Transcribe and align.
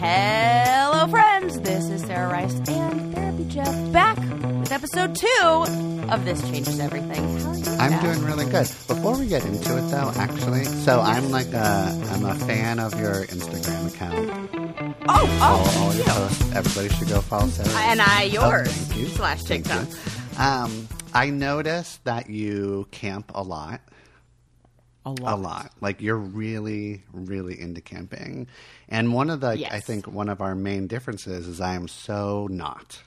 Hello, 0.00 1.08
friends. 1.08 1.60
This 1.60 1.88
is 1.90 2.02
Sarah 2.02 2.30
Rice 2.30 2.54
and 2.68 3.12
Therapy 3.14 3.44
Jeff 3.48 3.92
back 3.92 4.16
with 4.16 4.70
episode 4.70 5.16
two 5.16 6.06
of 6.08 6.24
This 6.24 6.40
Changes 6.42 6.78
Everything. 6.78 7.38
How 7.40 7.50
are 7.50 7.56
you? 7.56 7.64
I'm 7.80 7.90
Jeff? 7.90 8.02
doing 8.02 8.24
really 8.24 8.44
good. 8.44 8.68
Before 8.86 9.18
we 9.18 9.26
get 9.26 9.44
into 9.44 9.76
it, 9.76 9.90
though, 9.90 10.12
actually, 10.14 10.64
so 10.66 11.00
I'm 11.00 11.32
like 11.32 11.52
a 11.52 12.00
I'm 12.12 12.24
a 12.24 12.34
fan 12.36 12.78
of 12.78 12.98
your 13.00 13.24
Instagram 13.26 13.92
account. 13.92 14.96
Oh, 15.08 15.38
All, 15.42 15.62
oh, 15.66 15.78
all 15.84 15.94
your 15.94 16.04
posts. 16.04 16.54
Everybody 16.54 16.88
should 16.94 17.08
go 17.08 17.20
follow 17.20 17.48
Sarah. 17.48 17.68
and 17.90 18.00
I 18.00 18.22
yours 18.22 18.68
Oh, 18.68 18.70
thank 18.70 19.00
you. 19.00 19.08
slash 19.08 19.42
TikTok. 19.42 19.86
Um, 20.38 20.86
I 21.12 21.30
noticed 21.30 22.04
that 22.04 22.30
you 22.30 22.86
camp 22.92 23.32
a 23.34 23.42
lot. 23.42 23.80
A 25.16 25.34
A 25.34 25.36
lot. 25.36 25.72
Like 25.80 26.00
you're 26.00 26.16
really, 26.16 27.04
really 27.12 27.58
into 27.60 27.80
camping. 27.80 28.48
And 28.88 29.12
one 29.12 29.30
of 29.30 29.40
the, 29.40 29.68
I 29.70 29.80
think 29.80 30.06
one 30.06 30.28
of 30.28 30.40
our 30.40 30.54
main 30.54 30.86
differences 30.86 31.46
is 31.46 31.60
I 31.60 31.74
am 31.74 31.88
so 31.88 32.48
not. 32.50 33.02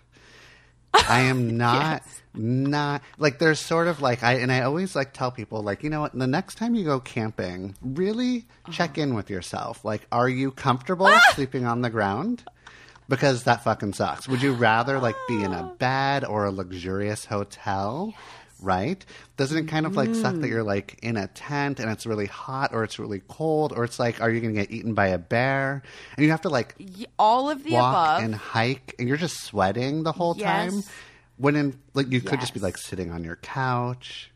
I 0.93 1.21
am 1.21 1.57
not, 1.57 2.03
not 2.33 3.01
like 3.17 3.39
there's 3.39 3.59
sort 3.59 3.87
of 3.87 4.01
like 4.01 4.23
I 4.23 4.35
and 4.35 4.51
I 4.51 4.61
always 4.61 4.95
like 4.95 5.13
tell 5.13 5.31
people 5.31 5.61
like 5.61 5.83
you 5.83 5.89
know 5.89 6.01
what 6.01 6.17
the 6.17 6.27
next 6.27 6.55
time 6.55 6.75
you 6.75 6.83
go 6.83 6.99
camping 6.99 7.75
really 7.81 8.45
uh-huh. 8.65 8.71
check 8.71 8.97
in 8.97 9.13
with 9.13 9.29
yourself. 9.29 9.83
Like 9.83 10.07
are 10.11 10.29
you 10.29 10.51
comfortable 10.51 11.11
sleeping 11.33 11.65
on 11.65 11.81
the 11.81 11.89
ground? 11.89 12.43
Because 13.09 13.43
that 13.43 13.63
fucking 13.63 13.93
sucks. 13.93 14.29
Would 14.29 14.41
you 14.41 14.53
rather 14.53 14.99
like 14.99 15.15
be 15.27 15.43
in 15.43 15.51
a 15.51 15.63
bed 15.79 16.23
or 16.23 16.45
a 16.45 16.51
luxurious 16.51 17.25
hotel 17.25 18.13
right? 18.61 19.03
Doesn't 19.37 19.57
it 19.57 19.67
kind 19.67 19.85
of 19.85 19.95
like 19.95 20.13
suck 20.15 20.35
that 20.35 20.41
mm. 20.41 20.49
you're 20.49 20.63
like 20.63 20.99
in 21.01 21.17
a 21.17 21.27
tent 21.27 21.79
and 21.79 21.89
it's 21.89 22.05
really 22.05 22.27
hot 22.27 22.73
or 22.73 22.83
it's 22.83 22.99
really 22.99 23.21
cold 23.27 23.73
or 23.75 23.83
it's 23.83 23.99
like 23.99 24.21
are 24.21 24.29
you 24.29 24.39
gonna 24.39 24.53
get 24.53 24.71
eaten 24.71 24.93
by 24.93 25.07
a 25.07 25.17
bear? 25.17 25.81
And 26.15 26.23
you 26.23 26.31
have 26.31 26.41
to 26.41 26.49
like 26.49 26.75
All 27.17 27.49
of 27.49 27.63
the 27.63 27.73
walk 27.73 27.93
above. 27.93 28.23
and 28.23 28.35
hike 28.35 28.95
and 28.99 29.07
you're 29.07 29.17
just 29.17 29.43
sweating 29.43 30.03
the 30.03 30.11
whole 30.11 30.35
Yes. 30.37 30.71
time? 30.71 30.83
When 31.37 31.55
in 31.55 31.79
like 31.93 32.11
you 32.11 32.21
could 32.21 32.39
just 32.39 32.53
be 32.53 32.59
like 32.59 32.77
sitting 32.77 33.11
on 33.11 33.23
your 33.23 33.37
couch 33.37 34.31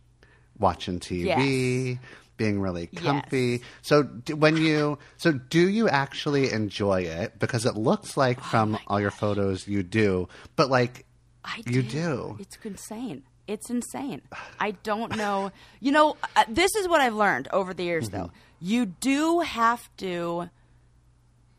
watching 0.57 0.99
tv 0.99 1.99
being 2.37 2.59
really 2.59 2.87
comfy. 2.87 3.61
So 3.81 4.03
d- 4.03 4.33
when 4.33 4.57
you 4.57 4.97
so 5.17 5.31
do 5.33 5.69
you 5.69 5.87
actually 5.87 6.51
enjoy 6.51 7.01
it? 7.03 7.39
Because 7.39 7.65
it 7.65 7.75
looks 7.75 8.17
like 8.17 8.39
oh 8.39 8.43
from 8.43 8.77
all 8.87 8.99
your 8.99 9.11
photos 9.11 9.67
you 9.67 9.83
do 9.83 10.27
but 10.55 10.69
like 10.69 11.05
I 11.43 11.61
you 11.67 11.83
do. 11.83 12.37
It's 12.39 12.57
insane. 12.63 13.23
It's 13.47 13.69
insane. 13.69 14.21
I 14.59 14.71
don't 14.71 15.15
know. 15.15 15.51
You 15.79 15.91
know, 15.91 16.17
uh, 16.35 16.45
this 16.49 16.73
is 16.75 16.87
what 16.87 16.99
I've 17.01 17.13
learned 17.13 17.47
over 17.53 17.73
the 17.73 17.83
years, 17.83 18.09
Mm-hmm. 18.09 18.17
though. 18.17 18.31
You 18.59 18.85
do 18.87 19.41
have 19.41 19.89
to 19.97 20.49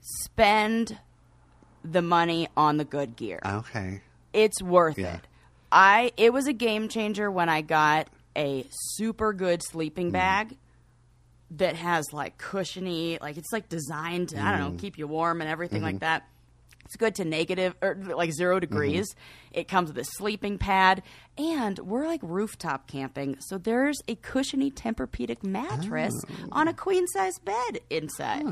spend 0.01 0.99
the 1.85 2.03
money 2.03 2.49
on 2.57 2.77
the 2.79 2.85
good 2.85 3.17
gear. 3.17 3.41
okay 3.45 4.01
it's 4.33 4.61
worth 4.63 4.99
Yeah. 4.99 5.17
it. 5.17 5.21
I 5.73 6.13
it 6.17 6.33
was 6.33 6.47
a 6.47 6.53
game 6.53 6.89
changer 6.89 7.31
when 7.31 7.49
I 7.49 7.63
got 7.63 8.09
a 8.37 8.67
super 8.71 9.33
good 9.33 9.63
sleeping 9.63 10.11
bag 10.11 10.57
that 11.53 11.75
has 11.77 12.13
like 12.13 12.37
cushiony, 12.39 13.19
like 13.21 13.37
it's 13.39 13.53
like 13.53 13.69
designed 13.69 14.31
to 14.31 14.41
I 14.43 14.57
don't 14.59 14.73
know 14.75 14.79
keep 14.79 14.99
you 14.99 15.07
warm 15.07 15.41
and 15.41 15.49
everything 15.49 15.81
like 15.83 16.01
that. 16.01 16.29
It's 16.87 16.97
good 16.97 17.17
to 17.17 17.25
negative 17.25 17.75
or 17.83 17.97
like 17.97 18.33
0 18.33 18.55
mm-hmm. 18.55 18.61
degrees. 18.61 19.07
It 19.53 19.67
comes 19.67 19.89
with 19.89 19.99
a 19.99 20.05
sleeping 20.05 20.57
pad, 20.57 21.03
and 21.37 21.79
we're 21.81 22.07
like 22.07 22.21
rooftop 22.23 22.87
camping, 22.87 23.39
so 23.41 23.59
there's 23.59 23.99
a 24.07 24.15
cushiony 24.15 24.71
Tempur-Pedic 24.71 25.43
mattress 25.43 26.15
oh. 26.29 26.49
on 26.53 26.69
a 26.69 26.73
queen 26.73 27.07
size 27.09 27.39
bed 27.45 27.81
inside. 27.91 28.45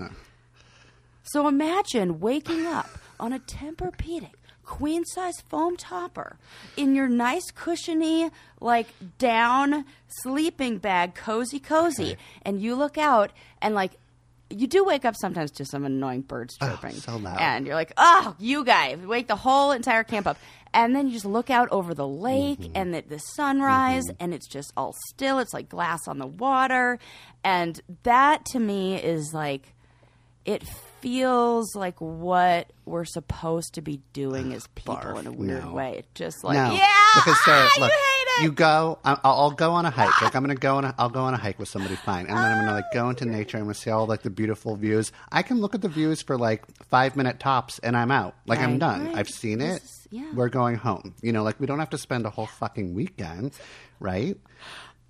So 1.23 1.47
imagine 1.47 2.19
waking 2.19 2.67
up 2.67 2.89
on 3.21 3.33
a 3.33 3.39
Tempur-Pedic 3.39 4.33
queen 4.65 5.05
size 5.05 5.41
foam 5.43 5.77
topper 5.77 6.37
in 6.77 6.95
your 6.95 7.07
nice 7.07 7.51
cushiony 7.55 8.31
like 8.61 8.87
down 9.19 9.85
sleeping 10.23 10.79
bag 10.79 11.15
cozy 11.15 11.61
cozy 11.61 12.17
and 12.43 12.63
you 12.63 12.75
look 12.75 12.97
out 12.97 13.31
and 13.61 13.75
like 13.75 13.93
you 14.57 14.67
do 14.67 14.85
wake 14.85 15.05
up 15.05 15.15
sometimes 15.17 15.51
to 15.53 15.65
some 15.65 15.85
annoying 15.85 16.23
birds 16.23 16.57
chirping 16.59 16.93
so 16.93 17.17
loud. 17.17 17.39
and 17.41 17.67
you're 17.67 17.75
like 17.75 17.93
oh 17.97 18.35
you 18.39 18.65
guys 18.65 18.99
wake 18.99 19.27
the 19.29 19.37
whole 19.37 19.71
entire 19.73 20.05
camp 20.05 20.27
up 20.27 20.37
and 20.73 20.95
then 20.97 21.07
you 21.07 21.13
just 21.13 21.25
look 21.25 21.51
out 21.51 21.69
over 21.71 21.95
the 21.95 22.07
lake 22.09 22.59
Mm-hmm. 22.61 22.73
and 22.77 22.95
the, 22.95 23.03
the 23.03 23.19
sunrise 23.19 24.05
and 24.21 24.33
it's 24.35 24.49
just 24.49 24.73
all 24.77 24.95
still 25.09 25.39
it's 25.39 25.53
like 25.55 25.69
glass 25.69 26.07
on 26.09 26.19
the 26.19 26.27
water 26.27 26.99
and 27.43 27.81
that 28.05 28.45
to 28.47 28.59
me 28.59 28.97
is 28.97 29.33
like 29.35 29.75
it 30.45 30.63
feels 31.01 31.75
like 31.75 31.99
what 32.01 32.71
we're 32.85 33.05
supposed 33.07 33.75
to 33.75 33.81
be 33.83 34.01
doing 34.13 34.53
as 34.53 34.67
people 34.75 34.97
Barf, 34.97 35.19
in 35.21 35.27
a 35.27 35.33
weird 35.33 35.65
no. 35.65 35.73
way. 35.73 36.03
Just 36.15 36.45
like, 36.45 36.57
no 36.57 36.75
yeah, 36.75 36.87
because 37.15 37.37
Sarah, 37.45 37.67
ah, 37.67 37.77
look 37.81 37.91
you 37.91 37.97
hate 37.97 38.24
it. 38.39 38.43
you 38.45 38.53
go 38.53 38.99
I'll, 39.05 39.21
I'll 39.25 39.51
go 39.51 39.73
on 39.73 39.87
a 39.87 39.91
hike. 39.91 40.21
Like 40.23 40.35
i'm 40.35 40.43
gonna 40.43 40.55
go 40.55 40.77
on 40.77 40.85
a, 40.85 40.95
i'll 40.99 41.09
go 41.09 41.21
on 41.23 41.35
a 41.35 41.37
hike 41.37 41.59
with 41.59 41.69
somebody 41.69 41.97
fine. 41.97 42.27
And 42.27 42.37
then 42.37 42.45
i'm 42.53 42.59
gonna 42.65 42.73
like 42.77 42.93
go 42.93 43.09
into 43.11 43.25
oh, 43.25 43.29
nature. 43.29 43.59
I'm 43.59 43.65
gonna 43.65 43.75
see 43.75 43.91
all 43.91 44.07
like 44.07 44.23
the 44.23 44.31
beautiful 44.31 44.77
views. 44.77 45.13
I 45.33 45.43
can 45.43 45.61
look 45.61 45.75
at 45.75 45.83
the 45.83 45.89
views 45.89 46.23
for 46.23 46.37
like 46.39 46.65
five 46.87 47.17
minute 47.17 47.39
tops 47.41 47.79
and 47.81 47.97
i'm 47.97 48.11
out. 48.11 48.35
Like 48.47 48.59
i'm 48.61 48.73
Right, 48.73 48.81
done. 48.81 49.07
right. 49.07 49.17
i've 49.17 49.29
seen 49.29 49.61
it. 49.61 49.81
This 49.81 49.83
is- 49.85 50.09
yeah. 50.11 50.31
we're 50.35 50.49
going 50.49 50.77
home. 50.77 51.15
You 51.23 51.33
know 51.33 51.43
like 51.43 51.59
we 51.59 51.67
don't 51.67 51.79
have 51.81 51.91
to 51.91 51.99
spend 51.99 52.27
a 52.27 52.31
whole 52.31 52.47
fucking 52.47 52.95
weekend 52.95 53.53
right? 54.01 54.37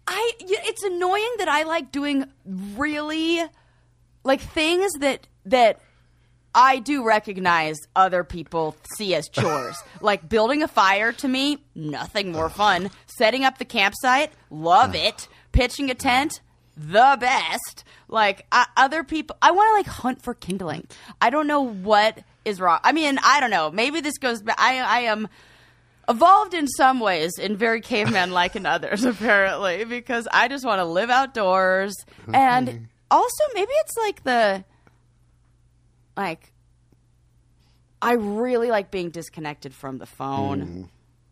I 0.06 0.32
y- 0.40 0.46
it's 0.64 0.82
annoying 0.82 1.32
that 1.38 1.48
I 1.48 1.62
like 1.64 1.90
doing 1.92 2.26
really 2.44 3.42
like 4.22 4.40
things 4.40 4.92
that 5.00 5.26
that 5.46 5.80
I 6.54 6.78
do 6.78 7.04
recognize 7.04 7.76
other 7.97 8.25
people 8.25 8.76
see 8.97 9.15
as 9.15 9.28
chores. 9.28 9.76
like 10.00 10.28
building 10.28 10.62
a 10.62 10.69
fire 10.69 11.12
to 11.12 11.28
me, 11.28 11.59
nothing 11.75 12.32
more 12.32 12.48
fun. 12.48 12.91
Setting 13.06 13.44
up 13.44 13.59
the 13.59 13.65
campsite, 13.65 14.32
love 14.50 14.94
it. 14.94 15.28
Pitching 15.53 15.91
a 15.91 15.94
tent, 15.94 16.41
the 16.76 17.16
best. 17.20 17.84
Like 18.09 18.47
uh, 18.53 18.64
I, 18.76 18.84
other 18.84 19.04
people, 19.04 19.37
I 19.43 19.50
want 19.50 19.69
to 19.70 19.75
like 19.75 19.87
hunt 19.87 20.22
for 20.22 20.34
kindling. 20.34 20.87
I 21.20 21.31
don't 21.31 21.47
know 21.47 21.62
what 21.62 22.22
is 22.44 22.60
wrong. 22.60 22.81
I 22.84 22.93
mean, 22.93 23.19
I 23.22 23.41
don't 23.41 23.50
know. 23.50 23.70
Maybe 23.70 24.00
this 24.00 24.19
goes 24.19 24.43
back. 24.43 24.56
I 24.59 24.78
I 24.81 25.00
am 25.00 25.28
evolved 26.09 26.54
in 26.54 26.66
some 26.69 27.00
ways 27.00 27.32
and 27.41 27.59
very 27.59 27.81
caveman 27.81 28.31
like 28.31 28.56
in 28.56 28.66
others 28.66 29.04
apparently 29.04 29.84
because 29.84 30.28
i 30.32 30.48
just 30.48 30.62
want 30.62 30.78
to 30.78 30.84
live 30.84 31.09
outdoors 31.09 31.94
and 32.34 32.88
also 33.10 33.44
maybe 33.54 33.72
it's 33.72 33.97
like 33.97 34.22
the 34.25 34.62
like 36.16 36.52
i 38.02 38.12
really 38.12 38.70
like 38.70 38.91
being 38.91 39.10
disconnected 39.10 39.75
from 39.75 39.98
the 39.98 40.06
phone 40.06 40.60
mm-hmm. 40.60 40.82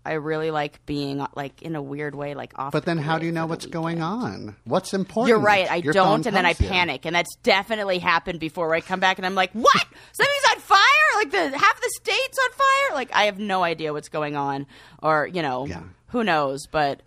i 0.05 0.13
really 0.13 0.51
like 0.51 0.85
being 0.87 1.25
like 1.35 1.61
in 1.63 1.77
a 1.77 1.83
weird 1.83 2.15
way 2.15 2.35
like 2.35 2.59
off 2.59 2.73
but 2.73 2.85
then 2.85 2.99
how 2.99 3.19
do 3.19 3.27
you 3.27 3.33
know 3.33 3.43
the 3.43 3.49
what's 3.49 3.67
going 3.67 4.01
on 4.03 4.57
what's 4.65 4.95
important 4.95 5.29
You're 5.29 5.39
right. 5.41 5.71
I 5.71 5.77
Your 5.77 5.93
don't, 5.93 6.27
and 6.27 6.35
then 6.35 6.47
I 6.47 6.53
tells 6.53 6.61
you. 6.63 6.69
panic, 6.69 7.05
and 7.07 7.15
that's 7.15 7.35
definitely 7.43 7.99
happened 7.99 8.41
before. 8.41 8.67
Where 8.67 8.77
I 8.77 8.81
come 8.81 9.01
back 9.01 9.19
and 9.19 9.27
I'm 9.27 9.35
like, 9.35 9.53
"What? 9.53 9.85
Something's 10.13 10.45
on 10.53 10.61
fire! 10.61 10.79
Like 11.17 11.31
the 11.31 11.57
half 11.57 11.81
the 11.81 11.91
state's 12.01 12.39
on 12.39 12.51
fire! 12.53 12.95
Like 12.95 13.11
I 13.15 13.25
have 13.25 13.39
no 13.39 13.63
idea 13.63 13.93
what's 13.93 14.09
going 14.09 14.35
on, 14.37 14.67
or 15.03 15.27
you 15.27 15.43
know, 15.43 15.67
Yeah. 15.67 15.83
who 16.09 16.25
knows?" 16.25 16.67
But 16.67 17.03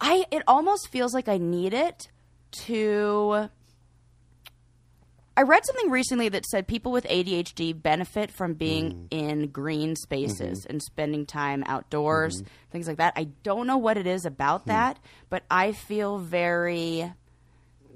I, 0.00 0.24
it 0.30 0.42
almost 0.48 0.88
feels 0.88 1.12
like 1.14 1.28
I 1.28 1.38
need 1.38 1.74
it 1.74 2.08
to. 2.66 3.48
I 5.40 5.42
read 5.42 5.64
something 5.64 5.90
recently 5.90 6.28
that 6.28 6.44
said 6.44 6.68
people 6.68 6.92
with 6.92 7.06
ADHD 7.06 7.72
benefit 7.72 8.30
from 8.30 8.52
being 8.52 8.92
mm. 8.92 9.06
in 9.10 9.46
green 9.46 9.96
spaces 9.96 10.60
mm-hmm. 10.60 10.70
and 10.70 10.82
spending 10.82 11.24
time 11.24 11.64
outdoors, 11.66 12.42
mm-hmm. 12.42 12.70
things 12.70 12.86
like 12.86 12.98
that. 12.98 13.14
I 13.16 13.24
don't 13.42 13.66
know 13.66 13.78
what 13.78 13.96
it 13.96 14.06
is 14.06 14.26
about 14.26 14.64
hmm. 14.64 14.68
that, 14.68 14.98
but 15.30 15.44
I 15.50 15.72
feel 15.72 16.18
very 16.18 17.10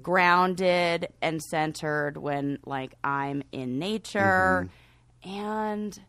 grounded 0.01 1.09
and 1.21 1.39
centered 1.39 2.17
when 2.17 2.57
like 2.65 2.95
I'm 3.03 3.43
in 3.51 3.77
nature. 3.77 4.67
Mm-hmm. 5.23 5.29
And 5.29 5.99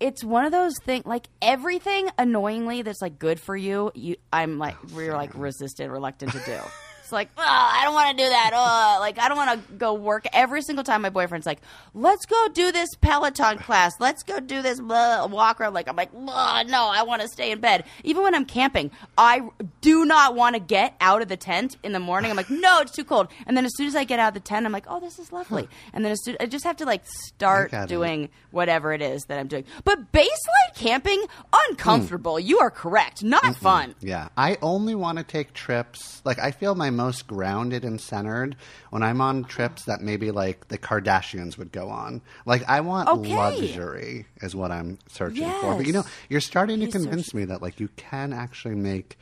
it's 0.00 0.24
one 0.24 0.46
of 0.46 0.52
those 0.52 0.78
things 0.84 1.04
like 1.04 1.26
everything 1.42 2.08
annoyingly 2.16 2.80
that's 2.80 3.02
like 3.02 3.18
good 3.18 3.40
for 3.40 3.56
you 3.56 3.90
you 3.94 4.14
i'm 4.30 4.58
like 4.58 4.76
oh, 4.76 4.88
we're 4.94 5.14
like 5.14 5.30
resistant 5.34 5.90
reluctant 5.90 6.32
to 6.32 6.38
do 6.40 6.60
It's 7.06 7.12
like, 7.12 7.30
oh, 7.38 7.40
I 7.40 7.84
don't 7.84 7.94
want 7.94 8.18
to 8.18 8.24
do 8.24 8.28
that. 8.28 8.50
Oh, 8.52 8.98
like 8.98 9.20
I 9.20 9.28
don't 9.28 9.36
want 9.36 9.68
to 9.68 9.74
go 9.74 9.94
work 9.94 10.26
every 10.32 10.60
single 10.60 10.82
time. 10.82 11.02
My 11.02 11.10
boyfriend's 11.10 11.46
like, 11.46 11.60
let's 11.94 12.26
go 12.26 12.48
do 12.52 12.72
this 12.72 12.96
Peloton 12.96 13.58
class. 13.58 13.92
Let's 14.00 14.24
go 14.24 14.40
do 14.40 14.60
this 14.60 14.80
blah, 14.80 15.24
walk 15.26 15.60
around. 15.60 15.72
Like 15.74 15.86
I'm 15.86 15.94
like, 15.94 16.10
oh, 16.12 16.62
no, 16.66 16.88
I 16.88 17.04
want 17.04 17.22
to 17.22 17.28
stay 17.28 17.52
in 17.52 17.60
bed. 17.60 17.84
Even 18.02 18.24
when 18.24 18.34
I'm 18.34 18.44
camping, 18.44 18.90
I 19.16 19.48
do 19.82 20.04
not 20.04 20.34
want 20.34 20.56
to 20.56 20.60
get 20.60 20.96
out 21.00 21.22
of 21.22 21.28
the 21.28 21.36
tent 21.36 21.76
in 21.84 21.92
the 21.92 22.00
morning. 22.00 22.28
I'm 22.28 22.36
like, 22.36 22.50
no, 22.50 22.80
it's 22.80 22.90
too 22.90 23.04
cold. 23.04 23.28
And 23.46 23.56
then 23.56 23.64
as 23.64 23.76
soon 23.76 23.86
as 23.86 23.94
I 23.94 24.02
get 24.02 24.18
out 24.18 24.28
of 24.28 24.34
the 24.34 24.40
tent, 24.40 24.66
I'm 24.66 24.72
like, 24.72 24.86
oh, 24.88 24.98
this 24.98 25.20
is 25.20 25.30
lovely. 25.30 25.68
And 25.92 26.04
then 26.04 26.10
as 26.10 26.24
soon, 26.24 26.36
I 26.40 26.46
just 26.46 26.64
have 26.64 26.78
to 26.78 26.86
like 26.86 27.06
start 27.06 27.70
got 27.70 27.84
it. 27.84 27.88
doing 27.88 28.30
whatever 28.50 28.92
it 28.92 29.00
is 29.00 29.22
that 29.28 29.38
I'm 29.38 29.46
doing. 29.46 29.62
But 29.84 30.10
baseline 30.10 30.74
camping, 30.74 31.22
uncomfortable. 31.68 32.34
Mm. 32.34 32.46
You 32.46 32.58
are 32.58 32.70
correct. 32.72 33.22
Not 33.22 33.54
fun. 33.54 33.94
Yeah, 34.00 34.30
I 34.36 34.58
only 34.60 34.96
want 34.96 35.18
to 35.18 35.24
take 35.24 35.52
trips. 35.52 36.20
Like 36.24 36.40
I 36.40 36.50
feel 36.50 36.74
my 36.74 36.90
most 36.96 37.26
grounded 37.26 37.84
and 37.84 38.00
centered 38.00 38.56
when 38.90 39.02
I'm 39.02 39.20
on 39.20 39.44
trips 39.44 39.84
that 39.84 40.00
maybe 40.00 40.30
like 40.30 40.68
the 40.68 40.78
Kardashians 40.78 41.56
would 41.58 41.70
go 41.72 41.88
on. 41.88 42.22
Like 42.46 42.64
I 42.68 42.80
want 42.80 43.08
Okay. 43.08 43.36
luxury 43.36 44.26
is 44.42 44.56
what 44.56 44.70
I'm 44.72 44.98
searching 45.08 45.50
for. 45.60 45.76
But 45.76 45.86
you 45.86 45.92
know, 45.92 46.04
you're 46.28 46.40
starting 46.40 46.80
to 46.80 46.86
He's 46.86 46.94
convince 46.94 47.32
me 47.34 47.44
that 47.44 47.62
like 47.62 47.78
you 47.78 47.88
can 47.96 48.32
actually 48.32 48.74
make 48.74 49.18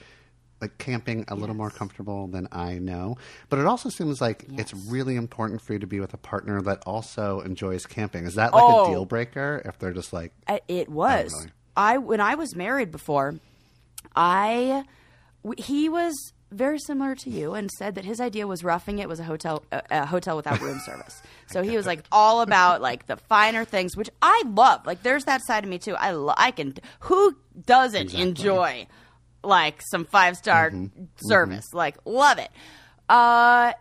like 0.60 0.78
camping 0.78 1.24
a 1.28 1.34
little 1.34 1.54
more 1.56 1.68
comfortable 1.68 2.26
than 2.28 2.48
I 2.50 2.78
know. 2.78 3.18
But 3.50 3.58
it 3.58 3.66
also 3.66 3.90
seems 3.90 4.20
like 4.22 4.46
it's 4.56 4.72
really 4.88 5.16
important 5.16 5.60
for 5.60 5.74
you 5.74 5.78
to 5.80 5.86
be 5.86 6.00
with 6.00 6.14
a 6.14 6.16
partner 6.16 6.62
that 6.62 6.82
also 6.86 7.40
enjoys 7.40 7.84
camping. 7.84 8.24
Is 8.24 8.36
that 8.36 8.54
like 8.54 8.62
Oh. 8.64 8.84
a 8.84 8.88
deal 8.88 9.04
breaker 9.04 9.60
if 9.64 9.78
they're 9.78 9.92
just 9.92 10.12
like 10.12 10.32
uh, 10.46 10.52
I- 10.54 10.60
It 10.68 10.88
was. 10.88 11.32
really? 11.34 11.50
I 11.76 11.98
when 11.98 12.20
I 12.20 12.36
was 12.36 12.54
married 12.54 12.92
before, 12.92 13.34
I 14.14 14.84
he 15.58 15.88
was 15.88 16.32
very 16.50 16.78
similar 16.78 17.14
to 17.16 17.30
you 17.30 17.54
and 17.54 17.70
said 17.78 17.94
that 17.96 18.04
his 18.04 18.20
idea 18.20 18.46
was 18.46 18.62
roughing 18.62 18.98
it 18.98 19.08
was 19.08 19.18
a 19.20 19.24
hotel 19.24 19.64
a, 19.72 19.82
a 19.90 20.06
hotel 20.06 20.36
without 20.36 20.60
room 20.60 20.78
service. 20.84 21.20
So 21.46 21.62
he 21.62 21.76
was 21.76 21.86
like 21.86 22.02
all 22.10 22.40
about 22.40 22.80
like 22.80 23.06
the 23.06 23.16
finer 23.16 23.64
things, 23.64 23.96
which 23.96 24.08
I 24.22 24.42
love. 24.46 24.86
Like 24.86 25.02
there's 25.02 25.24
that 25.26 25.44
side 25.46 25.62
of 25.62 25.70
me 25.70 25.78
too. 25.78 25.94
I 25.94 26.12
lo- 26.12 26.34
I 26.36 26.50
can 26.52 26.74
who 27.00 27.36
doesn't 27.66 28.14
enjoy 28.14 28.86
like 29.44 29.82
some 29.82 30.04
five 30.06 30.36
star 30.36 30.72
service? 31.16 31.66
Like 31.74 31.96
love 32.06 32.38
it. 32.38 32.50
Uh 33.08 33.72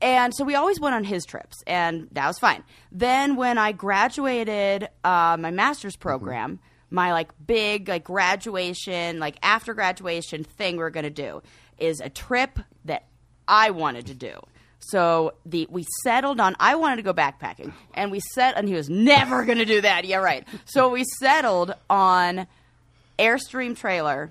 and 0.00 0.34
so 0.34 0.44
we 0.44 0.54
always 0.54 0.80
went 0.80 0.94
on 0.94 1.04
his 1.04 1.24
trips, 1.24 1.62
and 1.66 2.08
that 2.12 2.26
was 2.26 2.38
fine. 2.38 2.62
Then 2.92 3.36
when 3.36 3.56
I 3.58 3.72
graduated 3.72 4.88
uh, 5.02 5.36
my 5.40 5.50
master's 5.50 5.96
program, 5.96 6.58
my 6.90 7.12
like 7.12 7.30
big 7.46 7.88
like 7.88 8.04
graduation, 8.04 9.18
like 9.18 9.36
after 9.42 9.72
graduation 9.72 10.44
thing 10.44 10.76
we're 10.76 10.90
gonna 10.90 11.10
do 11.10 11.42
is 11.78 12.00
a 12.00 12.08
trip 12.08 12.58
that 12.84 13.04
I 13.48 13.70
wanted 13.70 14.06
to 14.06 14.14
do. 14.14 14.34
So 14.80 15.34
the 15.46 15.66
we 15.70 15.84
settled 16.02 16.40
on 16.40 16.56
I 16.60 16.74
wanted 16.74 16.96
to 16.96 17.02
go 17.02 17.14
backpacking, 17.14 17.72
and 17.94 18.10
we 18.10 18.20
set 18.34 18.56
and 18.56 18.68
he 18.68 18.74
was 18.74 18.90
never 18.90 19.44
gonna 19.44 19.64
do 19.64 19.80
that. 19.80 20.04
Yeah, 20.04 20.18
right. 20.18 20.46
So 20.66 20.90
we 20.90 21.04
settled 21.18 21.74
on 21.88 22.46
Airstream 23.18 23.76
trailer 23.76 24.30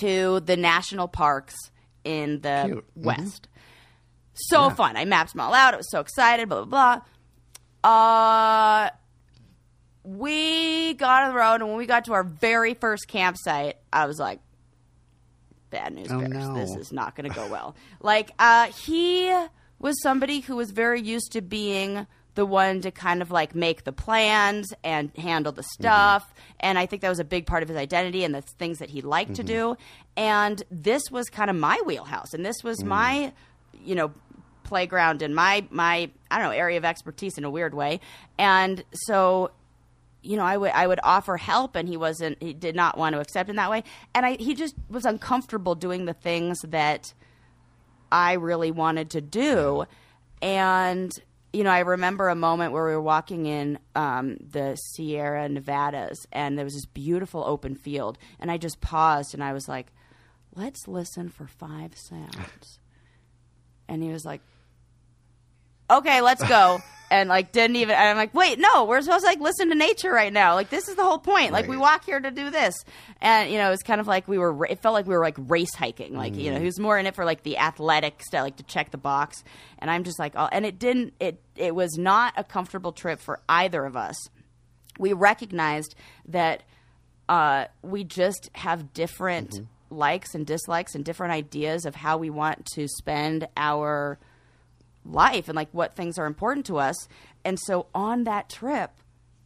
to 0.00 0.40
the 0.40 0.56
national 0.56 1.08
parks 1.08 1.56
in 2.04 2.40
the 2.42 2.62
Cute. 2.66 2.84
Mhm. 2.98 3.04
west. 3.04 3.48
So 4.34 4.70
fun. 4.70 4.96
I 4.96 5.04
mapped 5.04 5.32
them 5.32 5.40
all 5.40 5.52
out. 5.54 5.74
I 5.74 5.78
was 5.78 5.90
so 5.90 5.98
excited, 6.00 6.48
blah, 6.48 6.64
blah, 6.64 7.00
blah. 7.82 7.90
Uh, 7.90 8.90
we 10.04 10.94
got 10.94 11.24
on 11.24 11.30
the 11.32 11.38
road, 11.38 11.54
and 11.56 11.68
when 11.68 11.76
we 11.76 11.86
got 11.86 12.04
to 12.06 12.12
our 12.12 12.22
very 12.24 12.74
first 12.74 13.08
campsite, 13.08 13.76
I 13.92 14.06
was 14.06 14.18
like, 14.18 14.40
bad 15.70 15.94
news 15.94 16.10
Oh, 16.10 16.18
bears. 16.18 16.32
no. 16.32 16.54
This 16.54 16.74
is 16.76 16.92
not 16.92 17.14
going 17.16 17.28
to 17.28 17.34
go 17.34 17.48
well. 17.48 17.74
like, 18.00 18.30
uh, 18.38 18.66
he 18.66 19.34
was 19.78 20.00
somebody 20.02 20.40
who 20.40 20.56
was 20.56 20.70
very 20.70 21.00
used 21.00 21.32
to 21.32 21.40
being 21.40 22.06
the 22.34 22.46
one 22.46 22.80
to 22.80 22.90
kind 22.92 23.20
of 23.20 23.32
like 23.32 23.54
make 23.54 23.82
the 23.82 23.92
plans 23.92 24.72
and 24.84 25.10
handle 25.16 25.50
the 25.50 25.62
mm-hmm. 25.62 25.82
stuff. 25.82 26.32
And 26.60 26.78
I 26.78 26.86
think 26.86 27.02
that 27.02 27.08
was 27.08 27.18
a 27.18 27.24
big 27.24 27.46
part 27.46 27.64
of 27.64 27.68
his 27.68 27.76
identity 27.76 28.22
and 28.22 28.32
the 28.32 28.42
things 28.42 28.78
that 28.78 28.90
he 28.90 29.02
liked 29.02 29.34
to 29.34 29.42
mm-hmm. 29.42 29.74
do. 29.74 29.76
And 30.16 30.62
this 30.70 31.10
was 31.10 31.28
kind 31.30 31.50
of 31.50 31.56
my 31.56 31.82
wheelhouse. 31.84 32.34
And 32.34 32.46
this 32.46 32.62
was 32.62 32.78
mm. 32.78 32.86
my, 32.86 33.32
you 33.84 33.96
know, 33.96 34.12
playground 34.62 35.22
and 35.22 35.34
my 35.34 35.66
my 35.70 36.10
I 36.30 36.38
don't 36.38 36.46
know 36.46 36.56
area 36.56 36.76
of 36.76 36.84
expertise 36.84 37.38
in 37.38 37.44
a 37.44 37.50
weird 37.50 37.74
way. 37.74 38.00
And 38.38 38.84
so 38.92 39.50
you 40.22 40.36
know, 40.36 40.44
I 40.44 40.56
would 40.56 40.72
I 40.72 40.86
would 40.86 41.00
offer 41.02 41.36
help, 41.36 41.76
and 41.76 41.88
he 41.88 41.96
wasn't. 41.96 42.42
He 42.42 42.52
did 42.52 42.74
not 42.74 42.98
want 42.98 43.14
to 43.14 43.20
accept 43.20 43.48
in 43.48 43.56
that 43.56 43.70
way, 43.70 43.84
and 44.14 44.26
I 44.26 44.36
he 44.36 44.54
just 44.54 44.74
was 44.88 45.04
uncomfortable 45.04 45.74
doing 45.74 46.04
the 46.04 46.14
things 46.14 46.60
that 46.62 47.12
I 48.10 48.34
really 48.34 48.70
wanted 48.70 49.10
to 49.10 49.20
do, 49.20 49.84
and 50.42 51.12
you 51.52 51.64
know, 51.64 51.70
I 51.70 51.80
remember 51.80 52.28
a 52.28 52.34
moment 52.34 52.72
where 52.72 52.84
we 52.84 52.92
were 52.92 53.00
walking 53.00 53.46
in 53.46 53.78
um, 53.94 54.36
the 54.38 54.76
Sierra 54.76 55.48
Nevadas, 55.48 56.26
and 56.30 56.58
there 56.58 56.64
was 56.64 56.74
this 56.74 56.86
beautiful 56.86 57.42
open 57.44 57.74
field, 57.74 58.18
and 58.38 58.50
I 58.50 58.58
just 58.58 58.80
paused, 58.80 59.34
and 59.34 59.42
I 59.42 59.52
was 59.52 59.68
like, 59.68 59.92
"Let's 60.54 60.86
listen 60.86 61.28
for 61.28 61.46
five 61.46 61.96
sounds," 61.96 62.80
and 63.88 64.02
he 64.02 64.10
was 64.10 64.24
like, 64.24 64.42
okay, 65.90 66.20
let's 66.20 66.46
go. 66.46 66.80
And 67.10 67.28
like 67.28 67.52
didn't 67.52 67.76
even. 67.76 67.94
And 67.94 68.08
I'm 68.08 68.16
like, 68.16 68.34
wait, 68.34 68.58
no, 68.58 68.84
we're 68.84 69.00
supposed 69.00 69.24
to 69.24 69.26
like 69.26 69.40
listen 69.40 69.70
to 69.70 69.74
nature 69.74 70.10
right 70.10 70.32
now. 70.32 70.54
Like 70.54 70.68
this 70.68 70.88
is 70.88 70.96
the 70.96 71.02
whole 71.02 71.18
point. 71.18 71.52
Like 71.52 71.66
we 71.66 71.76
walk 71.76 72.04
here 72.04 72.20
to 72.20 72.30
do 72.30 72.50
this. 72.50 72.74
And 73.20 73.50
you 73.50 73.58
know, 73.58 73.72
it's 73.72 73.82
kind 73.82 74.00
of 74.00 74.06
like 74.06 74.28
we 74.28 74.36
were. 74.36 74.66
It 74.66 74.82
felt 74.82 74.92
like 74.92 75.06
we 75.06 75.14
were 75.14 75.22
like 75.22 75.36
race 75.38 75.74
hiking. 75.74 76.14
Like 76.14 76.36
you 76.36 76.50
know, 76.52 76.58
he 76.58 76.66
was 76.66 76.78
more 76.78 76.98
in 76.98 77.06
it 77.06 77.14
for 77.14 77.24
like 77.24 77.42
the 77.42 77.58
athletic 77.58 78.22
stuff, 78.22 78.42
like 78.42 78.56
to 78.56 78.62
check 78.64 78.90
the 78.90 78.98
box. 78.98 79.42
And 79.78 79.90
I'm 79.90 80.04
just 80.04 80.18
like, 80.18 80.34
oh, 80.36 80.48
and 80.52 80.66
it 80.66 80.78
didn't. 80.78 81.14
It 81.18 81.40
it 81.56 81.74
was 81.74 81.96
not 81.96 82.34
a 82.36 82.44
comfortable 82.44 82.92
trip 82.92 83.20
for 83.20 83.40
either 83.48 83.84
of 83.86 83.96
us. 83.96 84.16
We 84.98 85.12
recognized 85.12 85.94
that 86.26 86.62
uh, 87.28 87.66
we 87.82 88.04
just 88.04 88.50
have 88.54 88.92
different 88.92 89.60
likes 89.90 90.34
and 90.34 90.46
dislikes 90.46 90.94
and 90.94 91.04
different 91.04 91.32
ideas 91.32 91.86
of 91.86 91.94
how 91.94 92.18
we 92.18 92.30
want 92.30 92.66
to 92.74 92.88
spend 92.88 93.48
our 93.56 94.18
life 95.08 95.48
and 95.48 95.56
like 95.56 95.68
what 95.72 95.96
things 95.96 96.18
are 96.18 96.26
important 96.26 96.66
to 96.66 96.78
us. 96.78 97.08
And 97.44 97.58
so 97.58 97.86
on 97.94 98.24
that 98.24 98.48
trip, 98.48 98.90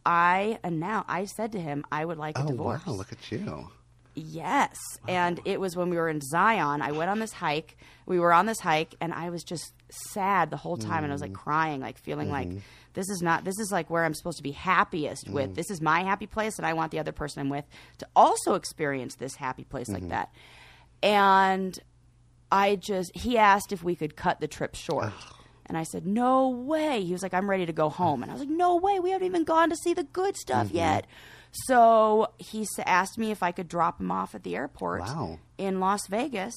I 0.05 0.59
and 0.63 0.79
now 0.79 1.05
I 1.07 1.25
said 1.25 1.51
to 1.53 1.61
him, 1.61 1.85
I 1.91 2.05
would 2.05 2.17
like 2.17 2.37
a 2.37 2.43
Oh 2.43 2.47
divorce. 2.47 2.85
wow, 2.85 2.93
look 2.93 3.11
at 3.11 3.31
you. 3.31 3.69
Yes. 4.15 4.77
And 5.07 5.39
it 5.43 5.59
was 5.59 5.75
when 5.75 5.89
we 5.89 5.97
were 5.97 6.09
in 6.09 6.21
Zion. 6.21 6.81
I 6.81 6.91
went 6.91 7.09
on 7.09 7.19
this 7.19 7.33
hike. 7.33 7.77
We 8.05 8.19
were 8.19 8.31
on 8.31 8.45
this 8.45 8.59
hike, 8.59 8.93
and 9.01 9.11
I 9.11 9.31
was 9.31 9.43
just 9.43 9.73
sad 9.89 10.51
the 10.51 10.57
whole 10.57 10.77
time. 10.77 11.03
And 11.03 11.11
I 11.11 11.15
was 11.15 11.21
like 11.21 11.31
mm. 11.31 11.35
crying, 11.35 11.81
like 11.81 11.97
feeling 11.97 12.29
like 12.29 12.47
mm-hmm. 12.47 12.59
this 12.93 13.09
is 13.09 13.23
not, 13.23 13.43
this 13.43 13.57
is 13.57 13.71
like 13.71 13.89
where 13.89 14.05
I'm 14.05 14.13
supposed 14.13 14.37
to 14.37 14.43
be 14.43 14.51
happiest 14.51 15.29
with. 15.29 15.51
Mm. 15.51 15.55
This 15.55 15.71
is 15.71 15.81
my 15.81 16.03
happy 16.03 16.27
place, 16.27 16.57
and 16.57 16.65
I 16.65 16.73
want 16.73 16.91
the 16.91 16.99
other 16.99 17.11
person 17.11 17.41
I'm 17.41 17.49
with 17.49 17.65
to 17.99 18.07
also 18.15 18.53
experience 18.53 19.15
this 19.15 19.35
happy 19.35 19.63
place 19.63 19.89
like 19.89 20.03
mm-hmm. 20.03 20.09
that. 20.09 20.31
And 21.01 21.79
I 22.51 22.75
just, 22.75 23.15
he 23.15 23.39
asked 23.39 23.71
if 23.71 23.83
we 23.83 23.95
could 23.95 24.15
cut 24.15 24.39
the 24.39 24.47
trip 24.47 24.75
short. 24.75 25.11
And 25.65 25.77
I 25.77 25.83
said, 25.83 26.05
no 26.05 26.49
way. 26.49 27.03
He 27.03 27.13
was 27.13 27.23
like, 27.23 27.33
I'm 27.33 27.49
ready 27.49 27.65
to 27.65 27.73
go 27.73 27.89
home. 27.89 28.21
And 28.21 28.31
I 28.31 28.33
was 28.35 28.41
like, 28.41 28.49
no 28.49 28.75
way. 28.75 28.99
We 28.99 29.11
haven't 29.11 29.27
even 29.27 29.43
gone 29.43 29.69
to 29.69 29.75
see 29.75 29.93
the 29.93 30.03
good 30.03 30.35
stuff 30.35 30.67
mm-hmm. 30.67 30.77
yet. 30.77 31.07
So 31.67 32.31
he 32.37 32.65
asked 32.85 33.17
me 33.17 33.31
if 33.31 33.43
I 33.43 33.51
could 33.51 33.67
drop 33.67 33.99
him 34.01 34.11
off 34.11 34.35
at 34.35 34.43
the 34.43 34.55
airport 34.55 35.01
Wow. 35.01 35.39
in 35.57 35.79
Las 35.79 36.07
Vegas. 36.07 36.53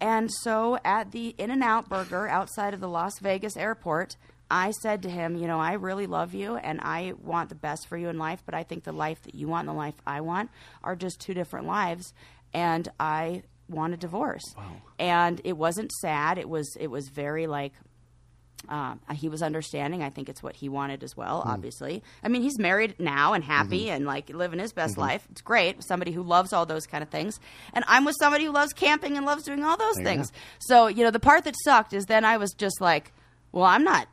And 0.00 0.30
so 0.30 0.78
at 0.84 1.12
the 1.12 1.34
In 1.38 1.50
N 1.50 1.62
Out 1.62 1.88
Burger 1.88 2.28
outside 2.28 2.74
of 2.74 2.80
the 2.80 2.88
Las 2.88 3.18
Vegas 3.20 3.56
airport, 3.56 4.16
I 4.50 4.70
said 4.70 5.02
to 5.02 5.10
him, 5.10 5.36
You 5.36 5.46
know, 5.48 5.58
I 5.58 5.72
really 5.72 6.06
love 6.06 6.34
you 6.34 6.56
and 6.56 6.80
I 6.82 7.14
want 7.20 7.48
the 7.48 7.54
best 7.54 7.88
for 7.88 7.96
you 7.96 8.08
in 8.08 8.18
life, 8.18 8.42
but 8.46 8.54
I 8.54 8.62
think 8.62 8.84
the 8.84 8.92
life 8.92 9.22
that 9.22 9.34
you 9.34 9.48
want 9.48 9.68
and 9.68 9.76
the 9.76 9.78
life 9.78 9.94
I 10.06 10.20
want 10.20 10.50
are 10.84 10.94
just 10.94 11.20
two 11.20 11.34
different 11.34 11.66
lives. 11.66 12.12
And 12.54 12.88
I 13.00 13.42
want 13.68 13.94
a 13.94 13.96
divorce. 13.96 14.44
And 14.98 15.40
it 15.44 15.56
wasn't 15.56 15.90
sad. 15.92 16.38
It 16.38 16.48
was 16.48 16.76
it 16.78 16.86
was 16.88 17.08
very 17.08 17.46
like 17.46 17.72
um, 18.68 19.00
he 19.14 19.28
was 19.28 19.42
understanding. 19.42 20.02
I 20.02 20.10
think 20.10 20.28
it's 20.28 20.42
what 20.42 20.56
he 20.56 20.68
wanted 20.68 21.02
as 21.02 21.16
well. 21.16 21.42
Hmm. 21.42 21.48
Obviously, 21.50 22.02
I 22.22 22.28
mean, 22.28 22.42
he's 22.42 22.58
married 22.58 22.96
now 22.98 23.32
and 23.32 23.42
happy 23.44 23.84
Mm-hmm. 23.86 23.94
and 23.96 24.06
like 24.06 24.28
living 24.30 24.58
his 24.58 24.72
best 24.72 24.96
life. 24.96 25.26
It's 25.30 25.40
great. 25.40 25.82
Somebody 25.84 26.12
who 26.12 26.22
loves 26.22 26.52
all 26.52 26.66
those 26.66 26.86
kind 26.86 27.02
of 27.02 27.08
things, 27.10 27.38
and 27.72 27.84
I'm 27.88 28.04
with 28.04 28.16
somebody 28.18 28.44
who 28.44 28.52
loves 28.52 28.72
camping 28.72 29.16
and 29.16 29.26
loves 29.26 29.44
doing 29.44 29.64
all 29.64 29.76
those 29.76 29.96
There 29.96 30.04
things. 30.04 30.32
So 30.58 30.86
you 30.86 31.04
know, 31.04 31.10
the 31.10 31.20
part 31.20 31.44
that 31.44 31.54
sucked 31.64 31.92
is 31.92 32.06
then 32.06 32.24
I 32.24 32.36
was 32.36 32.52
just 32.52 32.80
like, 32.80 33.12
well, 33.52 33.64
I'm 33.64 33.84
not 33.84 34.08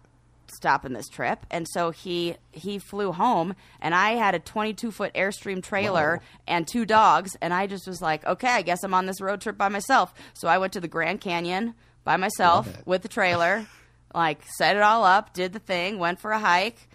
stopping 0.56 0.94
this 0.94 1.08
trip 1.10 1.46
and 1.50 1.66
so 1.68 1.90
he 1.90 2.36
he 2.52 2.78
flew 2.78 3.12
home 3.12 3.56
and 3.82 3.96
i 3.96 4.12
had 4.12 4.36
a 4.36 4.40
22 4.40 4.92
foot 4.92 5.12
airstream 5.16 5.64
trailer 5.64 6.18
Whoa. 6.18 6.26
and 6.48 6.68
two 6.68 6.86
dogs 6.86 7.36
and 7.42 7.52
i 7.54 7.66
just 7.66 7.88
was 7.88 8.02
like 8.04 8.24
okay 8.26 8.50
i 8.50 8.62
guess 8.62 8.84
i'm 8.84 8.94
on 8.94 9.08
this 9.08 9.20
road 9.20 9.42
trip 9.42 9.58
by 9.58 9.68
myself 9.70 10.14
so 10.36 10.48
i 10.48 10.60
went 10.60 10.72
to 10.74 10.80
the 10.80 10.88
grand 10.88 11.22
canyon 11.22 11.74
by 12.04 12.18
myself 12.18 12.68
with 12.86 13.02
the 13.02 13.08
trailer 13.08 13.66
like 14.14 14.42
set 14.58 14.76
it 14.76 14.82
all 14.82 15.04
up 15.04 15.34
did 15.34 15.54
the 15.54 15.60
thing 15.60 16.00
went 16.00 16.20
for 16.20 16.32
a 16.32 16.40
hike 16.40 16.88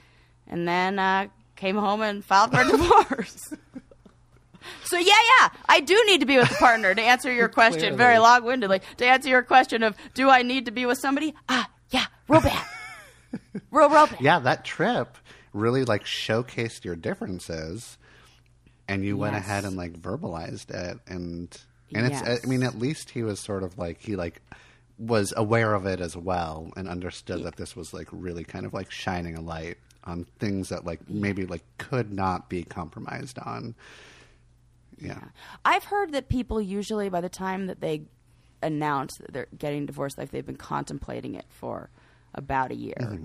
and 0.47 0.67
then 0.67 0.99
uh, 0.99 1.27
came 1.57 1.77
home 1.77 2.01
and 2.03 2.25
filed 2.25 2.53
for 2.53 2.61
a 2.61 2.65
divorce. 2.71 3.53
So 4.85 4.97
yeah 4.99 5.05
yeah 5.41 5.49
i 5.69 5.81
do 5.81 6.03
need 6.07 6.21
to 6.21 6.27
be 6.27 6.37
with 6.37 6.51
a 6.51 6.55
partner 6.55 6.95
to 6.95 7.01
answer 7.03 7.33
your 7.33 7.49
question 7.61 7.81
Clearly. 7.81 7.97
very 7.97 8.19
long-windedly. 8.19 8.81
To 8.99 9.07
answer 9.07 9.29
your 9.29 9.43
question 9.43 9.83
of 9.83 9.97
do 10.15 10.29
i 10.29 10.43
need 10.43 10.67
to 10.67 10.71
be 10.73 10.87
with 10.87 10.99
somebody? 10.99 11.35
Ah 11.49 11.69
yeah 11.91 12.07
real 12.29 12.41
bad. 12.41 12.65
Real 13.71 13.91
real 13.91 14.07
bad. 14.07 14.21
Yeah, 14.21 14.39
that 14.39 14.65
trip 14.65 15.17
really 15.53 15.85
like 15.85 16.05
showcased 16.05 16.85
your 16.85 16.97
differences, 16.97 17.99
and 18.87 19.05
you 19.05 19.17
went 19.19 19.37
ahead 19.37 19.65
and 19.65 19.77
like 19.77 19.93
verbalized 20.01 20.71
it, 20.71 20.99
and 21.07 21.55
and 21.95 22.07
it's 22.13 22.23
I 22.23 22.47
mean 22.49 22.63
at 22.63 22.79
least 22.79 23.11
he 23.11 23.23
was 23.23 23.39
sort 23.41 23.63
of 23.63 23.77
like 23.77 24.01
he 24.01 24.17
like 24.17 24.41
was 24.99 25.33
aware 25.37 25.75
of 25.75 25.87
it 25.87 26.01
as 26.01 26.17
well 26.17 26.73
and 26.77 26.89
understood 26.89 27.45
that 27.45 27.57
this 27.57 27.77
was 27.77 27.95
like 27.95 28.09
really 28.11 28.45
kind 28.45 28.67
of 28.67 28.75
like 28.75 28.91
shining 28.91 29.37
a 29.37 29.41
light 29.41 29.79
on 30.05 30.25
things 30.39 30.71
that 30.71 30.85
like 30.85 31.09
maybe 31.09 31.47
like 31.47 31.63
could 31.79 32.13
not 32.13 32.49
be 32.49 32.65
compromised 32.65 33.39
on. 33.39 33.75
Yeah. 35.01 35.21
I've 35.65 35.85
heard 35.85 36.13
that 36.13 36.29
people 36.29 36.61
usually 36.61 37.09
by 37.09 37.21
the 37.21 37.29
time 37.29 37.67
that 37.69 37.81
they 37.81 38.03
announce 38.63 39.17
that 39.19 39.33
they're 39.33 39.47
getting 39.57 39.87
divorced, 39.87 40.19
like 40.19 40.31
they've 40.33 40.45
been 40.45 40.57
contemplating 40.57 41.35
it 41.37 41.47
for 41.49 41.91
about 42.35 42.73
a 42.73 42.75
year. 42.75 42.97
Mm-hmm. 42.99 43.25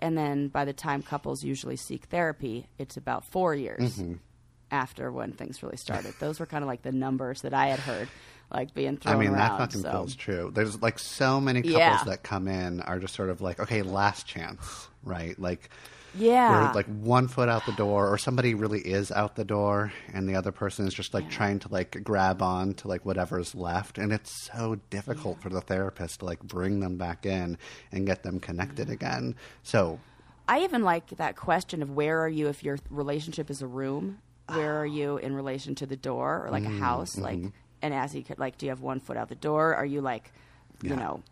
And 0.00 0.16
then 0.18 0.48
by 0.48 0.64
the 0.64 0.72
time 0.72 1.02
couples 1.02 1.44
usually 1.44 1.76
seek 1.76 2.06
therapy, 2.06 2.66
it's 2.78 2.96
about 2.96 3.24
four 3.24 3.54
years 3.54 3.98
Mm-hmm. 3.98 4.14
after 4.70 5.12
when 5.12 5.32
things 5.32 5.62
really 5.62 5.76
started. 5.76 6.14
Those 6.18 6.40
were 6.40 6.46
kind 6.46 6.64
of 6.64 6.68
like 6.68 6.82
the 6.82 6.92
numbers 6.92 7.42
that 7.42 7.52
I 7.52 7.66
had 7.68 7.78
heard, 7.80 8.08
like 8.52 8.74
being 8.74 8.96
thrown 8.96 9.14
out. 9.14 9.18
I 9.18 9.20
mean, 9.20 9.30
around. 9.34 9.38
that 9.38 9.58
fucking 9.58 9.82
so. 9.82 9.90
feels 9.90 10.14
true. 10.14 10.50
There's 10.54 10.80
like 10.82 10.98
so 10.98 11.40
many 11.40 11.62
couples 11.62 11.78
Yeah. 11.78 12.04
that 12.04 12.22
come 12.22 12.48
in 12.48 12.80
are 12.80 12.98
just 12.98 13.14
sort 13.14 13.30
of 13.30 13.40
like, 13.40 13.58
okay, 13.60 13.82
last 13.82 14.26
chance, 14.26 14.88
right? 15.02 15.38
Like, 15.38 15.70
Yeah. 16.14 16.68
we're 16.68 16.74
like 16.74 16.86
one 16.86 17.28
foot 17.28 17.48
out 17.48 17.64
the 17.66 17.72
door, 17.72 18.12
or 18.12 18.18
somebody 18.18 18.54
really 18.54 18.80
is 18.80 19.10
out 19.10 19.36
the 19.36 19.44
door, 19.44 19.92
and 20.12 20.28
the 20.28 20.34
other 20.36 20.52
person 20.52 20.86
is 20.86 20.92
just 20.94 21.14
like 21.14 21.30
trying 21.30 21.58
to 21.60 21.68
like 21.70 22.04
grab 22.04 22.42
on 22.42 22.74
to 22.74 22.88
like 22.88 23.06
whatever's 23.06 23.54
left, 23.54 23.96
and 23.96 24.12
it's 24.12 24.30
so 24.52 24.76
difficult 24.90 25.40
for 25.40 25.48
the 25.48 25.60
therapist 25.62 26.20
to 26.20 26.26
like 26.26 26.42
bring 26.42 26.80
them 26.80 26.96
back 26.98 27.24
in 27.24 27.56
and 27.90 28.06
get 28.06 28.22
them 28.22 28.38
connected 28.40 28.90
again. 28.90 29.34
So 29.62 29.98
I 30.46 30.60
even 30.64 30.82
like 30.82 31.06
that 31.16 31.36
question 31.36 31.82
of 31.82 31.90
where 31.90 32.20
are 32.20 32.28
you 32.28 32.48
if 32.48 32.62
your 32.62 32.76
relationship 32.90 33.48
is 33.48 33.62
a 33.62 33.66
room? 33.66 34.18
Where 34.48 34.76
are 34.80 34.86
you 34.86 35.16
in 35.16 35.34
relation 35.34 35.74
to 35.76 35.86
the 35.86 35.96
door 35.96 36.44
or 36.44 36.50
like 36.50 36.64
a 36.64 36.68
Mm, 36.68 36.78
house? 36.80 37.16
Like, 37.16 37.38
mm-hmm. 37.38 37.48
And 37.82 37.92
as 37.92 38.14
you 38.14 38.22
could, 38.22 38.38
like, 38.38 38.56
do 38.58 38.66
you 38.66 38.70
have 38.70 38.80
one 38.80 39.00
foot 39.00 39.16
out 39.16 39.28
the 39.28 39.34
door? 39.34 39.74
Are 39.74 39.84
you 39.86 40.00
like, 40.00 40.32
you 40.82 40.90
Yeah. 40.90 40.96
know, 40.96 41.22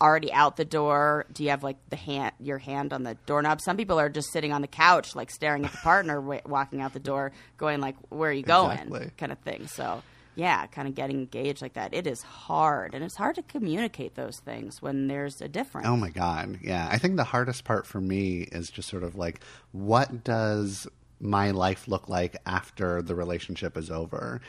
already 0.00 0.32
out 0.32 0.56
the 0.56 0.64
door? 0.64 1.26
Do 1.32 1.42
you 1.44 1.50
have 1.50 1.62
like 1.62 1.76
the 1.90 1.96
hand, 1.96 2.32
your 2.40 2.58
hand 2.58 2.92
on 2.92 3.02
the 3.02 3.16
doorknob? 3.26 3.60
Some 3.60 3.76
people 3.76 3.98
are 3.98 4.08
just 4.08 4.32
sitting 4.32 4.52
on 4.52 4.62
the 4.62 4.68
couch, 4.68 5.14
like 5.16 5.30
staring 5.30 5.64
at 5.64 5.72
the 5.72 5.78
partner 5.78 6.20
wa- 6.20 6.40
walking 6.46 6.80
out 6.80 6.92
the 6.92 7.00
door, 7.00 7.32
going 7.56 7.80
like, 7.80 7.96
"Where 8.08 8.30
are 8.30 8.32
you 8.32 8.42
going?" 8.42 8.78
Exactly. 8.78 9.10
kind 9.18 9.32
of 9.32 9.38
thing. 9.40 9.66
So. 9.66 10.02
Yeah, 10.38 10.66
kind 10.66 10.86
of 10.86 10.94
getting 10.94 11.16
engaged 11.20 11.62
like 11.62 11.72
that. 11.72 11.94
It 11.94 12.06
is 12.06 12.20
hard, 12.20 12.92
and 12.94 13.02
it's 13.02 13.16
hard 13.16 13.36
to 13.36 13.42
communicate 13.42 14.16
those 14.16 14.38
things 14.44 14.82
when 14.82 15.06
there's 15.08 15.40
a 15.40 15.48
difference. 15.48 15.86
Oh 15.86 15.96
my 15.96 16.10
god. 16.10 16.58
Yeah. 16.62 16.86
I 16.92 16.98
think 16.98 17.16
the 17.16 17.24
hardest 17.24 17.64
part 17.64 17.86
for 17.86 18.02
me 18.02 18.42
is 18.52 18.68
just 18.68 18.86
sort 18.90 19.02
of 19.02 19.14
like 19.14 19.40
what 19.72 20.24
does 20.24 20.86
my 21.20 21.52
life 21.52 21.88
look 21.88 22.10
like 22.10 22.36
after 22.44 23.00
the 23.00 23.14
relationship 23.14 23.78
is 23.78 23.90
over? 23.90 24.42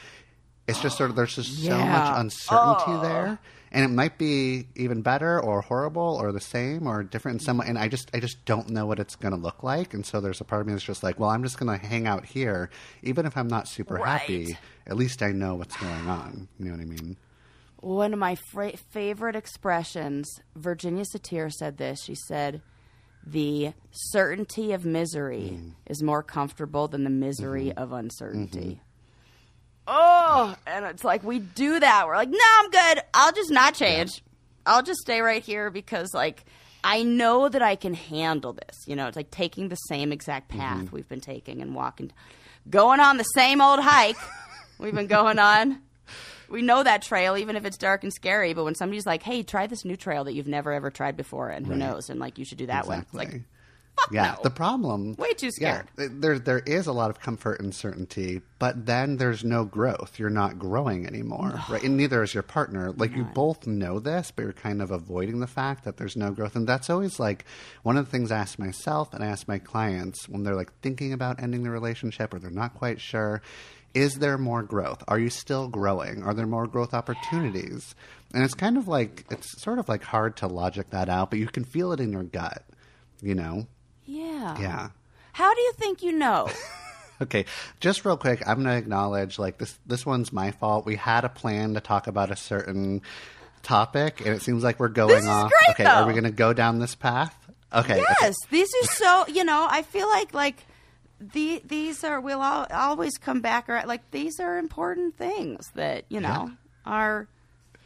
It's 0.68 0.82
just 0.82 0.98
sort 0.98 1.10
of 1.10 1.16
there's 1.16 1.36
just 1.36 1.64
so 1.64 1.78
much 1.78 1.86
Yeah. 1.86 2.20
uncertainty 2.20 2.92
oh. 2.92 3.02
there. 3.02 3.40
And 3.70 3.84
it 3.84 3.90
might 3.90 4.18
be 4.18 4.68
even 4.76 5.02
better 5.02 5.42
or 5.42 5.62
horrible 5.62 6.18
or 6.22 6.32
the 6.32 6.40
same 6.40 6.88
or 6.88 7.04
different 7.04 7.42
in 7.42 7.46
some 7.46 7.58
way. 7.58 7.66
And 7.68 7.78
I 7.78 7.90
just 7.90 8.10
I 8.14 8.20
just 8.20 8.46
don't 8.46 8.70
know 8.70 8.86
what 8.86 9.00
it's 9.00 9.16
gonna 9.16 9.36
look 9.38 9.62
like. 9.64 9.94
And 9.94 10.06
so 10.06 10.22
there's 10.22 10.40
a 10.40 10.46
part 10.46 10.62
of 10.62 10.68
me 10.68 10.74
that's 10.74 10.86
just 10.86 11.04
like, 11.04 11.20
well, 11.20 11.30
I'm 11.30 11.44
just 11.44 11.58
gonna 11.60 11.78
hang 11.78 12.08
out 12.08 12.26
here, 12.26 12.70
even 13.04 13.26
if 13.26 13.36
I'm 13.36 13.48
not 13.48 13.68
super 13.68 13.98
happy, 13.98 14.58
at 14.86 14.96
least 14.96 15.22
I 15.22 15.32
know 15.32 15.56
what's 15.56 15.76
going 15.76 16.08
on. 16.08 16.48
You 16.60 16.66
know 16.66 16.72
what 16.72 16.82
I 16.82 16.86
mean? 16.86 17.18
One 17.80 18.14
of 18.14 18.20
my 18.20 18.36
fra- 18.36 18.78
favorite 18.92 19.36
expressions, 19.36 20.42
Virginia 20.56 21.04
Satir 21.04 21.52
said 21.52 21.78
this. 21.78 22.02
She 22.04 22.16
said, 22.16 22.62
The 23.26 23.74
certainty 23.92 24.72
of 24.74 24.84
misery 24.84 25.52
mm. 25.54 25.74
is 25.86 26.02
more 26.02 26.24
comfortable 26.24 26.88
than 26.88 27.04
the 27.04 27.10
misery 27.10 27.68
mm-hmm. 27.68 27.80
of 27.80 27.92
uncertainty. 27.92 28.60
Mm-hmm. 28.60 28.87
Oh, 29.88 30.56
and 30.68 30.86
it's 30.86 31.04
like 31.04 31.24
we 31.24 31.40
do 31.40 31.80
that. 31.80 32.08
We're 32.08 32.16
like, 32.16 32.30
no, 32.30 32.38
I'm 32.60 32.70
good. 32.70 33.04
I'll 33.14 33.32
just 33.32 33.52
not 33.52 33.74
change. 33.74 34.22
I'll 34.66 34.84
just 34.84 35.00
stay 35.00 35.22
right 35.22 35.42
here 35.42 35.70
because, 35.70 36.14
like, 36.14 36.44
I 36.84 37.04
know 37.04 37.48
that 37.48 37.62
I 37.62 37.76
can 37.76 37.94
handle 37.94 38.54
this. 38.54 38.84
You 38.86 38.98
know, 38.98 39.08
it's 39.08 39.16
like 39.16 39.32
taking 39.32 39.70
the 39.70 39.76
same 39.76 40.12
exact 40.12 40.50
mm-hmm. 40.50 40.60
path 40.60 40.92
we've 40.92 41.08
been 41.08 41.22
taking 41.22 41.62
and 41.62 41.74
walking, 41.74 42.12
going 42.70 43.00
on 43.00 43.18
the 43.18 43.24
same 43.24 43.62
old 43.62 43.80
hike 43.80 44.18
we've 44.78 44.94
been 44.94 45.08
going 45.08 45.40
on. 45.40 45.82
We 46.50 46.62
know 46.62 46.84
that 46.84 47.02
trail, 47.02 47.38
even 47.38 47.56
if 47.56 47.66
it's 47.66 47.78
dark 47.78 48.04
and 48.04 48.14
scary. 48.14 48.54
But 48.54 48.64
when 48.64 48.76
somebody's 48.76 49.06
like, 49.06 49.24
"Hey, 49.24 49.44
try 49.44 49.68
this 49.68 49.84
new 49.84 49.98
trail 49.98 50.24
that 50.26 50.34
you've 50.34 50.48
never 50.48 50.72
ever 50.72 50.90
tried 50.90 51.18
before," 51.18 51.50
and 51.50 51.66
who 51.66 51.76
knows, 51.76 52.10
and 52.10 52.20
like 52.20 52.38
you 52.38 52.46
should 52.46 52.58
do 52.58 52.68
that 52.68 52.88
one. 52.88 53.00
It's 53.00 53.14
like, 53.14 53.28
Exactly. 53.28 53.46
yeah, 54.12 54.36
no. 54.38 54.44
the 54.44 54.50
problem. 54.50 55.16
Way 55.18 55.34
too 55.34 55.52
scared. 55.52 55.88
Yeah, 55.98 56.08
there 56.12 56.40
there 56.40 56.60
is 56.60 56.88
a 56.88 56.94
lot 56.94 57.10
of 57.10 57.20
comfort 57.20 57.60
and 57.60 57.74
certainty, 57.74 58.42
but 58.60 58.86
then 58.86 59.18
there's 59.18 59.44
no 59.44 59.66
growth. 59.66 60.20
You're 60.20 60.30
not 60.30 60.60
growing 60.60 61.06
anymore, 61.06 61.60
right? 61.70 61.84
And 61.84 61.98
neither 61.98 62.24
is 62.24 62.34
your 62.34 62.44
partner. 62.44 62.92
Like 62.92 63.16
you 63.16 63.24
both 63.24 63.68
know 63.68 64.00
this, 64.00 64.32
but 64.32 64.44
you're 64.44 64.54
kind 64.54 64.82
of 64.82 64.92
avoiding 64.92 65.40
the 65.40 65.48
fact 65.48 65.84
that 65.86 65.98
there's 65.98 66.16
no 66.16 66.32
growth, 66.32 66.56
and 66.56 66.68
that's 66.68 66.90
always 66.90 67.20
like 67.20 67.46
one 67.84 67.98
of 67.98 68.06
the 68.06 68.12
things 68.12 68.32
I 68.32 68.38
ask 68.40 68.60
myself 68.60 69.14
and 69.14 69.24
I 69.24 69.28
ask 69.28 69.48
my 69.48 69.60
clients 69.60 70.28
when 70.30 70.44
they're 70.44 70.56
like 70.56 70.74
thinking 70.82 71.14
about 71.14 71.42
ending 71.42 71.64
the 71.64 71.70
relationship 71.70 72.34
or 72.34 72.40
they're 72.40 72.50
not 72.52 72.74
quite 72.74 73.02
sure. 73.02 73.42
Is 73.94 74.16
there 74.16 74.38
more 74.38 74.62
growth? 74.62 75.04
Are 75.08 75.18
you 75.18 75.30
still 75.30 75.68
growing? 75.70 76.22
Are 76.22 76.34
there 76.34 76.46
more 76.46 76.68
growth 76.68 76.94
opportunities? 76.94 77.96
And 78.34 78.44
it's 78.44 78.54
kind 78.54 78.78
of 78.78 78.88
like 78.88 79.26
it's 79.32 79.60
sort 79.62 79.80
of 79.80 79.90
like 79.90 80.04
hard 80.04 80.36
to 80.38 80.48
logic 80.48 80.92
that 80.92 81.10
out, 81.10 81.32
but 81.32 81.40
you 81.40 81.48
can 81.48 81.64
feel 81.64 81.92
it 81.94 82.00
in 82.00 82.12
your 82.12 82.24
gut, 82.24 82.64
you 83.22 83.34
know? 83.34 83.66
Yeah, 84.08 84.60
Yeah. 84.60 84.90
How 85.34 85.54
do 85.54 85.62
you 85.62 85.74
think 85.74 86.02
you 86.02 86.14
know? 86.14 86.50
Okay, 87.20 87.46
just 87.80 88.06
real 88.06 88.16
quick, 88.16 88.48
I'm 88.48 88.58
going 88.64 88.68
to 88.68 88.78
acknowledge 88.78 89.40
like 89.40 89.58
this. 89.58 89.76
This 89.88 90.06
one's 90.06 90.32
my 90.32 90.52
fault. 90.52 90.86
We 90.86 90.96
had 90.98 91.26
a 91.26 91.30
plan 91.30 91.74
to 91.74 91.80
talk 91.80 92.06
about 92.06 92.30
a 92.30 92.36
certain 92.36 93.02
topic, 93.64 94.20
and 94.24 94.36
it 94.36 94.44
seems 94.44 94.64
like 94.64 94.80
we're 94.80 94.90
going 94.90 95.28
off. 95.28 95.50
great, 95.50 95.70
okay, 95.72 95.86
are 95.86 96.06
we 96.06 96.14
going 96.14 96.26
to 96.26 96.30
go 96.32 96.54
down 96.54 96.78
this 96.78 96.94
path? 96.94 97.36
Okay. 97.74 98.04
yes, 98.22 98.36
these 98.52 98.70
are 98.84 98.88
so. 98.88 99.26
You 99.30 99.44
know, 99.44 99.68
I 99.68 99.82
feel 99.82 100.08
like 100.08 100.34
like 100.36 100.64
the 101.20 101.60
these 101.66 102.04
are. 102.04 102.22
We'll 102.22 102.40
all, 102.42 102.68
always 102.72 103.18
come 103.18 103.42
back. 103.42 103.68
Or 103.68 103.82
like 103.88 104.12
these 104.12 104.40
are 104.40 104.60
important 104.60 105.18
things 105.18 105.66
that 105.74 106.06
you 106.10 106.20
know 106.22 106.52
are. 106.86 107.28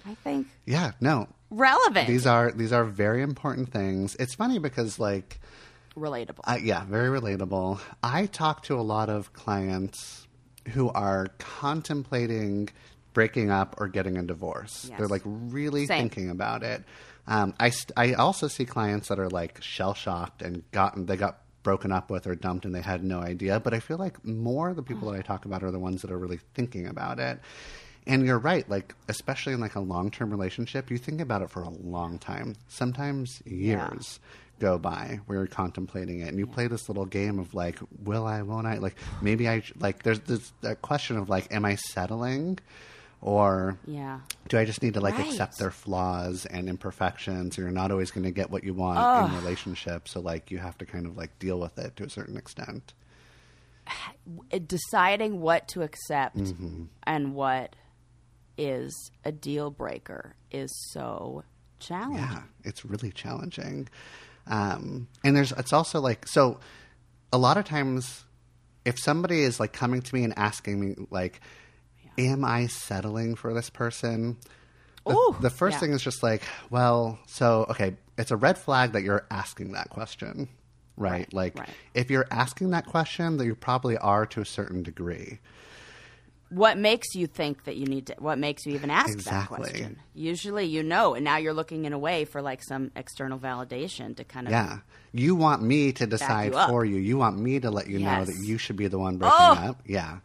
I 0.06 0.16
think 0.16 0.48
Yeah. 0.66 0.92
No. 1.00 1.30
relevant, 1.50 2.08
These 2.08 2.25
are 2.25 2.51
these 2.51 2.74
are 2.74 2.84
very 2.84 3.22
important 3.22 3.72
things. 3.72 4.16
It's 4.20 4.36
funny 4.36 4.60
because 4.60 5.00
like 5.00 5.40
relatable. 6.01 6.41
I, 6.43 6.58
yeah, 6.58 6.84
very 6.86 7.20
relatable. 7.20 7.79
I 8.03 8.25
talk 8.25 8.63
to 8.63 8.75
a 8.75 8.81
lot 8.81 9.10
of 9.10 9.34
clients 9.34 10.27
who 10.70 10.89
are 10.89 11.27
contemplating 11.38 12.70
breaking 13.13 13.50
up 13.50 13.75
or 13.77 13.88
getting 13.88 14.17
a 14.17 14.24
divorce. 14.24 14.88
Yes. 14.89 14.98
They're 14.98 15.08
like 15.08 15.24
really 15.25 15.86
Same. 15.86 16.10
thinking 16.10 16.29
about 16.29 16.63
it. 16.63 16.84
Um, 17.27 17.53
I 17.60 17.70
st- 17.70 17.91
I 17.98 18.13
also 18.13 18.48
see 18.48 18.65
clients 18.65 19.10
that 19.10 19.20
are 19.20 19.29
like 19.29 19.62
shell 19.62 19.93
shocked 19.93 20.41
and 20.41 20.63
gotten 20.72 21.05
they 21.05 21.17
got 21.17 21.41
broken 21.63 21.91
up 21.91 22.10
with 22.10 22.25
or 22.25 22.36
dumped 22.36 22.65
and 22.65 22.74
they 22.74 22.81
had 22.81 23.03
no 23.03 23.20
idea. 23.20 23.60
But 23.60 23.74
I 23.74 23.79
feel 23.79 23.98
like 23.98 24.24
more 24.25 24.70
of 24.70 24.75
the 24.75 24.84
people 24.84 25.12
that 25.12 25.20
I 25.20 25.22
talk 25.22 25.46
about 25.46 25.63
are 25.63 25.72
the 25.72 25.79
ones 25.79 26.01
that 26.01 26.12
are 26.12 26.17
really 26.17 26.39
thinking 26.53 26.88
about 26.88 27.20
it. 27.20 27.39
And 28.08 28.25
you're 28.25 28.39
right, 28.39 28.67
like 28.67 28.96
especially 29.10 29.53
in 29.53 29.60
like 29.60 29.75
a 29.75 29.79
long 29.79 30.10
term 30.10 30.31
relationship, 30.31 30.89
you 30.89 30.98
think 30.98 31.22
about 31.22 31.43
it 31.43 31.51
for 31.51 31.62
a 31.62 31.70
long 31.70 32.17
time, 32.17 32.55
sometimes 32.67 33.43
years 33.46 34.20
go 34.62 34.77
by 34.77 35.20
where 35.25 35.39
you're 35.39 35.48
contemplating 35.48 36.20
it 36.22 36.27
and 36.30 36.38
you 36.38 36.46
play 36.46 36.68
this 36.68 36.88
little 36.88 37.06
game 37.06 37.39
of 37.39 37.53
like 37.56 37.80
will 38.03 38.25
i 38.27 38.41
won't 38.44 38.68
i 38.68 38.77
like 38.77 38.96
maybe 39.22 39.50
i 39.50 39.62
like 39.80 40.03
there's 40.03 40.20
this 40.22 40.53
that 40.62 40.82
question 40.84 41.18
of 41.18 41.27
like 41.30 41.51
am 41.51 41.65
i 41.65 41.74
settling 41.75 42.58
or 43.22 43.77
yeah. 43.86 44.20
do 44.50 44.58
i 44.60 44.63
just 44.65 44.82
need 44.84 44.94
to 44.94 45.01
like 45.01 45.18
Right. 45.18 45.27
accept 45.27 45.58
their 45.58 45.72
flaws 45.72 46.46
and 46.46 46.70
imperfections 46.70 47.58
you're 47.58 47.72
not 47.72 47.89
always 47.91 48.12
going 48.12 48.24
to 48.24 48.32
get 48.32 48.51
what 48.51 48.63
you 48.63 48.74
want 48.75 49.32
in 49.32 49.36
relationships 49.41 50.12
so 50.12 50.20
like 50.22 50.51
you 50.51 50.60
have 50.60 50.77
to 50.77 50.86
kind 50.86 51.06
of 51.08 51.18
like 51.18 51.38
deal 51.39 51.60
with 51.60 51.77
it 51.80 51.96
to 51.98 52.03
a 52.03 52.10
certain 52.10 52.38
extent 52.38 52.94
deciding 54.68 55.41
what 55.41 55.68
to 55.70 55.82
accept 55.82 56.38
Mm-hmm. 56.38 56.84
and 57.03 57.34
what 57.36 57.75
is 58.58 58.94
a 59.25 59.32
deal 59.32 59.72
breaker 59.72 60.36
is 60.51 60.70
so 60.91 61.44
challenging. 61.80 62.20
Yeah, 62.24 62.41
it's 62.63 62.86
really 62.86 63.12
challenging. 63.12 63.88
Um, 64.48 65.07
and 65.24 65.36
there's 65.36 65.51
it's 65.53 65.74
also 65.74 66.00
like 66.00 66.27
so 66.27 66.60
a 67.31 67.38
lot 67.38 67.57
of 67.57 67.65
times 67.65 68.25
if 68.83 69.00
somebody 69.00 69.41
is 69.41 69.60
like 69.60 69.74
coming 69.74 70.01
to 70.01 70.15
me 70.15 70.24
and 70.24 70.38
asking 70.38 70.79
me 70.79 70.95
like 71.10 71.39
am 72.17 72.43
I 72.43 72.67
settling 72.67 73.36
for 73.36 73.53
this 73.53 73.69
person? 73.69 74.38
The, 75.05 75.13
Ooh, 75.13 75.36
the 75.39 75.50
first 75.50 75.75
yeah. 75.75 75.79
thing 75.79 75.93
is 75.93 76.03
just 76.03 76.21
like, 76.21 76.43
well, 76.69 77.19
so 77.27 77.65
okay, 77.69 77.95
it's 78.17 78.31
a 78.31 78.38
red 78.38 78.57
flag 78.57 78.93
that 78.93 79.03
you're 79.03 79.25
asking 79.31 79.71
that 79.74 79.89
question. 79.89 80.50
Right? 80.98 81.12
Right, 81.12 81.33
like 81.33 81.60
right. 81.60 81.69
if 81.93 82.12
you're 82.12 82.27
asking 82.29 82.71
that 82.71 82.86
question, 82.86 83.38
that 83.38 83.45
you 83.45 83.55
probably 83.55 83.98
are 83.98 84.25
to 84.27 84.41
a 84.41 84.45
certain 84.45 84.83
degree. 84.83 85.39
What 86.51 86.77
makes 86.77 87.15
you 87.15 87.27
think 87.27 87.63
that 87.63 87.77
you 87.77 87.86
need 87.86 88.08
to? 88.08 88.15
What 88.20 88.38
makes 88.38 88.65
you 88.65 88.74
even 88.75 88.89
ask 88.89 89.17
that 89.20 89.48
question? 89.48 89.98
Usually, 90.13 90.65
you 90.65 90.84
know, 90.84 91.13
and 91.15 91.24
now 91.24 91.38
you're 91.38 91.53
looking 91.53 91.86
in 91.86 91.93
a 91.93 91.98
way 91.98 92.25
for 92.25 92.41
like 92.41 92.62
some 92.62 92.91
external 92.96 93.39
validation 93.39 94.15
to 94.17 94.25
kind 94.25 94.48
of. 94.48 94.51
Yeah. 94.51 94.79
You 95.13 95.36
want 95.36 95.62
me 95.62 95.93
to 95.93 96.05
decide 96.05 96.53
you 96.53 96.60
for 96.67 96.84
you. 96.84 96.98
You 96.98 97.17
want 97.17 97.39
me 97.39 97.60
to 97.62 97.72
let 97.72 97.88
you 97.88 98.00
know 98.00 98.25
that 98.25 98.36
you 98.43 98.58
should 98.58 98.75
be 98.75 98.88
the 98.88 99.00
one 99.00 99.17
breaking 99.17 99.38
Oh. 99.39 99.53
up. 99.70 99.81
Yeah. 99.86 100.20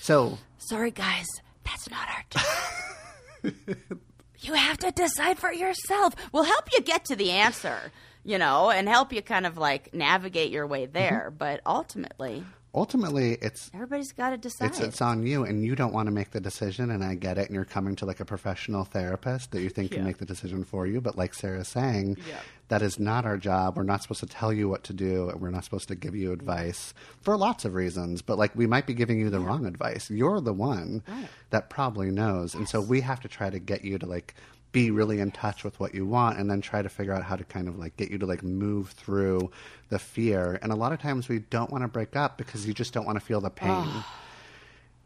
So, 0.00 0.38
Sorry, 0.58 0.90
guys, 0.92 1.26
that's 1.64 1.90
not 1.90 2.08
our 2.08 2.24
job. 2.30 3.54
you 4.40 4.54
have 4.54 4.78
to 4.78 4.90
decide 4.92 5.38
for 5.38 5.52
yourself. 5.52 6.14
We'll 6.32 6.44
help 6.44 6.68
you 6.72 6.80
get 6.80 7.04
to 7.06 7.16
the 7.16 7.30
answer, 7.32 7.76
you 8.24 8.38
know, 8.38 8.70
and 8.70 8.88
help 8.88 9.12
you 9.12 9.22
kind 9.22 9.46
of 9.46 9.58
like 9.58 9.92
navigate 9.94 10.50
your 10.50 10.66
way 10.66 10.86
there. 10.86 11.26
Mm-hmm. 11.28 11.38
But 11.38 11.60
ultimately, 11.66 12.44
ultimately 12.76 13.38
it's 13.40 13.70
Everybody's 13.74 14.12
got 14.12 14.30
to 14.30 14.36
decide. 14.36 14.66
it's 14.66 14.80
it's 14.80 15.00
on 15.00 15.26
you 15.26 15.44
and 15.44 15.64
you 15.64 15.74
don't 15.74 15.92
want 15.94 16.06
to 16.08 16.12
make 16.12 16.30
the 16.32 16.40
decision 16.40 16.90
and 16.90 17.02
I 17.02 17.14
get 17.14 17.38
it 17.38 17.46
and 17.46 17.54
you're 17.54 17.64
coming 17.64 17.96
to 17.96 18.06
like 18.06 18.20
a 18.20 18.24
professional 18.24 18.84
therapist 18.84 19.50
that 19.52 19.62
you 19.62 19.70
think 19.70 19.92
can 19.92 20.04
make 20.04 20.18
the 20.18 20.26
decision 20.26 20.62
for 20.64 20.86
you 20.86 21.00
but 21.00 21.16
like 21.16 21.32
Sarah's 21.34 21.68
saying 21.68 22.18
Yeah. 22.28 22.36
that 22.68 22.82
is 22.82 22.98
not 23.00 23.24
our 23.24 23.38
job 23.38 23.76
we're 23.76 23.82
not 23.82 24.02
supposed 24.02 24.20
to 24.20 24.26
tell 24.26 24.52
you 24.52 24.68
what 24.68 24.84
to 24.84 24.92
do 24.92 25.30
and 25.30 25.40
we're 25.40 25.50
not 25.50 25.64
supposed 25.64 25.88
to 25.88 25.94
give 25.94 26.14
you 26.14 26.32
advice 26.32 26.92
for 27.22 27.36
lots 27.36 27.64
of 27.64 27.74
reasons 27.74 28.20
but 28.22 28.36
like 28.38 28.54
we 28.54 28.66
might 28.66 28.86
be 28.86 28.94
giving 28.94 29.18
you 29.18 29.30
the 29.30 29.40
wrong 29.40 29.64
advice 29.66 30.10
you're 30.10 30.40
the 30.40 30.52
one 30.52 31.02
Right. 31.08 31.28
that 31.50 31.70
probably 31.70 32.10
knows 32.10 32.54
and 32.54 32.68
so 32.68 32.80
we 32.80 33.00
have 33.00 33.20
to 33.20 33.28
try 33.28 33.48
to 33.50 33.58
get 33.58 33.84
you 33.84 33.98
to 33.98 34.06
like 34.06 34.34
be 34.76 34.90
really 34.90 35.20
in 35.20 35.30
touch 35.30 35.64
with 35.64 35.80
what 35.80 35.94
you 35.94 36.04
want 36.04 36.38
and 36.38 36.50
then 36.50 36.60
try 36.60 36.82
to 36.82 36.88
figure 36.90 37.14
out 37.14 37.22
how 37.22 37.34
to 37.34 37.44
kind 37.44 37.66
of 37.66 37.78
like 37.78 37.96
get 37.96 38.10
you 38.10 38.18
to 38.18 38.26
like 38.26 38.42
move 38.42 38.90
through 38.90 39.50
the 39.88 39.98
fear. 39.98 40.58
And 40.60 40.70
a 40.70 40.74
lot 40.74 40.92
of 40.92 41.00
times 41.00 41.30
we 41.30 41.38
don't 41.38 41.70
want 41.70 41.82
to 41.82 41.88
break 41.88 42.14
up 42.14 42.36
because 42.36 42.66
you 42.66 42.74
just 42.74 42.92
don't 42.92 43.06
want 43.06 43.18
to 43.18 43.24
feel 43.24 43.40
the 43.40 43.48
pain. 43.48 43.88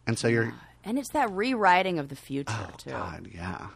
And 0.09 0.19
so 0.19 0.27
you're 0.27 0.53
and 0.83 0.99
it's 0.99 1.11
that 1.11 1.31
rewriting 1.31 2.01
of 2.01 2.09
the 2.09 2.17
future 2.17 2.53
oh 2.53 2.75
too. 2.79 2.91
god 2.91 3.29
yeah. 3.33 3.69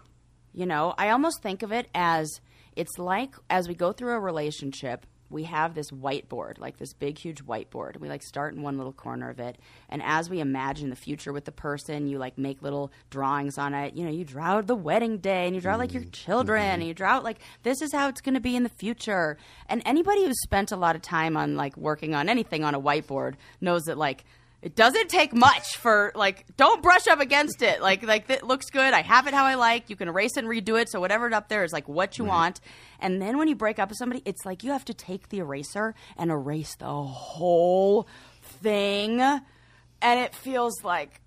You 0.53 0.67
know, 0.67 0.95
I 0.99 1.11
almost 1.11 1.41
think 1.43 1.63
of 1.63 1.71
it 1.71 1.87
as 1.95 2.41
it's 2.75 2.99
like 2.99 3.37
as 3.49 3.69
we 3.69 3.77
go 3.77 3.93
through 3.93 4.15
a 4.15 4.21
relationship, 4.21 5.07
we 5.31 5.45
have 5.45 5.75
this 5.75 5.91
whiteboard, 5.91 6.59
like 6.59 6.77
this 6.77 6.93
big, 6.93 7.19
huge 7.19 7.45
whiteboard. 7.45 7.95
And 7.95 8.01
we 8.01 8.09
like 8.09 8.23
start 8.23 8.55
in 8.55 8.63
one 8.63 8.77
little 8.77 8.93
corner 8.93 9.31
of 9.31 9.41
it. 9.41 9.59
And 9.89 10.03
as 10.03 10.31
we 10.31 10.41
imagine 10.41 10.91
the 10.91 10.97
future 10.97 11.33
with 11.33 11.45
the 11.45 11.53
person, 11.53 12.07
you 12.07 12.19
like 12.19 12.39
make 12.39 12.63
little 12.63 12.93
drawings 13.11 13.59
on 13.59 13.75
it. 13.75 13.95
You 13.95 14.05
know, 14.05 14.11
you 14.11 14.25
draw 14.25 14.57
out 14.57 14.67
the 14.67 14.75
wedding 14.75 15.19
day 15.19 15.47
and 15.47 15.55
you 15.55 15.61
draw 15.61 15.77
like 15.77 15.93
your 15.93 16.03
mm-hmm. 16.03 16.11
children 16.11 16.63
and 16.63 16.83
mm-hmm. 16.83 16.89
you 16.89 16.95
draw 16.95 17.13
out 17.13 17.25
like 17.25 17.39
this 17.63 17.83
is 17.83 17.93
how 17.93 18.09
it's 18.09 18.21
going 18.21 18.35
to 18.35 18.41
be 18.41 18.57
in 18.57 18.63
the 18.63 18.69
future. 18.69 19.37
And 19.69 19.83
anybody 19.85 20.25
who's 20.25 20.41
spent 20.43 20.73
a 20.73 20.77
lot 20.77 20.97
of 20.97 21.03
time 21.03 21.37
on 21.37 21.57
like 21.57 21.77
working 21.77 22.15
on 22.15 22.29
anything 22.29 22.65
on 22.65 22.75
a 22.75 22.81
whiteboard 22.81 23.35
knows 23.61 23.83
that 23.85 23.99
like 23.99 24.25
it 24.65 24.75
doesn't 24.75 25.11
take 25.11 25.35
much 25.35 25.77
for 25.77 26.11
like 26.15 26.47
don't 26.57 26.83
brush 26.83 27.07
up 27.07 27.21
against 27.21 27.61
it. 27.61 27.83
Like 27.83 28.03
like 28.03 28.31
it 28.31 28.43
looks 28.43 28.71
good. 28.71 28.95
I 28.95 29.03
have 29.03 29.27
it 29.27 29.35
how 29.35 29.45
i 29.45 29.57
like. 29.57 29.91
You 29.91 29.95
can 29.97 30.09
erase 30.09 30.39
and 30.39 30.49
redo 30.49 30.81
it. 30.81 30.89
So 30.89 31.01
whatever 31.01 31.33
up 31.35 31.51
there 31.51 31.65
is 31.65 31.73
like 31.73 31.87
what 31.87 32.17
you 32.17 32.25
want. 32.25 32.63
And 32.99 33.21
then 33.21 33.37
when 33.37 33.47
you 33.47 33.57
break 33.57 33.79
up 33.79 33.91
with 33.91 33.99
somebody 33.99 34.23
it's 34.25 34.47
like 34.47 34.65
you 34.65 34.73
have 34.73 34.87
to 34.87 34.95
take 34.95 35.29
the 35.29 35.41
eraser 35.41 35.95
and 36.17 36.31
erase 36.31 36.77
the 36.77 36.87
whole 36.87 38.09
thing. 38.41 39.21
And 39.21 40.21
it 40.21 40.35
feels 40.35 40.83
like 40.83 41.21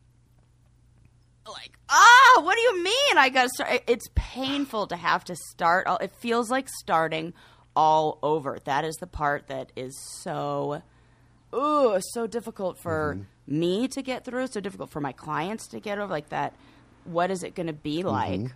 like 1.48 1.78
ah 1.90 2.42
what 2.42 2.56
do 2.56 2.62
you 2.62 2.84
mean? 2.84 3.18
I 3.20 3.30
gotta 3.30 3.50
start. 3.50 3.84
It's 3.86 4.08
painful 4.16 4.88
to 4.88 4.96
have 4.96 5.24
to 5.26 5.36
start 5.36 5.86
it 6.02 6.12
feels 6.16 6.50
like 6.50 6.68
starting 6.70 7.36
all 7.76 8.18
over. 8.24 8.58
That 8.66 8.84
is 8.84 8.96
the 8.96 9.06
part 9.06 9.46
that 9.50 9.72
is 9.76 9.96
so 10.24 10.82
ooh, 11.54 12.00
so 12.14 12.28
difficult 12.28 12.78
for 12.78 13.16
mm-hmm. 13.16 13.60
me 13.60 13.88
to 13.90 14.02
get 14.02 14.26
through, 14.26 14.48
so 14.48 14.60
difficult 14.60 14.90
for 14.90 15.02
my 15.02 15.12
clients 15.12 15.68
to 15.70 15.80
get 15.80 16.00
over 16.00 16.12
like 16.12 16.30
that. 16.30 16.54
What 17.06 17.32
is 17.32 17.44
it 17.44 17.56
going 17.56 17.68
to 17.68 17.74
be 17.74 18.00
mm-hmm. 18.00 18.08
like? 18.44 18.52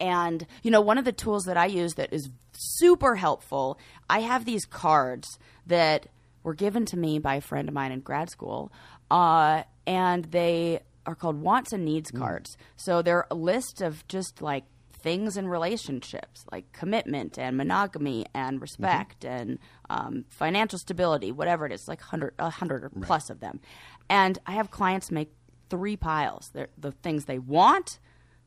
And 0.00 0.46
you 0.62 0.70
know, 0.70 0.80
one 0.80 0.98
of 0.98 1.04
the 1.04 1.12
tools 1.12 1.44
that 1.44 1.56
I 1.56 1.66
use 1.66 1.94
that 1.94 2.12
is 2.12 2.30
super 2.52 3.16
helpful, 3.16 3.78
I 4.08 4.20
have 4.20 4.44
these 4.44 4.64
cards 4.64 5.38
that 5.66 6.06
were 6.42 6.54
given 6.54 6.86
to 6.86 6.96
me 6.96 7.18
by 7.18 7.36
a 7.36 7.40
friend 7.40 7.68
of 7.68 7.74
mine 7.74 7.92
in 7.92 8.00
grad 8.00 8.30
school, 8.30 8.72
uh, 9.10 9.64
and 9.86 10.24
they 10.26 10.80
are 11.04 11.14
called 11.14 11.40
wants 11.40 11.72
and 11.72 11.84
needs 11.84 12.12
mm. 12.12 12.18
cards. 12.18 12.56
So 12.76 13.02
they're 13.02 13.26
a 13.30 13.34
list 13.34 13.80
of 13.80 14.06
just 14.08 14.40
like 14.42 14.64
things 14.92 15.36
in 15.36 15.48
relationships, 15.48 16.44
like 16.52 16.72
commitment 16.72 17.38
and 17.38 17.56
monogamy 17.56 18.26
and 18.34 18.56
mm-hmm. 18.56 18.62
respect 18.62 19.24
and 19.24 19.58
um, 19.90 20.24
financial 20.28 20.78
stability, 20.78 21.32
whatever 21.32 21.66
it 21.66 21.72
is, 21.72 21.88
like 21.88 22.00
hundred, 22.00 22.34
a 22.38 22.50
hundred 22.50 22.84
or 22.84 22.90
plus 22.90 23.30
of 23.30 23.40
them. 23.40 23.60
And 24.08 24.38
I 24.46 24.52
have 24.52 24.70
clients 24.70 25.10
make 25.10 25.32
three 25.70 25.96
piles: 25.96 26.50
They're 26.52 26.68
the 26.78 26.92
things 26.92 27.24
they 27.24 27.38
want 27.38 27.98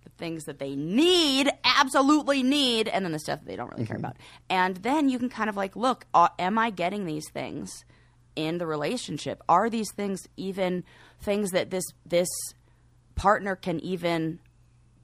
the 0.03 0.09
things 0.17 0.45
that 0.45 0.59
they 0.59 0.75
need, 0.75 1.49
absolutely 1.63 2.43
need, 2.43 2.87
and 2.87 3.05
then 3.05 3.11
the 3.11 3.19
stuff 3.19 3.39
that 3.39 3.45
they 3.45 3.55
don't 3.55 3.71
really 3.71 3.85
care 3.85 3.97
about. 3.97 4.17
And 4.49 4.77
then 4.77 5.09
you 5.09 5.19
can 5.19 5.29
kind 5.29 5.49
of 5.49 5.55
like, 5.55 5.75
look, 5.75 6.05
uh, 6.13 6.29
am 6.39 6.57
I 6.57 6.69
getting 6.69 7.05
these 7.05 7.29
things 7.29 7.85
in 8.35 8.57
the 8.57 8.65
relationship? 8.65 9.41
Are 9.47 9.69
these 9.69 9.91
things 9.91 10.27
even 10.37 10.83
things 11.19 11.51
that 11.51 11.69
this 11.69 11.85
this 12.05 12.29
partner 13.15 13.55
can 13.55 13.79
even 13.81 14.39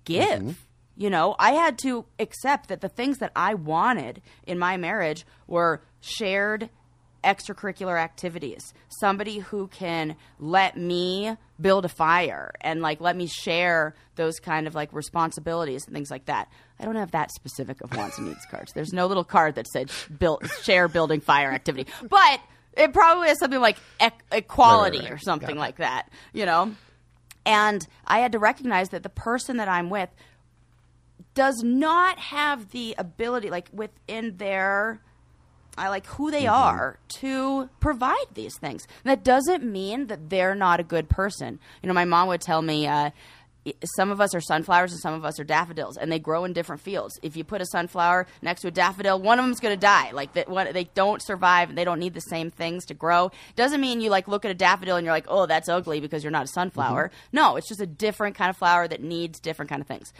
give? 0.06 0.68
You 0.98 1.10
know, 1.12 1.36
I 1.38 1.52
had 1.52 1.78
to 1.80 2.06
accept 2.20 2.70
that 2.70 2.82
the 2.82 2.90
things 2.90 3.20
that 3.20 3.32
I 3.36 3.54
wanted 3.54 4.22
in 4.48 4.58
my 4.58 4.78
marriage 4.78 5.26
were 5.46 5.82
shared 6.02 6.70
extracurricular 7.24 8.00
activities. 8.00 8.74
Somebody 8.90 9.40
who 9.40 9.68
can 9.68 10.16
let 10.40 10.78
me 10.78 11.36
build 11.60 11.86
a 11.86 11.90
fire 11.90 12.52
and 12.62 12.82
like 12.82 13.02
let 13.02 13.16
me 13.16 13.28
share 13.28 13.96
those 14.16 14.40
kind 14.40 14.66
of 14.68 14.76
like 14.76 14.92
responsibilities 14.94 15.86
and 15.86 15.94
things 15.94 16.10
like 16.10 16.26
that. 16.26 16.48
I 16.80 16.86
don't 16.86 16.96
have 16.96 17.12
that 17.12 17.32
specific 17.32 17.82
of 17.82 17.96
wants 17.96 18.18
and 18.18 18.28
needs 18.28 18.46
cards. 18.50 18.72
There's 18.74 18.94
no 18.94 19.08
little 19.08 19.24
card 19.24 19.56
that 19.56 19.68
said 19.68 19.92
build 20.18 20.50
share 20.64 20.88
building 20.88 21.22
fire 21.22 21.52
activity. 21.52 21.90
But 22.08 22.40
it 22.76 22.94
probably 22.94 23.30
is 23.30 23.40
something 23.40 23.60
like 23.60 23.78
ec- 24.00 24.24
equality 24.32 25.00
Right, 25.00 25.06
right, 25.06 25.14
or 25.14 25.18
something 25.18 25.58
like 25.58 25.78
that, 25.78 26.10
you 26.34 26.46
know? 26.46 26.72
And 27.46 27.86
I 28.06 28.20
had 28.20 28.34
to 28.34 28.40
recognize 28.40 28.90
that 28.90 29.04
the 29.04 29.10
person 29.10 29.58
that 29.58 29.68
I'm 29.68 29.90
with 29.90 30.10
does 31.38 31.62
not 31.64 32.18
have 32.18 32.72
the 32.72 32.96
ability, 32.98 33.52
like 33.52 33.70
within 33.72 34.38
their, 34.38 35.00
I 35.78 35.90
like 35.90 36.08
who 36.08 36.32
they 36.32 36.46
mm-hmm. 36.46 36.54
are 36.54 36.98
to 37.20 37.70
provide 37.80 38.26
these 38.34 38.58
things. 38.58 38.88
That 39.04 39.24
doesn't 39.24 39.64
mean 39.64 40.08
that 40.08 40.32
they're 40.32 40.56
not 40.56 40.80
a 40.80 40.84
good 40.84 41.10
person. 41.10 41.60
You 41.84 41.88
know, 41.88 41.94
my 41.94 42.06
mom 42.06 42.28
would 42.30 42.42
tell 42.42 42.64
me. 42.64 42.88
Uh, 42.88 43.12
some 43.84 44.12
of 44.12 44.22
us 44.22 44.34
are 44.34 44.40
sunflowers 44.40 44.94
and 44.94 45.02
some 45.02 45.14
of 45.14 45.26
us 45.26 45.42
are 45.42 45.44
daffodils, 45.44 45.98
and 45.98 46.10
they 46.10 46.20
grow 46.20 46.46
in 46.46 46.54
different 46.54 46.82
fields. 46.82 47.20
If 47.22 47.36
you 47.36 47.44
put 47.44 47.60
a 47.60 47.66
sunflower 47.66 48.26
next 48.42 48.62
to 48.62 48.70
a 48.70 48.72
daffodil, 48.72 49.20
one 49.20 49.40
of 49.40 49.46
them's 49.46 49.60
going 49.60 49.76
to 49.76 49.80
die. 49.80 50.12
Like 50.12 50.32
that, 50.34 50.48
one, 50.48 50.72
they 50.72 50.86
don't 50.96 51.22
survive. 51.22 51.68
and 51.68 51.78
They 51.78 51.84
don't 51.84 52.00
need 52.00 52.14
the 52.14 52.22
same 52.22 52.50
things 52.50 52.86
to 52.86 52.94
grow. 52.94 53.30
Doesn't 53.58 53.82
mean 53.82 54.00
you 54.00 54.10
like 54.10 54.30
look 54.30 54.46
at 54.46 54.52
a 54.52 54.56
daffodil 54.56 54.96
and 54.96 55.04
you're 55.04 55.14
like, 55.14 55.26
oh, 55.28 55.48
that's 55.48 55.68
ugly 55.68 56.00
because 56.00 56.24
you're 56.24 56.32
not 56.32 56.46
a 56.46 56.48
sunflower. 56.48 57.10
Mm-hmm. 57.10 57.36
No, 57.36 57.58
it's 57.58 57.68
just 57.68 57.82
a 57.82 57.86
different 57.86 58.38
kind 58.38 58.50
of 58.50 58.56
flower 58.56 58.88
that 58.88 59.04
needs 59.04 59.38
different 59.40 59.70
kind 59.70 59.82
of 59.82 59.88
things. 59.88 60.14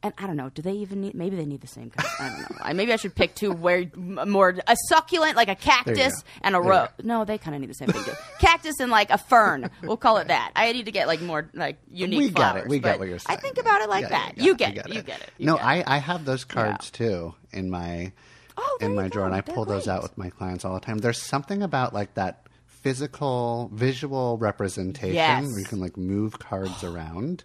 And 0.00 0.14
I 0.16 0.28
don't 0.28 0.36
know. 0.36 0.48
Do 0.50 0.62
they 0.62 0.74
even 0.74 1.00
need? 1.00 1.14
Maybe 1.14 1.34
they 1.34 1.44
need 1.44 1.60
the 1.60 1.66
same 1.66 1.90
kind. 1.90 2.08
I 2.20 2.28
don't 2.28 2.50
know. 2.50 2.56
I- 2.62 2.72
Maybe 2.72 2.92
I 2.92 2.96
should 2.96 3.16
pick 3.16 3.34
two 3.34 3.50
where 3.50 3.84
more 3.96 4.54
a 4.68 4.76
succulent 4.88 5.34
like 5.34 5.48
a 5.48 5.56
cactus 5.56 6.22
and 6.40 6.54
a 6.54 6.60
rose. 6.60 6.88
No, 7.02 7.24
they 7.24 7.36
kind 7.36 7.56
of 7.56 7.60
need 7.60 7.68
the 7.70 7.74
same 7.74 7.88
thing 7.88 8.04
too. 8.04 8.12
cactus 8.38 8.78
and 8.78 8.92
like 8.92 9.10
a 9.10 9.18
fern. 9.18 9.70
We'll 9.82 9.96
call 9.96 10.18
it 10.18 10.28
that. 10.28 10.52
I 10.54 10.70
need 10.72 10.84
to 10.86 10.92
get 10.92 11.08
like 11.08 11.20
more 11.20 11.50
like 11.52 11.78
unique. 11.90 12.18
we 12.20 12.28
got 12.30 12.52
flowers, 12.52 12.64
it. 12.66 12.68
We 12.70 12.78
got 12.78 12.98
what 13.00 13.08
you're 13.08 13.18
saying. 13.18 13.38
I 13.38 13.40
think 13.40 13.58
about 13.58 13.80
it 13.80 13.88
like 13.88 14.02
Yeah, 14.02 14.08
that. 14.10 14.32
yeah, 14.36 14.44
you 14.44 14.54
get, 14.54 14.76
it. 14.76 14.88
You 14.88 15.02
get 15.02 15.20
it. 15.20 15.30
You 15.36 15.46
no, 15.46 15.56
get 15.56 15.64
I, 15.64 15.76
it. 15.78 15.84
I 15.88 15.98
have 15.98 16.24
those 16.24 16.44
cards 16.44 16.90
too 16.90 17.34
in 17.52 17.68
my 17.68 18.12
Oh, 18.56 18.78
in 18.80 18.94
my 18.94 19.08
drawer, 19.08 19.26
and 19.26 19.34
I 19.34 19.40
They're 19.40 19.54
pull 19.54 19.64
those 19.64 19.86
out 19.88 20.02
with 20.02 20.16
my 20.18 20.30
clients 20.30 20.64
all 20.64 20.74
the 20.74 20.80
time. 20.80 20.98
There's 20.98 21.20
something 21.22 21.62
about 21.62 21.92
like 21.92 22.14
that 22.14 22.46
physical, 22.66 23.70
visual 23.74 24.38
representation 24.38 25.14
Yes. 25.14 25.44
where 25.46 25.58
you 25.58 25.64
can 25.64 25.80
like 25.80 25.96
move 25.96 26.38
cards 26.38 26.82
around. 26.84 27.42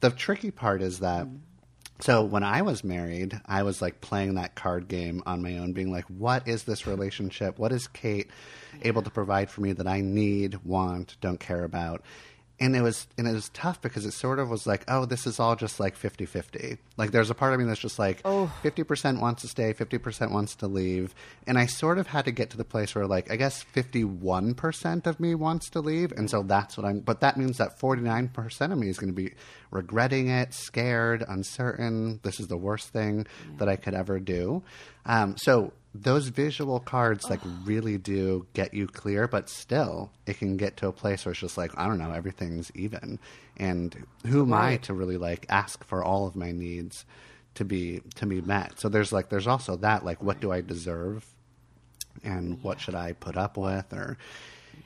The 0.00 0.10
tricky 0.10 0.50
part 0.50 0.82
is 0.82 0.98
that. 1.00 1.24
Mm. 1.26 1.38
So 2.00 2.22
when 2.22 2.42
I 2.42 2.62
was 2.62 2.84
married, 2.84 3.40
I 3.46 3.62
was 3.62 3.80
like 3.80 4.00
playing 4.00 4.34
that 4.34 4.54
card 4.54 4.86
game 4.86 5.22
on 5.24 5.42
my 5.42 5.58
own, 5.58 5.72
being 5.72 5.90
like, 5.90 6.04
"What 6.06 6.46
is 6.46 6.64
this 6.64 6.86
relationship? 6.86 7.58
What 7.58 7.72
is 7.72 7.88
Kate 7.88 8.30
able 8.82 9.02
to 9.02 9.10
provide 9.10 9.50
for 9.50 9.62
me 9.62 9.72
that 9.72 9.86
I 9.86 10.02
need, 10.02 10.56
want, 10.64 11.16
don't 11.20 11.40
care 11.40 11.64
about?" 11.64 12.02
And 12.58 12.74
it 12.74 12.80
was 12.80 13.06
and 13.18 13.28
it 13.28 13.32
was 13.32 13.50
tough 13.50 13.82
because 13.82 14.06
it 14.06 14.12
sort 14.12 14.38
of 14.38 14.48
was 14.48 14.66
like, 14.66 14.82
"Oh, 14.88 15.04
this 15.04 15.26
is 15.26 15.38
all 15.38 15.56
just 15.56 15.78
like 15.78 15.94
50-50. 15.94 16.78
Like 16.96 17.10
there's 17.10 17.28
a 17.28 17.34
part 17.34 17.52
of 17.52 17.60
me 17.60 17.66
that's 17.66 17.78
just 17.80 17.98
like, 17.98 18.22
Oh. 18.24 18.50
50% 18.62 19.20
wants 19.20 19.42
to 19.42 19.48
stay, 19.48 19.74
50% 19.74 20.30
wants 20.30 20.54
to 20.56 20.66
leave. 20.66 21.14
And 21.46 21.58
I 21.58 21.66
sort 21.66 21.98
of 21.98 22.06
had 22.06 22.24
to 22.24 22.30
get 22.30 22.48
to 22.50 22.56
the 22.56 22.64
place 22.64 22.94
where, 22.94 23.06
like, 23.06 23.30
I 23.30 23.36
guess 23.36 23.62
51% 23.62 25.06
of 25.06 25.20
me 25.20 25.34
wants 25.34 25.70
to 25.70 25.80
leave. 25.80 26.12
And 26.12 26.30
so 26.30 26.42
that's 26.42 26.76
what 26.76 26.86
I'm, 26.86 27.00
but 27.00 27.20
that 27.20 27.36
means 27.36 27.58
that 27.58 27.78
49% 27.78 28.72
of 28.72 28.78
me 28.78 28.88
is 28.88 28.98
going 28.98 29.10
to 29.10 29.14
be 29.14 29.34
regretting 29.70 30.28
it, 30.28 30.54
scared, 30.54 31.24
uncertain. 31.28 32.20
This 32.22 32.40
is 32.40 32.48
the 32.48 32.56
worst 32.56 32.88
thing 32.88 33.26
that 33.58 33.68
I 33.68 33.76
could 33.76 33.94
ever 33.94 34.18
do. 34.18 34.62
Um, 35.04 35.36
so 35.36 35.72
those 36.02 36.28
visual 36.28 36.80
cards, 36.80 37.28
like, 37.28 37.40
really 37.64 37.98
do 37.98 38.46
get 38.52 38.74
you 38.74 38.86
clear, 38.86 39.26
but 39.28 39.48
still, 39.48 40.10
it 40.26 40.38
can 40.38 40.56
get 40.56 40.76
to 40.78 40.88
a 40.88 40.92
place 40.92 41.24
where 41.24 41.32
it's 41.32 41.40
just 41.40 41.58
like, 41.58 41.72
I 41.76 41.86
don't 41.86 41.98
know, 41.98 42.12
everything's 42.12 42.70
even. 42.74 43.18
And 43.56 44.06
who 44.26 44.42
am 44.42 44.52
I 44.52 44.76
to 44.78 44.94
really, 44.94 45.16
like, 45.16 45.46
ask 45.48 45.84
for 45.84 46.04
all 46.04 46.26
of 46.26 46.36
my 46.36 46.52
needs? 46.52 47.04
to 47.56 47.64
be 47.64 48.02
to 48.14 48.26
be 48.26 48.40
met. 48.40 48.78
So 48.78 48.88
there's 48.88 49.12
like 49.12 49.28
there's 49.28 49.46
also 49.46 49.76
that 49.76 50.04
like 50.04 50.22
what 50.22 50.40
do 50.40 50.52
I 50.52 50.60
deserve 50.60 51.26
and 52.22 52.62
what 52.62 52.80
should 52.80 52.94
I 52.94 53.12
put 53.12 53.36
up 53.36 53.56
with 53.56 53.92
or 53.92 54.16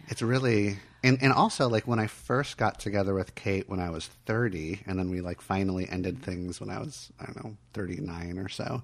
it's 0.09 0.23
really 0.23 0.79
and 1.03 1.18
and 1.20 1.33
also 1.33 1.68
like 1.68 1.87
when 1.87 1.99
I 1.99 2.07
first 2.07 2.57
got 2.57 2.81
together 2.81 3.14
with 3.14 3.35
Kate 3.35 3.68
when 3.68 3.81
I 3.81 3.90
was 3.90 4.07
30 4.27 4.83
and 4.87 4.99
then 4.99 5.11
we 5.11 5.20
like 5.20 5.40
finally 5.40 5.88
ended 5.88 6.16
mm-hmm. 6.16 6.25
things 6.31 6.61
when 6.61 6.70
I 6.70 6.79
was 6.79 7.12
I 7.20 7.27
don't 7.27 7.44
know 7.44 7.57
39 7.75 8.38
or 8.38 8.49
so. 8.49 8.83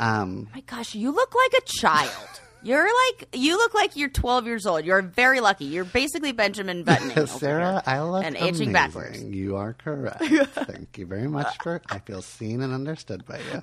Um 0.00 0.48
my 0.54 0.60
gosh, 0.62 0.94
you 0.94 1.12
look 1.12 1.34
like 1.34 1.62
a 1.62 1.66
child. 1.66 2.26
You're 2.62 2.84
like 3.08 3.28
you 3.32 3.56
look 3.56 3.72
like 3.72 3.96
you're 3.96 4.10
12 4.10 4.44
years 4.46 4.66
old. 4.66 4.84
You're 4.84 5.00
very 5.00 5.40
lucky. 5.40 5.64
You're 5.64 5.84
basically 5.84 6.32
Benjamin 6.32 6.84
Button. 6.84 7.26
Sarah. 7.26 7.82
I 7.86 8.02
look 8.02 8.22
and 8.22 8.36
aging 8.36 8.68
amazing. 8.68 8.72
backwards. 8.72 9.22
You 9.22 9.56
are 9.56 9.72
correct. 9.72 10.22
Thank 10.52 10.98
you 10.98 11.06
very 11.06 11.26
much 11.26 11.56
for. 11.62 11.80
I 11.88 12.00
feel 12.00 12.20
seen 12.20 12.60
and 12.60 12.74
understood 12.74 13.24
by 13.24 13.38
you. 13.38 13.62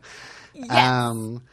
Yes. 0.56 0.71
Um, 0.71 1.43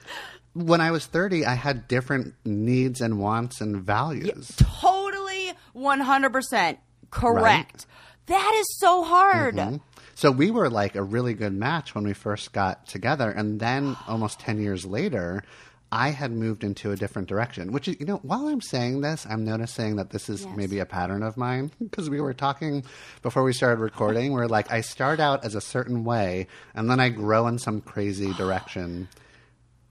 when 0.54 0.80
I 0.80 0.90
was 0.90 1.04
thirty, 1.04 1.44
I 1.44 1.52
had 1.52 1.86
different 1.86 2.32
needs 2.46 3.02
and 3.02 3.18
wants 3.18 3.60
and 3.60 3.76
values. 3.76 4.50
Totally 4.56 5.52
100% 5.76 6.78
correct. 7.10 7.86
That 8.26 8.54
is 8.56 8.78
so 8.78 9.04
hard. 9.04 9.56
Mm-hmm. 9.56 9.76
So 10.14 10.30
we 10.30 10.50
were 10.50 10.70
like 10.70 10.94
a 10.96 11.02
really 11.02 11.34
good 11.34 11.52
match 11.52 11.94
when 11.94 12.04
we 12.04 12.12
first 12.12 12.52
got 12.52 12.86
together, 12.86 13.30
and 13.30 13.60
then 13.60 13.96
almost 14.08 14.40
ten 14.40 14.60
years 14.60 14.84
later. 14.84 15.42
I 15.92 16.08
had 16.10 16.32
moved 16.32 16.64
into 16.64 16.90
a 16.90 16.96
different 16.96 17.28
direction, 17.28 17.70
which 17.70 17.86
is, 17.86 18.00
you 18.00 18.06
know, 18.06 18.16
while 18.24 18.48
I'm 18.48 18.60
saying 18.60 19.02
this, 19.02 19.24
I'm 19.30 19.44
noticing 19.44 19.94
that 19.96 20.10
this 20.10 20.28
is 20.28 20.42
Yes. 20.44 20.56
maybe 20.56 20.80
a 20.80 20.86
pattern 20.86 21.22
of 21.22 21.36
mine 21.36 21.70
because 21.80 22.10
we 22.10 22.20
were 22.20 22.34
talking 22.34 22.82
before 23.22 23.44
we 23.44 23.52
started 23.52 23.80
recording. 23.80 24.32
Where 24.32 24.48
like 24.48 24.72
I 24.72 24.80
start 24.80 25.20
out 25.20 25.44
as 25.44 25.54
a 25.54 25.60
certain 25.60 26.02
way 26.02 26.48
and 26.74 26.90
then 26.90 26.98
I 26.98 27.10
grow 27.10 27.46
in 27.46 27.58
some 27.60 27.80
crazy 27.80 28.32
direction. 28.36 29.06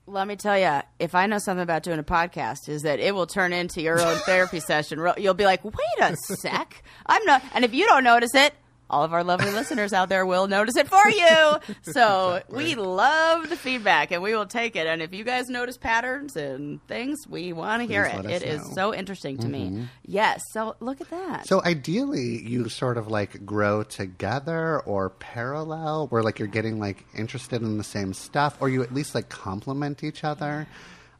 Let 0.06 0.28
me 0.28 0.36
tell 0.36 0.58
you, 0.58 0.82
if 0.98 1.14
I 1.14 1.24
know 1.24 1.38
something 1.38 1.62
about 1.62 1.84
doing 1.84 1.98
a 2.00 2.04
podcast, 2.04 2.68
is 2.68 2.82
that 2.82 3.00
it 3.00 3.14
will 3.14 3.26
turn 3.26 3.54
into 3.54 3.80
your 3.80 3.98
own 3.98 4.16
therapy 4.26 4.60
session. 4.60 5.02
You'll 5.16 5.32
be 5.32 5.46
like, 5.46 5.64
wait 5.64 5.74
a 6.02 6.14
sec. 6.16 6.82
I'm 7.06 7.24
not. 7.24 7.42
And 7.54 7.64
if 7.64 7.72
you 7.72 7.86
don't 7.86 8.04
notice 8.04 8.34
it, 8.34 8.52
all 8.90 9.02
of 9.02 9.12
our 9.12 9.24
lovely 9.24 9.50
listeners 9.50 9.92
out 9.92 10.08
there 10.08 10.26
will 10.26 10.46
notice 10.46 10.76
it 10.76 10.88
for 10.88 11.08
you. 11.08 11.74
So 11.82 12.42
we 12.48 12.74
love 12.74 13.48
the 13.48 13.56
feedback 13.56 14.10
and 14.10 14.22
we 14.22 14.34
will 14.34 14.46
take 14.46 14.76
it. 14.76 14.86
And 14.86 15.02
if 15.02 15.14
you 15.14 15.24
guys 15.24 15.48
notice 15.48 15.76
patterns 15.76 16.36
and 16.36 16.86
things, 16.86 17.26
we 17.26 17.52
want 17.52 17.82
to 17.82 17.88
hear 17.88 18.04
it. 18.04 18.24
It 18.26 18.42
is 18.42 18.74
so 18.74 18.94
interesting 18.94 19.38
to 19.38 19.48
me. 19.48 19.66
Mm-hmm. 19.66 19.84
Yes. 20.04 20.42
So 20.52 20.76
look 20.80 21.00
at 21.00 21.10
that. 21.10 21.46
So 21.46 21.62
ideally, 21.64 22.42
you 22.46 22.68
sort 22.68 22.98
of 22.98 23.08
like 23.08 23.44
grow 23.44 23.82
together 23.82 24.80
or 24.80 25.10
parallel, 25.10 26.08
where 26.08 26.22
like 26.22 26.38
you're 26.38 26.48
getting 26.48 26.78
like 26.78 27.04
interested 27.14 27.62
in 27.62 27.78
the 27.78 27.84
same 27.84 28.12
stuff, 28.12 28.56
or 28.60 28.68
you 28.68 28.82
at 28.82 28.92
least 28.92 29.14
like 29.14 29.28
complement 29.28 30.04
each 30.04 30.24
other. 30.24 30.66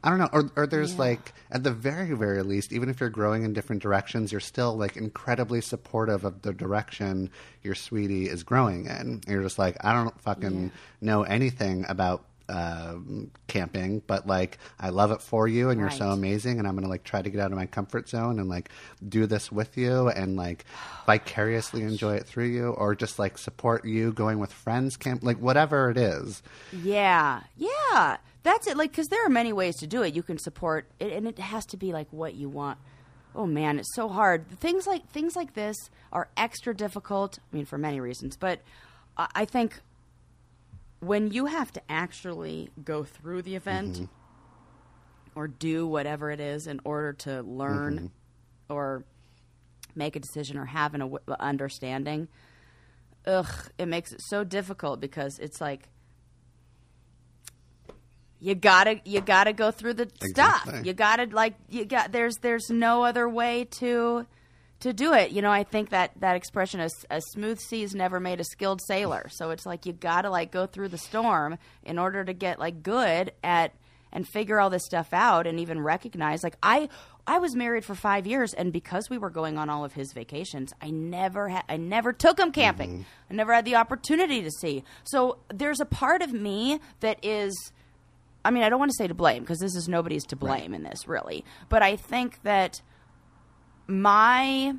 I 0.05 0.09
don't 0.11 0.19
know, 0.19 0.29
or, 0.31 0.51
or 0.55 0.67
there's 0.67 0.99
like 0.99 1.33
at 1.51 1.63
the 1.63 1.71
very 1.71 2.13
very 2.13 2.43
least, 2.43 2.71
even 2.71 2.89
if 2.89 2.99
you're 2.99 3.09
growing 3.09 3.43
in 3.43 3.53
different 3.53 3.81
directions, 3.81 4.31
you're 4.31 4.39
still 4.39 4.77
like 4.77 4.95
incredibly 4.95 5.61
supportive 5.61 6.23
of 6.23 6.43
the 6.43 6.53
direction 6.53 7.31
your 7.63 7.75
sweetie 7.75 8.29
is 8.29 8.43
growing 8.43 8.85
in. 8.85 8.91
And 8.91 9.25
you're 9.27 9.41
just 9.41 9.57
like, 9.57 9.77
I 9.83 9.93
don't 9.93 10.19
fucking 10.21 10.71
know 11.01 11.23
anything 11.23 11.85
about 11.89 12.23
um, 12.47 13.31
camping, 13.47 14.03
but 14.05 14.27
like 14.27 14.59
I 14.79 14.89
love 14.89 15.09
it 15.11 15.21
for 15.21 15.47
you, 15.47 15.71
and 15.71 15.79
you're 15.79 15.89
so 15.89 16.09
amazing, 16.09 16.59
and 16.59 16.67
I'm 16.67 16.75
gonna 16.75 16.87
like 16.87 17.03
try 17.03 17.23
to 17.23 17.29
get 17.31 17.41
out 17.41 17.51
of 17.51 17.57
my 17.57 17.65
comfort 17.65 18.07
zone 18.07 18.39
and 18.39 18.47
like 18.47 18.69
do 19.07 19.25
this 19.25 19.51
with 19.51 19.75
you, 19.77 20.09
and 20.09 20.35
like 20.35 20.65
vicariously 21.07 21.81
enjoy 21.81 22.17
it 22.17 22.27
through 22.27 22.45
you, 22.45 22.69
or 22.69 22.93
just 22.93 23.17
like 23.17 23.39
support 23.39 23.83
you 23.85 24.11
going 24.11 24.37
with 24.37 24.53
friends 24.53 24.95
camp, 24.97 25.23
like 25.23 25.37
whatever 25.37 25.89
it 25.89 25.97
is. 25.97 26.43
Yeah, 26.71 27.41
yeah, 27.57 28.17
that's 28.45 28.67
it. 28.67 28.77
Like, 28.77 28.91
because 28.91 29.07
there 29.07 29.25
are 29.25 29.29
many 29.29 29.51
ways 29.51 29.75
to 29.77 29.87
do 29.87 30.03
it. 30.03 30.13
You 30.13 30.23
can 30.23 30.37
support 30.37 30.87
it, 30.99 31.11
and 31.11 31.27
it 31.27 31.39
has 31.39 31.65
to 31.67 31.77
be 31.77 31.91
like 31.91 32.07
what 32.11 32.35
you 32.35 32.47
want. 32.47 32.77
Oh 33.33 33.47
man, 33.47 33.79
it's 33.79 33.93
so 33.95 34.07
hard. 34.07 34.47
Things 34.59 34.87
like 34.87 35.09
things 35.09 35.35
like 35.35 35.55
this 35.55 35.75
are 36.13 36.29
extra 36.37 36.73
difficult. 36.73 37.39
I 37.51 37.55
mean, 37.55 37.65
for 37.65 37.77
many 37.77 37.99
reasons, 37.99 38.37
but 38.37 38.61
I 39.17 39.27
I 39.35 39.45
think 39.45 39.81
when 40.99 41.31
you 41.31 41.47
have 41.47 41.73
to 41.73 41.81
actually 41.89 42.69
go 42.83 43.03
through 43.03 43.41
the 43.41 43.55
event 43.55 43.95
mm-hmm. 43.95 44.05
or 45.35 45.47
do 45.47 45.87
whatever 45.87 46.31
it 46.31 46.39
is 46.39 46.67
in 46.67 46.79
order 46.85 47.13
to 47.13 47.41
learn 47.41 47.95
mm-hmm. 47.95 48.73
or 48.73 49.03
make 49.95 50.15
a 50.15 50.19
decision 50.19 50.57
or 50.57 50.65
have 50.65 50.93
an 50.93 51.17
understanding, 51.39 52.27
ugh, 53.25 53.69
it 53.77 53.87
makes 53.87 54.13
it 54.13 54.21
so 54.21 54.43
difficult 54.43 54.99
because 54.99 55.39
it's 55.39 55.59
like 55.59 55.89
you 58.39 58.55
gotta 58.55 58.99
you 59.05 59.21
gotta 59.21 59.53
go 59.53 59.71
through 59.71 59.93
the 59.95 60.09
stuff. 60.31 60.69
You 60.83 60.93
gotta 60.93 61.27
like 61.31 61.55
you 61.69 61.85
got 61.85 62.11
there's 62.11 62.37
there's 62.37 62.69
no 62.69 63.03
other 63.03 63.27
way 63.27 63.65
to 63.79 64.25
to 64.81 64.93
do 64.93 65.13
it. 65.13 65.31
You 65.31 65.41
know, 65.41 65.51
I 65.51 65.63
think 65.63 65.89
that 65.89 66.11
that 66.19 66.35
expression 66.35 66.79
a, 66.79 66.89
a 67.09 67.21
smooth 67.21 67.59
seas 67.59 67.95
never 67.95 68.19
made 68.19 68.39
a 68.39 68.43
skilled 68.43 68.81
sailor. 68.87 69.27
So 69.29 69.51
it's 69.51 69.65
like 69.65 69.85
you 69.85 69.93
gotta 69.93 70.29
like 70.29 70.51
go 70.51 70.65
through 70.65 70.89
the 70.89 70.97
storm 70.97 71.57
in 71.83 71.97
order 71.97 72.23
to 72.23 72.33
get 72.33 72.59
like 72.59 72.83
good 72.83 73.31
at 73.43 73.73
and 74.11 74.27
figure 74.27 74.59
all 74.59 74.69
this 74.69 74.85
stuff 74.85 75.09
out 75.11 75.45
and 75.45 75.59
even 75.59 75.81
recognize 75.81 76.43
like 76.43 76.55
I 76.63 76.89
I 77.27 77.39
was 77.39 77.55
married 77.55 77.83
for 77.83 77.95
five 77.95 78.27
years 78.27 78.53
and 78.53 78.71
because 78.71 79.09
we 79.09 79.17
were 79.17 79.31
going 79.31 79.57
on 79.57 79.69
all 79.69 79.83
of 79.83 79.93
his 79.93 80.13
vacations, 80.13 80.71
I 80.81 80.91
never 80.91 81.49
had 81.49 81.63
I 81.67 81.77
never 81.77 82.13
took 82.13 82.39
him 82.39 82.51
camping. 82.51 82.91
Mm-hmm. 82.91 83.31
I 83.31 83.33
never 83.33 83.53
had 83.53 83.65
the 83.65 83.75
opportunity 83.75 84.41
to 84.43 84.51
see. 84.51 84.83
So 85.03 85.39
there's 85.53 85.79
a 85.79 85.85
part 85.85 86.21
of 86.21 86.33
me 86.33 86.79
that 86.99 87.23
is 87.23 87.71
I 88.45 88.51
mean, 88.51 88.63
I 88.63 88.69
don't 88.69 88.79
want 88.79 88.91
to 88.91 88.95
say 88.97 89.07
to 89.07 89.13
blame 89.13 89.41
because 89.43 89.59
this 89.59 89.75
is 89.75 89.89
nobody's 89.89 90.23
to 90.27 90.35
blame 90.35 90.73
in 90.73 90.83
this, 90.83 91.07
really. 91.07 91.43
But 91.67 91.81
I 91.81 91.95
think 91.95 92.43
that 92.43 92.81
my 93.87 94.75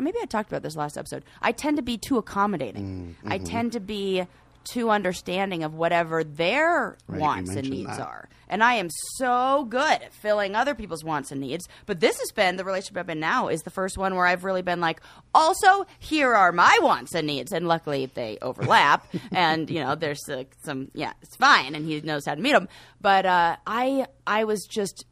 maybe 0.00 0.18
I 0.22 0.26
talked 0.26 0.50
about 0.50 0.62
this 0.62 0.76
last 0.76 0.96
episode. 0.96 1.24
I 1.42 1.52
tend 1.52 1.76
to 1.78 1.82
be 1.82 1.98
too 1.98 2.16
accommodating. 2.16 3.16
Mm, 3.22 3.30
I 3.30 3.36
mm-hmm. 3.36 3.44
tend 3.44 3.72
to 3.72 3.80
be 3.80 4.26
too 4.64 4.90
understanding 4.90 5.62
of 5.64 5.74
whatever 5.74 6.22
their 6.24 6.96
Right, 7.06 7.20
wants 7.20 7.54
and 7.54 7.68
needs 7.68 7.96
that. 7.96 8.00
are. 8.06 8.28
And 8.48 8.62
I 8.64 8.74
am 8.74 8.88
so 9.16 9.66
good 9.68 10.02
at 10.02 10.12
filling 10.12 10.54
other 10.54 10.74
people's 10.74 11.04
wants 11.04 11.30
and 11.30 11.40
needs. 11.40 11.68
But 11.86 12.00
this 12.00 12.18
has 12.18 12.30
been 12.32 12.56
the 12.56 12.64
relationship 12.64 12.96
I'm 12.96 13.10
in 13.10 13.20
now 13.20 13.48
is 13.48 13.60
the 13.62 13.70
first 13.70 13.98
one 13.98 14.14
where 14.14 14.24
I've 14.26 14.44
really 14.44 14.62
been 14.62 14.80
like, 14.80 15.00
also, 15.34 15.86
here 15.98 16.34
are 16.34 16.50
my 16.52 16.78
wants 16.80 17.14
and 17.14 17.26
needs. 17.26 17.52
And 17.52 17.68
luckily 17.68 18.06
they 18.06 18.38
overlap. 18.42 19.06
and, 19.32 19.68
you 19.68 19.80
know, 19.80 19.94
there's 19.94 20.26
uh, 20.30 20.44
some, 20.64 20.90
yeah, 20.94 21.12
it's 21.22 21.36
fine. 21.36 21.74
And 21.74 21.84
he 21.86 22.00
knows 22.00 22.24
how 22.26 22.34
to 22.34 22.40
meet 22.40 22.52
them. 22.52 22.68
But 23.00 23.26
uh, 23.26 23.56
I, 23.66 24.06
I 24.26 24.44
was 24.44 24.66
just 24.70 25.04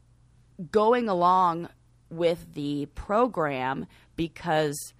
going 0.70 1.08
along 1.08 1.68
with 2.08 2.54
the 2.54 2.86
program 2.94 3.86
because 4.16 4.94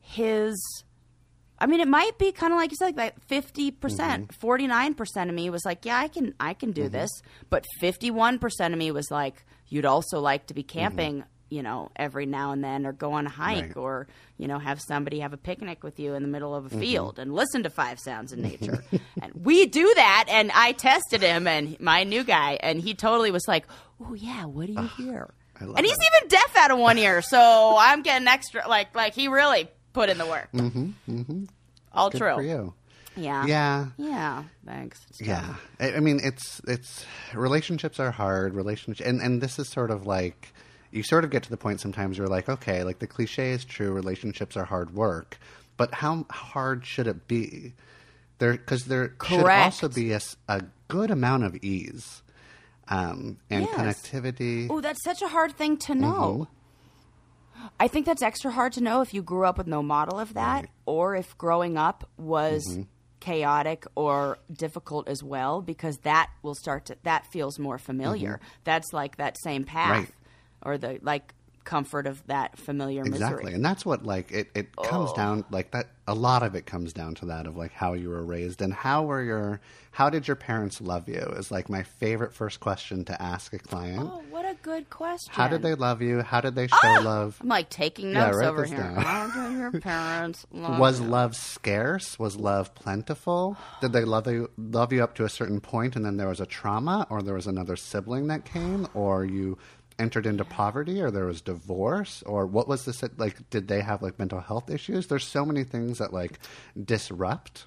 his 0.00 0.56
I 1.60 1.66
mean, 1.66 1.80
it 1.80 1.88
might 1.88 2.18
be 2.18 2.32
kind 2.32 2.52
of 2.52 2.58
like 2.58 2.70
you 2.70 2.76
said, 2.76 2.96
like 2.96 3.18
fifty 3.26 3.70
percent, 3.70 4.28
mm-hmm. 4.28 4.40
forty 4.40 4.66
nine 4.66 4.94
percent 4.94 5.28
of 5.30 5.36
me 5.36 5.50
was 5.50 5.64
like, 5.64 5.84
yeah, 5.84 5.98
I 5.98 6.08
can, 6.08 6.34
I 6.38 6.54
can 6.54 6.72
do 6.72 6.82
mm-hmm. 6.82 6.92
this, 6.92 7.10
but 7.50 7.64
fifty 7.80 8.10
one 8.10 8.38
percent 8.38 8.74
of 8.74 8.78
me 8.78 8.90
was 8.90 9.10
like, 9.10 9.44
you'd 9.68 9.84
also 9.86 10.20
like 10.20 10.46
to 10.46 10.54
be 10.54 10.62
mm-hmm. 10.62 10.78
camping, 10.78 11.24
you 11.50 11.62
know, 11.62 11.90
every 11.96 12.26
now 12.26 12.52
and 12.52 12.62
then, 12.62 12.86
or 12.86 12.92
go 12.92 13.12
on 13.12 13.26
a 13.26 13.30
hike, 13.30 13.64
Right. 13.68 13.76
or 13.76 14.06
you 14.36 14.46
know, 14.46 14.58
have 14.58 14.80
somebody 14.80 15.20
have 15.20 15.32
a 15.32 15.36
picnic 15.36 15.82
with 15.82 15.98
you 15.98 16.14
in 16.14 16.22
the 16.22 16.28
middle 16.28 16.54
of 16.54 16.66
a 16.66 16.70
field 16.70 17.18
and 17.18 17.34
listen 17.34 17.64
to 17.64 17.70
five 17.70 17.98
sounds 17.98 18.32
in 18.32 18.40
nature, 18.40 18.84
and 19.22 19.32
we 19.34 19.66
do 19.66 19.92
that. 19.96 20.26
And 20.28 20.52
I 20.54 20.72
tested 20.72 21.22
him, 21.22 21.46
and 21.48 21.78
my 21.80 22.04
new 22.04 22.22
guy, 22.22 22.58
and 22.60 22.80
he 22.80 22.94
totally 22.94 23.30
was 23.32 23.48
like, 23.48 23.66
oh 24.00 24.14
yeah, 24.14 24.44
what 24.44 24.66
do 24.68 24.74
you 24.74 24.88
hear? 24.96 25.34
I 25.60 25.64
love 25.64 25.76
And 25.76 25.84
he's 25.84 25.96
it. 25.98 26.04
even 26.18 26.28
deaf 26.28 26.56
out 26.56 26.70
of 26.70 26.78
one 26.78 26.98
ear, 26.98 27.20
so 27.20 27.76
I'm 27.78 28.02
getting 28.02 28.28
extra. 28.28 28.68
Like, 28.68 28.94
like 28.94 29.14
he 29.14 29.26
really 29.26 29.68
put 29.92 30.08
in 30.08 30.18
the 30.18 30.26
work. 30.26 30.48
Mm-hmm. 30.52 30.90
Mm-hmm. 31.08 31.44
All 31.92 32.10
Good 32.10 32.18
true. 32.18 32.34
for 32.34 32.42
you. 32.42 32.74
Yeah. 33.16 33.46
Yeah. 33.46 33.86
Yeah. 33.96 34.44
Thanks. 34.64 35.00
Yeah. 35.20 35.56
I, 35.80 35.94
I 35.94 36.00
mean, 36.00 36.20
it's 36.22 36.60
it's 36.68 37.04
relationships 37.34 37.98
are 37.98 38.10
hard. 38.12 38.54
Relationship, 38.54 39.06
and 39.06 39.20
and 39.20 39.40
this 39.40 39.58
is 39.58 39.68
sort 39.68 39.90
of 39.90 40.06
like 40.06 40.52
you 40.92 41.02
sort 41.02 41.24
of 41.24 41.30
get 41.30 41.42
to 41.44 41.50
the 41.50 41.56
point 41.56 41.80
sometimes 41.80 42.18
where 42.18 42.26
you're 42.26 42.34
like, 42.34 42.48
okay, 42.48 42.84
like 42.84 43.00
the 43.00 43.06
cliche 43.06 43.50
is 43.50 43.64
true. 43.64 43.90
Relationships 43.92 44.56
are 44.56 44.64
hard 44.64 44.94
work, 44.94 45.38
but 45.76 45.94
how 45.94 46.26
hard 46.30 46.86
should 46.86 47.06
it 47.08 47.26
be? 47.26 47.72
There, 48.38 48.52
because 48.52 48.84
there 48.84 49.14
should 49.26 49.44
also 49.44 49.88
be 49.88 50.12
a, 50.12 50.20
a 50.48 50.62
good 50.86 51.10
amount 51.10 51.42
of 51.42 51.56
ease 51.56 52.22
um, 52.86 53.36
and 53.50 53.64
Yes. 53.64 53.74
connectivity. 53.74 54.68
Oh, 54.70 54.80
that's 54.80 55.02
such 55.02 55.22
a 55.22 55.28
hard 55.28 55.56
thing 55.56 55.76
to 55.78 55.94
know. 55.96 56.46
I 57.80 57.88
think 57.88 58.06
that's 58.06 58.22
extra 58.22 58.50
hard 58.50 58.72
to 58.74 58.80
know 58.80 59.00
if 59.00 59.14
you 59.14 59.22
grew 59.22 59.44
up 59.46 59.58
with 59.58 59.66
no 59.66 59.82
model 59.82 60.18
of 60.18 60.34
that, 60.34 60.68
or 60.86 61.14
if 61.16 61.36
growing 61.38 61.76
up 61.76 62.08
was 62.16 62.66
mm-hmm. 62.68 62.82
chaotic 63.20 63.86
or 63.94 64.38
difficult 64.52 65.08
as 65.08 65.22
well, 65.22 65.62
because 65.62 65.98
that 65.98 66.30
will 66.42 66.54
start 66.54 66.86
to 66.86 66.96
that 67.02 67.26
feels 67.26 67.58
more 67.58 67.78
familiar. 67.78 68.34
Mm-hmm. 68.34 68.60
That's 68.64 68.92
like 68.92 69.16
that 69.16 69.36
same 69.42 69.64
path, 69.64 69.90
Right. 69.90 70.14
or 70.64 70.78
the 70.78 70.98
like 71.02 71.34
comfort 71.68 72.06
of 72.06 72.26
that 72.28 72.56
familiar 72.56 73.04
Exactly. 73.04 73.52
And 73.52 73.62
that's 73.62 73.84
what 73.84 74.02
like 74.02 74.32
it, 74.32 74.48
it 74.54 74.74
comes 74.74 75.10
oh. 75.12 75.16
down 75.16 75.44
like 75.50 75.72
that 75.72 75.88
a 76.06 76.14
lot 76.14 76.42
of 76.42 76.54
it 76.54 76.64
comes 76.64 76.94
down 76.94 77.14
to 77.16 77.26
that 77.26 77.46
of 77.46 77.58
like 77.58 77.72
how 77.72 77.92
you 77.92 78.08
were 78.08 78.24
raised 78.24 78.62
and 78.62 78.72
how 78.72 79.04
were 79.04 79.22
your 79.22 79.60
how 79.90 80.08
did 80.08 80.26
your 80.26 80.36
parents 80.36 80.80
love 80.80 81.08
you 81.08 81.20
is 81.36 81.50
like 81.50 81.68
my 81.68 81.82
favorite 81.82 82.32
first 82.32 82.60
question 82.60 83.04
to 83.04 83.20
ask 83.20 83.52
a 83.52 83.58
client. 83.58 84.08
Oh, 84.10 84.22
what 84.30 84.46
a 84.46 84.54
good 84.62 84.88
question. 84.88 85.34
How 85.34 85.48
did 85.48 85.60
they 85.60 85.74
love 85.74 86.00
you? 86.00 86.22
How 86.22 86.40
did 86.40 86.54
they 86.54 86.68
ah! 86.70 86.78
show 86.80 87.02
love? 87.02 87.36
I'm 87.40 87.48
like 87.48 87.68
taking 87.68 88.12
Yeah, 88.12 88.26
notes 88.26 88.36
write 88.36 88.48
over 88.48 88.62
this 88.62 88.70
here. 88.70 88.78
down. 88.78 88.96
How 88.96 89.48
did 89.48 89.58
your 89.58 89.72
parents 89.80 90.46
love 90.52 90.78
Was 90.78 91.00
you? 91.00 91.06
love 91.06 91.36
scarce? 91.36 92.18
Was 92.18 92.36
love 92.36 92.74
plentiful? 92.74 93.56
Did 93.82 93.92
they 93.92 94.04
love 94.04 94.26
you 94.28 94.50
love 94.56 94.92
you 94.92 95.02
up 95.02 95.14
to 95.16 95.24
a 95.24 95.28
certain 95.28 95.60
point 95.60 95.96
and 95.96 96.04
then 96.04 96.16
there 96.16 96.28
was 96.28 96.40
a 96.40 96.46
trauma 96.46 97.06
or 97.10 97.20
there 97.20 97.34
was 97.34 97.46
another 97.46 97.76
sibling 97.76 98.28
that 98.28 98.46
came 98.46 98.86
or 98.94 99.24
you 99.24 99.58
entered 99.98 100.26
into 100.26 100.44
poverty 100.44 101.00
or 101.00 101.10
there 101.10 101.26
was 101.26 101.40
divorce? 101.40 102.22
Or 102.24 102.46
what 102.46 102.68
was 102.68 102.84
this 102.84 103.02
like 103.16 103.48
did 103.50 103.68
they 103.68 103.80
have 103.80 104.02
like 104.02 104.18
mental 104.18 104.40
health 104.40 104.70
issues? 104.70 105.06
There's 105.06 105.26
so 105.26 105.44
many 105.44 105.64
things 105.64 105.98
that 105.98 106.12
like 106.12 106.38
disrupt 106.82 107.66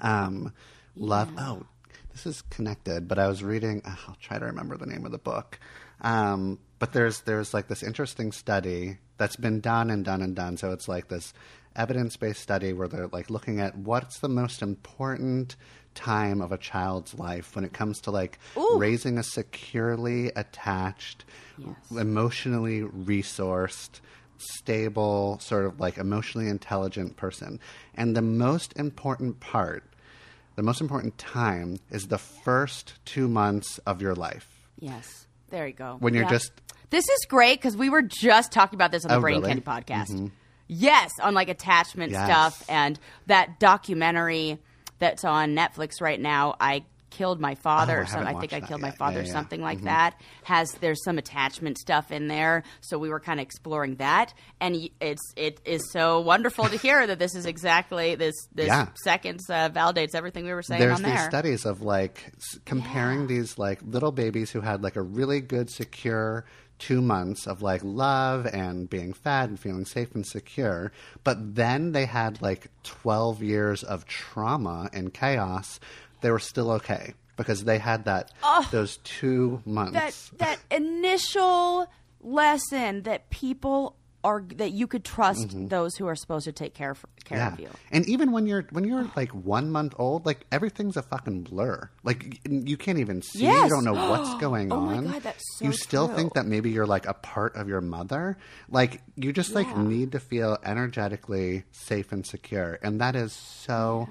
um 0.00 0.52
love. 0.96 1.30
Oh 1.38 1.66
this 2.12 2.26
is 2.26 2.42
connected 2.42 3.06
but 3.06 3.16
i 3.16 3.28
was 3.28 3.44
reading 3.44 3.80
oh, 3.86 3.98
i'll 4.08 4.16
try 4.20 4.40
to 4.40 4.44
remember 4.44 4.76
the 4.76 4.86
name 4.86 5.04
of 5.04 5.12
the 5.12 5.18
book. 5.18 5.58
Um 6.00 6.58
but 6.78 6.92
there's 6.92 7.20
there's 7.22 7.54
like 7.54 7.68
this 7.68 7.82
interesting 7.82 8.32
study 8.32 8.98
that's 9.18 9.36
been 9.36 9.60
done 9.60 9.90
and 9.90 10.04
done 10.04 10.22
and 10.22 10.34
done. 10.34 10.56
So 10.56 10.72
it's 10.72 10.88
like 10.88 11.08
this 11.08 11.34
evidence-based 11.76 12.40
study 12.40 12.72
where 12.72 12.88
they're 12.88 13.08
like 13.08 13.30
looking 13.30 13.60
at 13.60 13.76
what's 13.76 14.18
the 14.18 14.28
most 14.28 14.62
important 14.62 15.56
time 15.98 16.40
of 16.40 16.52
a 16.52 16.58
child's 16.58 17.12
life 17.18 17.54
when 17.56 17.64
it 17.64 17.72
comes 17.72 18.00
to 18.00 18.10
like 18.12 18.38
raising 18.76 19.18
a 19.18 19.22
securely 19.22 20.28
attached 20.36 21.24
emotionally 21.98 22.82
resourced 22.82 24.00
stable 24.38 25.38
sort 25.40 25.64
of 25.66 25.80
like 25.80 25.98
emotionally 25.98 26.48
intelligent 26.48 27.16
person 27.16 27.58
and 27.96 28.14
the 28.16 28.22
most 28.22 28.72
important 28.78 29.40
part 29.40 29.82
the 30.54 30.62
most 30.62 30.80
important 30.80 31.18
time 31.18 31.78
is 31.90 32.06
the 32.08 32.18
first 32.18 32.94
two 33.04 33.28
months 33.28 33.78
of 33.86 34.02
your 34.02 34.14
life. 34.16 34.48
Yes. 34.80 35.26
There 35.50 35.68
you 35.68 35.72
go. 35.72 35.96
When 36.00 36.14
you're 36.14 36.24
Yeah. 36.24 36.30
just- 36.30 36.50
This 36.90 37.08
is 37.08 37.26
great 37.28 37.60
because 37.60 37.76
we 37.76 37.88
were 37.90 38.02
just 38.02 38.50
talking 38.50 38.76
about 38.76 38.90
this 38.90 39.04
on 39.04 39.10
the 39.10 39.16
Oh, 39.18 39.20
Brain 39.20 39.40
really? 39.42 39.54
Mm-hmm. 39.54 39.68
Candy 39.68 39.92
podcast. 39.92 40.30
Yes, 40.66 41.12
on 41.22 41.32
like 41.34 41.48
attachment 41.48 42.10
Yes. 42.12 42.26
stuff 42.26 42.64
and 42.68 42.98
that 43.26 43.60
documentary 43.60 44.58
that's 44.98 45.24
on 45.24 45.54
Netflix 45.54 46.00
right 46.00 46.20
now. 46.20 46.54
I 46.60 46.84
killed 47.10 47.40
my 47.40 47.54
father 47.54 47.94
Oh, 47.94 48.00
I 48.00 48.02
or 48.02 48.06
something. 48.06 48.36
I 48.36 48.38
think 48.38 48.52
I 48.52 48.60
killed 48.60 48.82
my 48.82 48.90
father 48.90 49.16
Yeah, 49.16 49.22
or 49.22 49.26
yeah. 49.26 49.32
something 49.32 49.62
like 49.62 49.78
Mhm. 49.78 49.84
that. 49.84 50.20
Has 50.44 50.72
there's 50.72 51.02
some 51.02 51.16
attachment 51.16 51.78
stuff 51.78 52.12
in 52.12 52.28
there, 52.28 52.64
so 52.82 52.98
we 52.98 53.08
were 53.08 53.18
kind 53.18 53.40
of 53.40 53.44
exploring 53.44 53.94
that, 53.96 54.34
and 54.60 54.76
it's 55.00 55.32
it 55.34 55.58
is 55.64 55.90
so 55.90 56.20
wonderful 56.20 56.66
to 56.66 56.76
hear 56.76 57.06
that 57.06 57.18
this 57.18 57.34
is 57.34 57.46
exactly 57.46 58.14
this 58.14 58.34
this 58.54 58.66
Yeah. 58.66 58.88
seconds 59.04 59.48
uh, 59.48 59.70
validates 59.70 60.14
everything 60.14 60.44
we 60.44 60.52
were 60.52 60.62
saying 60.62 60.80
There's 60.82 60.96
on 60.96 61.02
these 61.02 61.14
there. 61.14 61.30
studies 61.30 61.64
of 61.64 61.80
like 61.80 62.30
s- 62.36 62.58
comparing 62.66 63.26
these 63.26 63.56
like 63.56 63.80
little 63.82 64.12
babies 64.12 64.50
who 64.50 64.60
had 64.60 64.82
like 64.82 64.96
a 64.96 65.02
really 65.02 65.40
good 65.40 65.70
secure 65.70 66.44
two 66.78 67.00
months 67.00 67.46
of 67.46 67.62
like 67.62 67.80
love 67.84 68.46
and 68.46 68.88
being 68.88 69.12
fed 69.12 69.50
and 69.50 69.58
feeling 69.60 69.84
safe 69.84 70.14
and 70.14 70.26
secure, 70.26 70.92
but 71.24 71.54
then 71.54 71.92
they 71.92 72.06
had 72.06 72.40
like 72.42 72.68
12 72.84 73.42
years 73.42 73.82
of 73.82 74.06
trauma 74.06 74.88
and 74.92 75.12
chaos. 75.12 75.80
They 76.20 76.30
were 76.30 76.38
still 76.38 76.70
okay 76.72 77.14
because 77.36 77.64
they 77.64 77.78
had 77.78 78.04
that 78.06 78.32
those 78.70 78.98
two 78.98 79.62
months. 79.64 80.30
that 80.38 80.58
that 80.70 80.76
initial 80.76 81.86
lesson 82.20 83.02
that 83.04 83.30
people 83.30 83.94
are 84.28 84.42
that 84.56 84.72
you 84.72 84.86
could 84.86 85.04
trust 85.04 85.46
those 85.68 85.96
who 85.96 86.06
are 86.06 86.14
supposed 86.16 86.44
to 86.44 86.52
take 86.52 86.74
care 86.74 86.90
of, 86.92 87.04
care 87.24 87.38
Mm-hmm. 87.38 87.60
Yeah, 87.62 87.68
of 87.68 87.72
you. 87.74 87.78
and 87.92 88.08
even 88.08 88.32
when 88.32 88.46
you're 88.46 88.66
when 88.70 88.84
you're 88.84 89.10
like 89.16 89.30
one 89.30 89.70
month 89.70 89.94
old, 89.98 90.26
like 90.26 90.40
everything's 90.52 90.96
a 90.96 91.02
fucking 91.02 91.42
blur. 91.42 91.88
Like 92.04 92.40
you 92.48 92.76
can't 92.76 92.98
even 92.98 93.22
see. 93.22 93.40
Yes. 93.44 93.64
You 93.64 93.70
don't 93.70 93.84
know 93.84 93.94
what's 94.10 94.34
going 94.40 94.72
Oh 94.72 94.80
my 94.80 94.96
on. 94.98 95.06
God, 95.12 95.22
that's 95.22 95.44
so 95.58 95.64
you 95.64 95.72
still 95.72 96.06
true. 96.08 96.16
think 96.16 96.34
that 96.34 96.46
maybe 96.46 96.70
you're 96.70 96.86
like 96.86 97.06
a 97.06 97.14
part 97.14 97.56
of 97.56 97.68
your 97.68 97.80
mother. 97.80 98.38
Like 98.70 99.02
you 99.16 99.32
just 99.32 99.54
like 99.54 99.66
Yeah. 99.66 99.82
need 99.82 100.12
to 100.12 100.20
feel 100.20 100.58
energetically 100.64 101.64
safe 101.72 102.12
and 102.12 102.26
secure, 102.26 102.78
and 102.82 103.00
that 103.00 103.14
is 103.16 103.32
so 103.32 104.08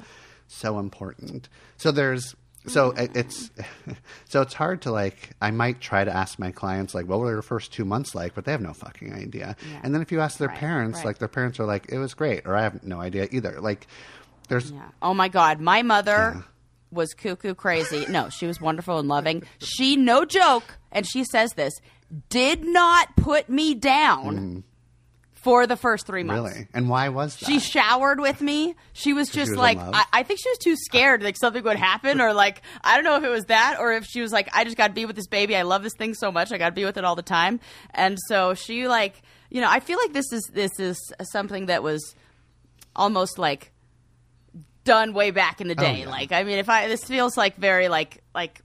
so 0.47 0.79
important. 0.79 1.49
So 1.77 1.91
there's. 1.91 2.35
So 2.67 2.91
it- 2.91 3.15
it's 3.15 3.51
so 4.25 4.41
it's 4.41 4.53
hard 4.53 4.81
to 4.83 4.91
like. 4.91 5.31
I 5.41 5.51
might 5.51 5.79
try 5.81 6.03
to 6.03 6.15
ask 6.15 6.37
my 6.39 6.51
clients 6.51 6.93
like, 6.93 7.07
"What 7.07 7.19
were 7.19 7.31
your 7.31 7.41
first 7.41 7.71
two 7.73 7.85
months 7.85 8.13
like?" 8.15 8.35
But 8.35 8.45
they 8.45 8.51
have 8.51 8.61
no 8.61 8.73
fucking 8.73 9.13
idea. 9.13 9.55
Yeah. 9.71 9.79
And 9.83 9.93
then 9.93 10.01
if 10.01 10.11
you 10.11 10.19
ask 10.19 10.37
their 10.37 10.47
Right, 10.49 10.57
parents, 10.57 10.97
right. 10.97 11.05
like 11.05 11.17
their 11.19 11.27
parents 11.27 11.59
are 11.59 11.65
like, 11.65 11.87
"It 11.89 11.97
was 11.97 12.13
great," 12.13 12.45
or 12.45 12.55
"I 12.55 12.61
have 12.63 12.83
no 12.83 12.99
idea 13.01 13.27
either." 13.31 13.59
Like 13.61 13.87
there's 14.49 14.71
Yeah. 14.71 14.81
Oh 15.01 15.13
my 15.13 15.27
God, 15.27 15.59
my 15.59 15.81
mother 15.81 16.43
was 16.91 17.13
cuckoo 17.13 17.53
crazy. 17.53 18.05
No, 18.09 18.29
she 18.29 18.45
was 18.47 18.61
wonderful 18.61 18.97
and 18.99 19.07
loving. 19.09 19.43
She, 19.59 19.95
no 19.97 20.23
joke, 20.23 20.77
and 20.91 21.05
she 21.05 21.25
says 21.25 21.51
this, 21.53 21.73
did 22.29 22.63
not 22.65 23.15
put 23.17 23.49
me 23.49 23.73
down 23.75 24.35
mm-hmm. 24.35 24.59
For 25.47 25.65
the 25.65 25.77
first 25.77 26.05
three 26.05 26.23
months. 26.23 26.53
Really? 26.53 26.67
And 26.73 26.89
why 26.89 27.07
was 27.07 27.37
that? 27.37 27.45
She 27.45 27.59
showered 27.59 28.19
with 28.19 28.41
me. 28.41 28.75
She 28.91 29.13
was 29.13 29.29
just 29.29 29.51
was 29.51 29.57
like. 29.57 29.77
I, 29.77 30.03
I 30.11 30.23
think 30.23 30.41
she 30.41 30.49
was 30.49 30.57
too 30.57 30.75
scared, 30.75 31.23
like 31.23 31.37
something 31.37 31.63
would 31.63 31.77
happen, 31.77 32.19
or 32.19 32.33
like, 32.33 32.61
I 32.83 32.95
don't 32.95 33.05
know 33.05 33.15
if 33.15 33.23
it 33.23 33.29
was 33.29 33.45
that, 33.45 33.77
or 33.79 33.93
if 33.93 34.03
she 34.03 34.19
was 34.19 34.33
like, 34.33 34.49
I 34.51 34.65
just 34.65 34.75
got 34.75 34.87
to 34.87 34.93
be 34.93 35.05
with 35.05 35.15
this 35.15 35.27
baby. 35.27 35.55
I 35.55 35.61
love 35.61 35.83
this 35.83 35.93
thing 35.97 36.15
so 36.15 36.33
much. 36.33 36.51
I 36.51 36.57
got 36.57 36.71
to 36.71 36.75
be 36.75 36.83
with 36.83 36.97
it 36.97 37.05
all 37.05 37.15
the 37.15 37.21
time. 37.21 37.61
And 37.91 38.17
so 38.27 38.55
she 38.55 38.89
like, 38.89 39.21
you 39.49 39.61
know, 39.61 39.69
I 39.69 39.79
feel 39.79 39.97
like 39.97 40.11
this 40.11 40.33
is 40.33 40.49
this 40.51 40.81
is 40.81 41.13
something 41.31 41.67
that 41.67 41.81
was 41.81 42.13
almost 42.93 43.39
like 43.39 43.71
done 44.83 45.13
way 45.13 45.31
back 45.31 45.61
in 45.61 45.69
the 45.69 45.75
oh, 45.77 45.81
day. 45.81 46.01
Oh, 46.01 46.05
yeah. 46.07 46.09
Like, 46.09 46.33
I 46.33 46.43
mean, 46.43 46.57
if 46.57 46.67
I 46.67 46.89
this 46.89 47.05
feels 47.05 47.37
like 47.37 47.55
very 47.55 47.87
like 47.87 48.21
like. 48.35 48.61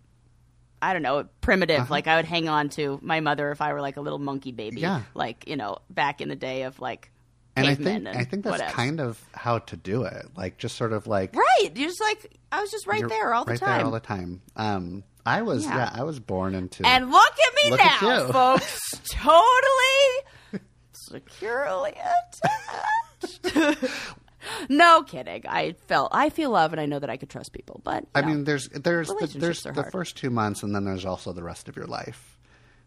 I 0.83 0.93
don't 0.93 1.03
know, 1.03 1.27
primitive. 1.41 1.81
Uh-huh. 1.81 1.87
Like 1.95 2.07
I 2.09 2.17
would 2.17 2.25
hang 2.25 2.49
on 2.49 2.69
to 2.71 2.99
my 3.03 3.21
mother 3.21 3.51
if 3.53 3.61
I 3.63 3.73
were 3.73 3.81
like 3.81 3.97
a 3.97 4.01
little 4.01 4.19
monkey 4.19 4.51
baby. 4.53 4.81
Yeah. 4.81 5.03
Like, 5.15 5.47
you 5.49 5.57
know, 5.57 5.79
back 5.89 6.21
in 6.21 6.29
the 6.29 6.37
day 6.37 6.65
of 6.65 6.81
like 6.81 7.11
and 7.55 7.67
I 7.67 7.75
think 7.75 7.89
and 7.89 8.09
I 8.09 8.25
think 8.25 8.45
that's 8.45 8.61
whatevs. 8.63 8.73
kind 8.73 9.01
of 9.01 9.23
how 9.33 9.59
to 9.61 9.77
do 9.77 10.03
it. 10.05 10.27
Like 10.37 10.59
just 10.59 10.77
sort 10.77 10.93
of 10.93 11.07
like 11.07 11.35
Right. 11.37 11.71
You're 11.75 11.89
just 11.89 12.01
like 12.01 12.37
I 12.51 12.61
was 12.61 12.71
just 12.71 12.87
right 12.87 13.09
there 13.09 13.33
all 13.33 13.45
the 13.45 13.53
right 13.53 13.61
time. 13.61 13.77
there 13.79 13.85
all 13.87 13.93
the 13.93 14.01
time. 14.01 14.43
Um, 14.57 15.05
I 15.25 15.43
was 15.43 15.65
Yeah. 15.65 15.77
yeah, 15.77 15.91
I 15.95 16.03
was 16.03 16.19
born 16.19 16.55
into 16.57 16.85
and 16.87 17.11
look 17.11 17.33
at 17.47 17.55
me 17.65 17.71
Look 17.71 17.79
now, 17.81 18.27
at 18.27 18.33
folks. 18.33 19.01
totally 19.11 20.63
securely 20.93 21.93
attached. 21.93 23.85
no 24.69 25.03
kidding. 25.03 25.45
I 25.49 25.73
felt 25.87 26.11
I 26.13 26.29
feel 26.31 26.51
love 26.51 26.73
and 26.73 26.81
I 26.81 26.87
know 26.87 26.99
that 26.99 27.11
I 27.11 27.17
could 27.17 27.31
trust 27.31 27.53
people. 27.53 27.81
But 27.85 28.05
I 28.15 28.21
know, 28.23 28.27
mean, 28.29 28.45
there's 28.45 28.69
there's 28.69 29.09
the, 29.09 29.27
there's 29.39 29.63
the 29.63 29.89
first 29.93 30.17
two 30.17 30.31
months, 30.31 30.63
and 30.63 30.75
then 30.75 30.85
there's 30.85 31.05
also 31.05 31.33
the 31.33 31.43
rest 31.43 31.69
of 31.69 31.77
your 31.77 31.87
life. 31.87 32.37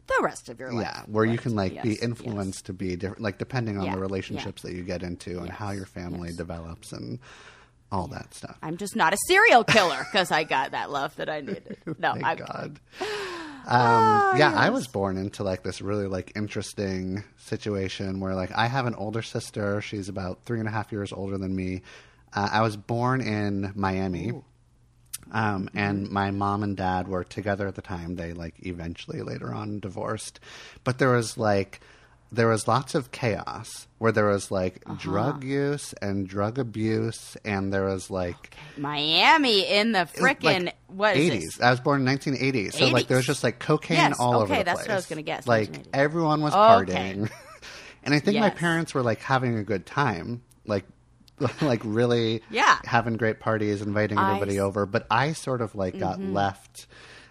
the 0.07 0.19
rest 0.21 0.49
of 0.49 0.59
your 0.59 0.71
life. 0.71 0.85
Yeah, 0.85 1.03
where 1.07 1.25
you 1.25 1.37
can 1.37 1.55
like 1.55 1.81
be 1.81 1.89
Yes, 1.91 1.99
influenced 2.03 2.65
to 2.67 2.73
be 2.73 2.95
different, 2.95 3.21
like 3.21 3.37
depending 3.37 3.77
on 3.77 3.85
Yeah, 3.85 3.91
the 3.93 3.97
yeah. 3.97 4.01
relationships 4.01 4.61
that 4.63 4.73
you 4.73 4.83
get 4.83 5.01
into 5.03 5.39
and 5.39 5.49
how 5.49 5.71
your 5.71 5.85
family 5.85 6.29
yes. 6.29 6.37
develops 6.37 6.91
and 6.91 7.19
all 7.91 8.07
that 8.07 8.33
stuff. 8.33 8.57
I'm 8.61 8.77
just 8.77 8.95
not 8.95 9.13
a 9.13 9.17
serial 9.27 9.63
killer 9.63 9.99
because 10.11 10.31
I 10.31 10.43
got 10.43 10.71
that 10.71 10.91
love 10.91 11.15
that 11.17 11.29
I 11.29 11.41
needed. 11.41 11.77
No, 11.99 12.13
Thank 12.13 12.25
I, 12.25 12.35
God. 12.35 12.79
Ah, 13.01 13.44
Um, 13.67 14.37
yeah, 14.37 14.53
I 14.55 14.69
was 14.69 14.87
born 14.87 15.17
into 15.17 15.43
like 15.43 15.63
this 15.63 15.81
really 15.81 16.05
like 16.05 16.33
interesting 16.35 17.23
situation 17.37 18.19
where 18.19 18.35
like 18.35 18.51
I 18.55 18.67
have 18.67 18.85
an 18.85 18.93
older 18.95 19.21
sister. 19.21 19.81
She's 19.81 20.07
about 20.07 20.43
three 20.45 20.59
and 20.59 20.67
a 20.67 20.71
half 20.71 20.91
years 20.91 21.11
older 21.11 21.37
than 21.37 21.55
me. 21.55 21.81
Uh, 22.33 22.49
I 22.51 22.61
was 22.61 22.77
born 22.77 23.21
in 23.21 23.71
Miami. 23.75 24.33
Um, 25.31 25.69
and 25.73 26.11
my 26.11 26.29
mom 26.29 26.61
and 26.61 26.77
dad 26.77 27.07
were 27.07 27.23
together 27.23 27.67
at 27.67 27.73
the 27.73 27.81
time. 27.81 28.15
They 28.15 28.33
like 28.33 28.53
eventually 28.59 29.23
later 29.23 29.51
on 29.51 29.79
divorced, 29.79 30.39
but 30.83 30.99
there 30.99 31.11
was 31.11 31.35
like 31.35 31.81
there 32.35 32.47
was 32.47 32.67
lots 32.67 32.95
of 32.95 33.11
chaos 33.11 33.87
where 33.97 34.11
there 34.11 34.25
was 34.27 34.51
like 34.51 34.83
Uh-huh. 34.85 34.95
drug 34.97 35.43
use 35.43 35.93
and 36.01 36.27
drug 36.27 36.59
abuse, 36.59 37.37
and 37.45 37.73
there 37.73 37.85
was 37.85 38.09
like 38.11 38.55
Miami 38.77 39.61
in 39.67 39.91
the 39.93 39.99
frickin' 39.99 40.65
like 40.65 40.75
what 40.87 41.15
is 41.15 41.29
80s. 41.29 41.41
this? 41.41 41.61
I 41.61 41.69
was 41.71 41.79
born 41.79 42.01
in 42.01 42.05
1980. 42.07 42.71
So 42.71 42.87
like 42.87 43.07
there 43.07 43.17
was 43.17 43.25
just 43.25 43.43
like 43.43 43.59
cocaine 43.59 43.97
Yes, 43.97 44.19
all 44.19 44.35
over 44.41 44.53
okay, 44.53 44.63
that's 44.63 44.81
what 44.81 44.91
I 44.91 44.95
was 44.95 45.05
gonna 45.07 45.21
guess, 45.21 45.47
Like 45.47 45.69
everyone 45.93 46.41
was 46.41 46.53
Okay. 46.53 46.93
partying, 46.93 47.31
and 48.03 48.13
I 48.13 48.19
think 48.19 48.37
my 48.39 48.49
parents 48.49 48.93
were 48.93 49.01
like 49.03 49.21
having 49.21 49.57
a 49.57 49.63
good 49.63 49.85
time, 49.85 50.41
like 50.65 50.85
like 51.61 51.81
really 51.83 52.41
Yeah. 52.49 52.77
having 52.85 53.17
great 53.17 53.39
parties, 53.39 53.81
inviting 53.81 54.19
everybody 54.19 54.55
Mm-hmm. 54.55 54.65
over. 54.65 54.85
But 54.85 55.05
I 55.11 55.33
sort 55.33 55.61
of 55.61 55.75
like 55.75 55.97
got 55.97 56.23
left. 56.23 56.87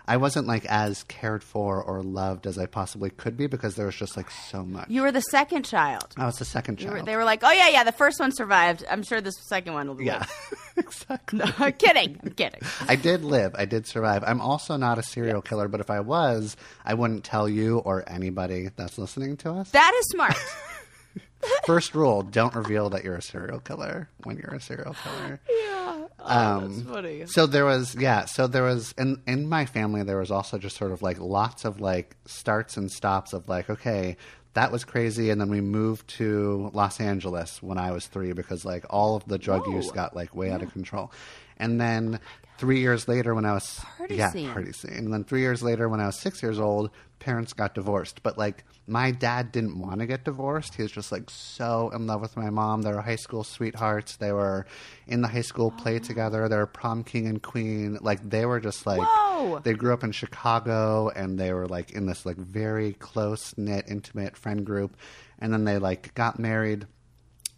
I 0.07 0.19
wasn't 0.19 0.47
like 0.47 0.67
as 0.67 1.03
cared 1.05 1.43
for 1.43 1.83
or 1.83 2.03
loved 2.03 2.47
as 2.47 2.59
I 2.59 2.67
possibly 2.67 3.09
could 3.11 3.37
be 3.39 3.47
because 3.47 3.75
there 3.75 3.87
was 3.87 3.97
just 3.97 4.17
like 4.19 4.31
so 4.31 4.63
much. 4.63 4.89
You 4.91 5.01
were 5.03 5.11
the 5.13 5.23
second 5.23 5.65
child. 5.65 6.13
I 6.19 6.27
was 6.27 6.37
the 6.37 6.45
second 6.45 6.81
You 6.81 6.89
were- 6.89 6.97
child. 6.97 7.09
They 7.09 7.17
were 7.17 7.25
like, 7.25 7.41
"Oh 7.43 7.51
yeah, 7.53 7.69
yeah, 7.69 7.85
the 7.85 7.93
first 7.93 8.21
one 8.21 8.31
survived. 8.33 8.85
I'm 8.91 9.03
sure 9.03 9.21
this 9.23 9.35
second 9.49 9.73
one 9.73 9.89
will." 9.89 9.95
be. 9.95 10.05
yeah, 10.05 10.27
exactly. 10.77 11.39
live." 11.39 11.55
I'm 11.61 11.73
kidding. 11.73 12.21
I'm 12.23 12.33
kidding. 12.33 12.61
I 12.89 12.97
did 12.97 13.25
live. 13.25 13.55
I 13.57 13.65
did 13.65 13.87
survive. 13.87 14.23
I'm 14.27 14.41
also 14.43 14.77
not 14.77 14.99
a 14.99 15.03
serial 15.03 15.41
killer, 15.41 15.69
but 15.69 15.81
if 15.81 15.89
I 15.91 16.01
was, 16.01 16.57
I 16.85 16.93
wouldn't 16.95 17.25
tell 17.25 17.49
you 17.49 17.79
or 17.79 18.05
anybody 18.07 18.69
that's 18.77 18.99
listening 18.99 19.39
to 19.39 19.53
us. 19.53 19.71
That 19.71 19.95
is 19.99 20.07
smart. 20.11 20.37
First 21.67 21.95
rule: 21.95 22.23
don't 22.23 22.55
reveal 22.55 22.91
that 22.91 23.05
you're 23.05 23.17
a 23.17 23.23
serial 23.23 23.61
killer 23.61 24.09
when 24.25 24.37
you're 24.37 24.55
a 24.55 24.61
serial 24.61 24.95
killer. 24.95 25.41
Yeah. 25.85 26.07
Oh, 26.27 26.61
that's 26.61 26.79
um, 26.79 26.85
funny. 26.87 27.27
So 27.27 27.47
there 27.47 27.67
was, 27.67 27.95
yeah. 27.95 28.25
So 28.25 28.47
there 28.47 28.63
was, 28.63 28.95
in 28.97 29.21
in 29.27 29.47
my 29.47 29.67
family, 29.67 30.03
there 30.03 30.17
was 30.17 30.31
also 30.31 30.57
just 30.57 30.75
sort 30.75 30.91
of 30.91 31.03
like 31.03 31.19
lots 31.21 31.67
of 31.67 31.81
like 31.81 32.17
starts 32.25 32.79
and 32.79 32.91
stops 32.91 33.35
of 33.35 33.47
like, 33.47 33.69
okay, 33.69 34.17
that 34.55 34.73
was 34.73 34.85
crazy, 34.85 35.31
and 35.31 35.41
then 35.41 35.51
we 35.51 35.61
moved 35.61 36.09
to 36.17 36.71
Los 36.73 37.01
Angeles 37.01 37.63
when 37.63 37.77
I 37.77 37.91
was 37.91 38.07
three 38.07 38.33
because 38.33 38.65
like 38.65 38.87
all 38.89 39.17
of 39.17 39.27
the 39.27 39.37
drug 39.37 39.67
use 39.67 39.91
got 39.91 40.17
like 40.17 40.35
way 40.35 40.51
out 40.51 40.63
of 40.63 40.73
control, 40.73 41.13
and 41.59 41.81
then 41.81 42.21
three 42.59 42.81
years 42.81 43.09
later 43.09 43.35
when 43.35 43.45
I 43.45 43.53
was 43.53 43.81
Party 43.99 44.17
yeah 44.17 44.31
scene. 44.31 44.51
party 44.51 44.73
scene, 44.73 44.93
and 44.93 45.13
then 45.13 45.25
three 45.25 45.41
years 45.41 45.63
later 45.63 45.89
when 45.89 46.01
I 46.01 46.07
was 46.07 46.19
six 46.19 46.43
years 46.43 46.59
old, 46.59 46.91
parents 47.19 47.53
got 47.53 47.75
divorced, 47.75 48.23
but 48.23 48.39
like. 48.39 48.65
My 48.87 49.13
dad 49.13 49.51
didn't 49.51 49.81
want 49.81 50.01
to 50.01 50.07
get 50.07 50.25
divorced. 50.27 50.75
He 50.75 50.83
was 50.83 50.93
just 50.93 51.11
like 51.11 51.31
so 51.31 51.89
in 51.95 52.07
love 52.07 52.21
with 52.21 52.37
my 52.37 52.51
mom. 52.51 52.83
They 52.83 52.93
were 52.93 53.01
high 53.01 53.17
school 53.17 53.43
sweethearts. 53.43 54.17
They 54.17 54.31
were 54.31 54.67
in 55.07 55.23
the 55.23 55.29
high 55.29 55.41
school 55.41 55.71
play 55.71 55.97
oh. 55.97 56.01
together. 56.01 56.51
They 56.51 56.57
were 56.57 56.67
prom 56.67 57.03
king 57.03 57.27
and 57.27 57.43
queen. 57.43 57.97
Like 58.03 58.29
they 58.29 58.45
were 58.45 58.61
just 58.61 58.87
like 58.87 59.01
Whoa. 59.01 59.61
they 59.61 59.73
grew 59.73 59.95
up 59.95 60.05
in 60.05 60.13
Chicago 60.13 61.09
and 61.09 61.39
they 61.39 61.55
were 61.55 61.67
like 61.67 61.93
in 61.93 62.05
this 62.05 62.27
like 62.27 62.37
very 62.37 62.93
close 62.93 63.55
knit, 63.57 63.87
intimate 63.89 64.37
friend 64.37 64.67
group. 64.67 64.99
And 65.39 65.51
then 65.51 65.65
they 65.65 65.79
like 65.79 66.13
got 66.13 66.39
married, 66.39 66.87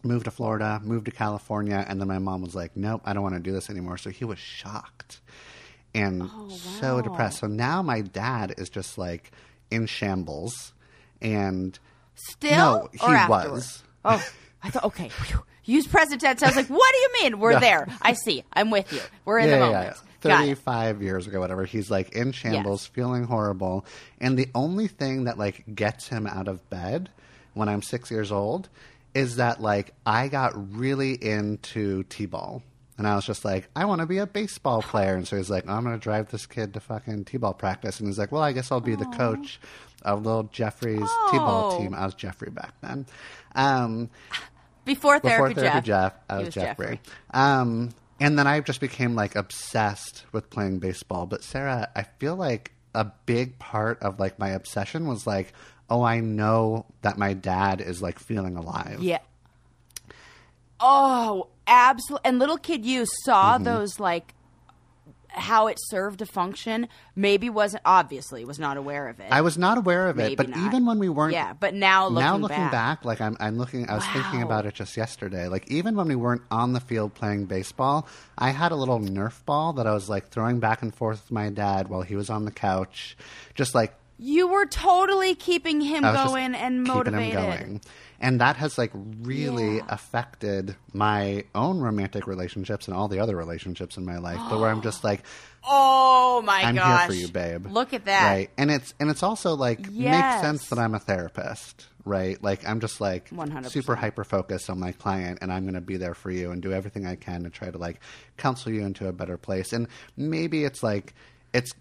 moved 0.06 0.24
to 0.24 0.30
Florida, 0.30 0.80
moved 0.82 1.06
to 1.06 1.10
California, 1.10 1.84
and 1.88 2.00
then 2.00 2.08
my 2.08 2.18
mom 2.18 2.42
was 2.42 2.54
like, 2.54 2.76
Nope, 2.76 3.02
I 3.04 3.12
don't 3.12 3.22
want 3.22 3.34
to 3.34 3.40
do 3.40 3.52
this 3.52 3.70
anymore. 3.70 3.98
So 3.98 4.10
he 4.10 4.24
was 4.24 4.38
shocked 4.38 5.20
and 5.94 6.22
oh, 6.22 6.48
so 6.48 6.96
wow. 6.96 7.00
depressed. 7.02 7.38
So 7.38 7.46
now 7.46 7.82
my 7.82 8.00
dad 8.00 8.54
is 8.58 8.68
just 8.68 8.98
like 8.98 9.32
in 9.70 9.86
shambles 9.86 10.72
and 11.20 11.78
Still 12.16 12.56
No, 12.56 12.88
he 12.92 13.28
was. 13.28 13.82
Oh, 14.04 14.24
I 14.62 14.70
thought 14.70 14.84
okay. 14.84 15.10
Use 15.64 15.86
present 15.86 16.20
tense. 16.20 16.42
I 16.42 16.46
was 16.46 16.56
like, 16.56 16.68
"What 16.68 16.92
do 16.92 16.98
you 16.98 17.10
mean? 17.22 17.38
We're 17.38 17.52
No. 17.54 17.60
there. 17.60 17.86
I 18.00 18.14
see. 18.14 18.42
I'm 18.52 18.70
with 18.70 18.92
you. 18.92 19.00
We're 19.24 19.38
in 19.38 19.48
yeah, 19.48 19.54
the 19.54 19.60
moment." 19.60 19.84
yeah. 19.84 19.90
It. 19.90 19.96
35 20.46 21.02
years 21.02 21.26
ago, 21.26 21.40
whatever. 21.40 21.64
He's 21.66 21.90
like 21.90 22.10
in 22.16 22.32
shambles, 22.32 22.86
feeling 22.86 23.24
horrible. 23.24 23.84
And 24.18 24.36
the 24.36 24.48
only 24.54 24.88
thing 24.88 25.24
that 25.24 25.38
like 25.38 25.62
gets 25.72 26.08
him 26.08 26.26
out 26.26 26.48
of 26.48 26.68
bed 26.70 27.10
when 27.54 27.68
I'm 27.68 27.82
six 27.82 28.10
years 28.10 28.32
old 28.32 28.68
is 29.16 29.36
that 29.36 29.60
like 29.62 29.94
I 30.04 30.28
got 30.28 30.76
really 30.76 31.12
into 31.12 32.02
T 32.04 32.26
ball. 32.26 32.62
And 32.98 33.06
I 33.06 33.14
was 33.14 33.26
just 33.26 33.44
like, 33.44 33.68
I 33.76 33.84
want 33.84 34.00
to 34.00 34.06
be 34.06 34.18
a 34.18 34.26
baseball 34.26 34.80
player. 34.80 35.14
And 35.16 35.28
so 35.28 35.36
he's 35.36 35.50
like, 35.50 35.68
I'm 35.68 35.84
going 35.84 35.94
to 35.94 36.02
drive 36.02 36.30
this 36.30 36.46
kid 36.46 36.72
to 36.74 36.80
fucking 36.80 37.26
T 37.26 37.36
ball 37.36 37.52
practice. 37.52 37.98
And 38.00 38.08
he's 38.08 38.18
like, 38.18 38.32
well, 38.32 38.42
I 38.42 38.52
guess 38.52 38.72
I'll 38.72 38.80
be 38.80 38.94
the 38.94 39.04
coach 39.04 39.60
of 40.02 40.24
little 40.24 40.44
Jeffrey's 40.44 41.00
T 41.30 41.36
ball 41.36 41.72
Oh. 41.74 41.78
team. 41.78 41.92
I 41.94 42.06
was 42.06 42.14
Jeffrey 42.14 42.50
back 42.50 42.72
then. 42.80 43.04
Um, 43.54 44.08
Before 44.86 45.20
before 45.20 45.50
therapy, 45.50 45.54
therapy 45.54 45.76
Jeff. 45.76 45.84
Jeff, 45.84 46.14
I 46.30 46.36
was, 46.38 46.46
was 46.46 46.54
Jeffrey. 46.54 46.86
Jeffrey. 46.86 47.00
Um, 47.34 47.90
and 48.20 48.38
then 48.38 48.46
I 48.46 48.60
just 48.60 48.80
became 48.80 49.14
like 49.14 49.34
obsessed 49.34 50.24
with 50.32 50.48
playing 50.48 50.78
baseball. 50.78 51.26
But 51.26 51.42
Sarah, 51.44 51.90
I 51.94 52.04
feel 52.18 52.36
like 52.36 52.72
a 52.94 53.04
big 53.26 53.58
part 53.58 54.02
of 54.02 54.18
like 54.18 54.38
my 54.38 54.50
obsession 54.50 55.06
was 55.06 55.26
like, 55.26 55.52
oh, 55.88 56.02
I 56.02 56.20
know 56.20 56.86
that 57.02 57.16
my 57.18 57.32
dad 57.34 57.80
is 57.80 58.02
like 58.02 58.18
feeling 58.18 58.56
alive. 58.56 58.98
Yeah. 59.00 59.18
Oh, 60.80 61.48
absolutely. 61.66 62.28
And 62.28 62.38
little 62.38 62.58
kid 62.58 62.84
you 62.84 63.06
saw 63.24 63.54
Mm-hmm. 63.54 63.64
those 63.64 63.98
like 64.00 64.32
how 65.28 65.66
it 65.66 65.76
served 65.90 66.22
a 66.22 66.26
function. 66.26 66.88
Maybe 67.14 67.50
wasn't 67.50 67.82
obviously 67.84 68.44
was 68.46 68.58
not 68.58 68.76
aware 68.78 69.08
of 69.08 69.20
it. 69.20 69.26
I 69.30 69.42
was 69.42 69.58
not 69.58 69.76
aware 69.76 70.08
of 70.08 70.16
Maybe 70.16 70.32
it, 70.32 70.36
but 70.38 70.48
not. 70.48 70.58
even 70.66 70.86
when 70.86 70.98
we 70.98 71.10
weren't, 71.10 71.34
Yeah, 71.34 71.52
but 71.52 71.74
now 71.74 72.06
looking 72.08 72.24
now 72.26 72.36
looking 72.38 72.56
back. 72.56 72.72
back, 72.72 73.04
like 73.04 73.20
I'm, 73.20 73.36
I'm 73.38 73.58
looking. 73.58 73.88
I 73.90 73.94
was 73.96 74.06
thinking 74.06 74.40
about 74.42 74.64
it 74.64 74.74
just 74.74 74.96
yesterday. 74.96 75.48
Like 75.48 75.70
even 75.70 75.94
when 75.94 76.08
we 76.08 76.14
weren't 76.14 76.40
on 76.50 76.72
the 76.72 76.80
field 76.80 77.12
playing 77.14 77.44
baseball, 77.46 78.08
I 78.38 78.50
had 78.50 78.72
a 78.72 78.76
little 78.76 78.98
Nerf 78.98 79.44
ball 79.44 79.74
that 79.74 79.86
I 79.86 79.92
was 79.92 80.08
like 80.08 80.28
throwing 80.28 80.58
back 80.58 80.80
and 80.80 80.94
forth 80.94 81.22
with 81.24 81.32
my 81.32 81.50
dad 81.50 81.88
while 81.88 82.02
he 82.02 82.16
was 82.16 82.30
on 82.30 82.44
the 82.46 82.50
couch, 82.50 83.14
just 83.54 83.74
like 83.74 83.94
you 84.18 84.48
were 84.48 84.66
totally 84.66 85.34
keeping 85.34 85.80
him 85.80 86.04
I 86.04 86.10
was 86.12 86.20
just 86.20 86.28
going 86.34 86.54
and 86.54 86.86
keeping 86.86 86.96
motivated. 86.96 87.38
him 87.38 87.50
going. 87.50 87.80
And 88.18 88.40
that 88.40 88.56
has 88.56 88.78
like 88.78 88.92
really 88.94 89.76
Yeah. 89.76 89.82
affected 89.90 90.74
my 90.94 91.44
own 91.54 91.80
romantic 91.80 92.26
relationships 92.26 92.88
and 92.88 92.96
all 92.96 93.08
the 93.08 93.18
other 93.18 93.36
relationships 93.36 93.98
in 93.98 94.06
my 94.06 94.16
life. 94.16 94.40
But 94.48 94.58
where 94.58 94.70
I'm 94.70 94.80
just 94.80 95.04
like, 95.10 95.22
Oh 95.68 96.42
my 96.46 96.62
I'm 96.62 96.76
gosh! 96.76 97.00
here 97.00 97.08
for 97.08 97.14
you, 97.14 97.28
babe. 97.28 97.66
Look 97.66 97.92
at 97.92 98.04
that. 98.06 98.30
Right. 98.32 98.50
And 98.56 98.70
it's 98.70 98.94
and 99.00 99.10
it's 99.10 99.22
also 99.22 99.54
like 99.54 99.90
makes 99.90 100.40
sense 100.40 100.68
that 100.70 100.78
I'm 100.78 100.94
a 100.94 100.98
therapist, 100.98 101.86
right? 102.06 102.42
Like 102.42 102.66
I'm 102.66 102.80
just 102.80 103.00
like 103.02 103.28
100%. 103.30 103.66
super 103.70 103.96
hyper 103.96 104.24
focused 104.24 104.70
on 104.70 104.78
my 104.78 104.92
client 104.92 105.40
and 105.42 105.52
I'm 105.52 105.64
going 105.64 105.74
to 105.74 105.80
be 105.82 105.96
there 105.98 106.14
for 106.14 106.30
you 106.30 106.52
and 106.52 106.62
do 106.62 106.72
everything 106.72 107.04
I 107.06 107.16
can 107.16 107.42
to 107.42 107.50
try 107.50 107.70
to 107.70 107.76
like 107.78 108.00
counsel 108.38 108.72
you 108.72 108.82
into 108.82 109.08
a 109.08 109.12
better 109.12 109.36
place. 109.36 109.72
And 109.74 109.88
maybe 110.16 110.64
it's 110.64 110.82
like 110.82 111.12
it's 111.52 111.72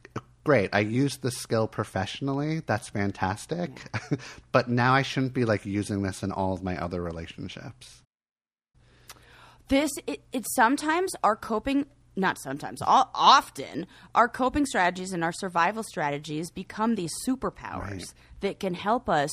great. 0.45 0.69
I 0.71 0.79
use 0.79 1.17
this 1.17 1.35
skill 1.37 1.67
professionally. 1.67 2.61
That's 2.65 2.87
fantastic. 2.87 3.71
but 4.53 4.69
now 4.69 4.93
I 4.93 5.01
shouldn't 5.01 5.33
be 5.33 5.43
like 5.43 5.65
using 5.65 6.03
this 6.03 6.23
in 6.23 6.31
all 6.31 6.53
of 6.53 6.63
my 6.63 6.77
other 6.77 7.01
relationships. 7.01 8.01
this 9.67 9.91
it, 10.07 10.21
it 10.31 10.45
sometimes 10.55 11.11
our 11.23 11.35
coping 11.35 11.85
not 12.15 12.37
sometimes 12.37 12.81
all, 12.81 13.09
often 13.13 13.85
our 14.13 14.29
coping 14.29 14.65
strategies 14.65 15.11
and 15.11 15.21
our 15.23 15.33
survival 15.33 15.83
strategies 15.83 16.49
become 16.49 16.95
these 16.95 17.11
superpowers 17.27 17.81
Right. 17.81 18.13
that 18.39 18.59
can 18.59 18.73
help 18.73 19.09
us 19.09 19.29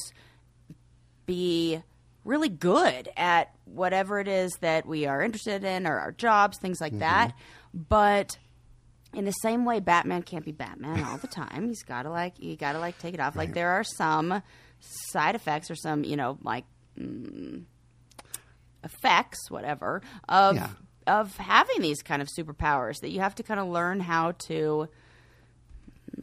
be 1.26 1.80
really 2.24 2.48
good 2.48 3.08
at 3.16 3.54
whatever 3.66 4.18
it 4.18 4.26
is 4.26 4.50
that 4.60 4.84
we 4.86 5.06
are 5.06 5.22
interested 5.22 5.62
in 5.64 5.86
or 5.86 5.98
our 5.98 6.10
jobs 6.12 6.58
things 6.58 6.80
like 6.80 6.98
that 6.98 7.28
mm-hmm. 7.28 7.82
but 7.88 8.36
in 9.14 9.24
the 9.24 9.32
same 9.32 9.64
way 9.64 9.78
batman 9.80 10.22
can't 10.22 10.44
be 10.44 10.52
batman 10.52 11.02
all 11.04 11.18
the 11.18 11.26
time 11.26 11.66
he's 11.68 11.82
got 11.82 12.02
to 12.04 12.10
like 12.10 12.34
you 12.38 12.56
got 12.56 12.72
to 12.72 12.78
like 12.78 12.98
take 12.98 13.14
it 13.14 13.20
off 13.20 13.36
like 13.36 13.52
there 13.54 13.70
are 13.70 13.84
some 13.84 14.42
side 14.80 15.34
effects 15.34 15.70
or 15.70 15.74
some 15.74 16.02
you 16.04 16.16
know 16.16 16.38
like 16.42 16.64
effects, 18.84 19.50
whatever, 19.50 20.02
of 20.28 20.56
Yeah. 20.56 20.68
of 21.06 21.36
having 21.36 21.80
these 21.80 22.02
kind 22.02 22.22
of 22.22 22.28
superpowers 22.28 23.00
that 23.00 23.10
you 23.10 23.20
have 23.20 23.34
to 23.36 23.42
kind 23.42 23.58
of 23.60 23.66
learn 23.68 24.00
how 24.00 24.32
to 24.32 24.88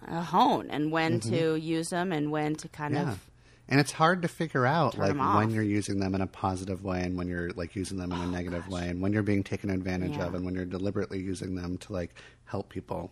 uh, 0.08 0.22
hone 0.22 0.70
and 0.70 0.92
when 0.92 1.20
to 1.20 1.56
use 1.56 1.90
them 1.90 2.12
and 2.12 2.32
when 2.32 2.56
to 2.56 2.68
kind 2.70 2.94
Mm-hmm. 2.96 3.08
Yeah. 3.08 3.12
of 3.14 3.30
And 3.68 3.80
it's 3.80 3.92
hard 3.92 4.22
to 4.24 4.28
figure 4.28 4.66
out 4.66 4.94
Turn 4.94 5.18
like 5.18 5.36
when 5.38 5.50
you're 5.52 5.64
using 5.64 6.00
them 6.00 6.16
in 6.16 6.22
a 6.22 6.28
positive 6.28 6.84
way 6.84 7.02
and 7.04 7.18
when 7.18 7.28
you're 7.28 7.50
like 7.52 7.76
using 7.76 7.98
them 7.98 8.12
in 8.12 8.20
a 8.20 8.28
negative 8.28 8.68
way 8.68 8.88
and 8.90 9.02
when 9.02 9.14
you're 9.14 9.24
being 9.24 9.44
taken 9.44 9.70
advantage 9.70 10.18
Yeah. 10.18 10.26
of 10.28 10.34
and 10.36 10.44
when 10.46 10.56
you're 10.56 10.66
deliberately 10.66 11.20
using 11.20 11.56
them 11.56 11.78
to 11.80 11.94
like 11.94 12.14
help 12.50 12.70
people. 12.70 13.12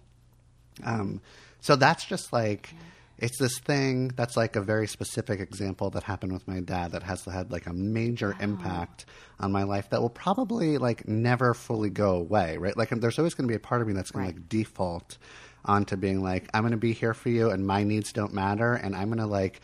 Um, 0.84 1.22
so 1.62 1.76
that's 1.76 2.06
just 2.06 2.32
like 2.34 2.74
it's 3.20 3.40
this 3.40 3.58
thing 3.58 4.10
that's 4.10 4.38
like 4.38 4.56
a 4.56 4.62
very 4.62 4.86
specific 4.88 5.40
example 5.40 5.90
that 5.90 6.04
happened 6.04 6.32
with 6.34 6.48
my 6.48 6.60
dad 6.60 6.92
that 6.92 7.02
has 7.02 7.26
had 7.26 7.52
like 7.52 7.66
a 7.66 7.74
major 7.74 8.36
impact 8.40 9.06
on 9.40 9.52
my 9.52 9.64
life 9.64 9.90
that 9.90 10.02
will 10.02 10.10
probably 10.12 10.78
like 10.78 11.08
never 11.08 11.56
fully 11.56 11.90
go 11.90 12.12
away, 12.16 12.58
right? 12.58 12.78
Like 12.78 12.90
there's 12.92 13.18
always 13.18 13.34
going 13.34 13.48
to 13.48 13.52
be 13.52 13.56
a 13.56 13.60
part 13.60 13.82
of 13.82 13.88
me 13.88 13.94
that's 13.94 14.12
going 14.12 14.26
Right. 14.26 14.36
to 14.36 14.40
like 14.42 14.50
default 14.50 15.18
onto 15.66 15.96
being 15.96 16.22
like 16.22 16.48
I'm 16.54 16.62
going 16.62 16.72
to 16.72 16.78
be 16.78 16.94
here 16.94 17.16
for 17.16 17.30
you 17.30 17.50
and 17.50 17.66
my 17.66 17.84
needs 17.84 18.14
don't 18.14 18.34
matter 18.34 18.74
and 18.76 18.96
I'm 18.96 19.08
going 19.08 19.18
to 19.18 19.26
like 19.26 19.62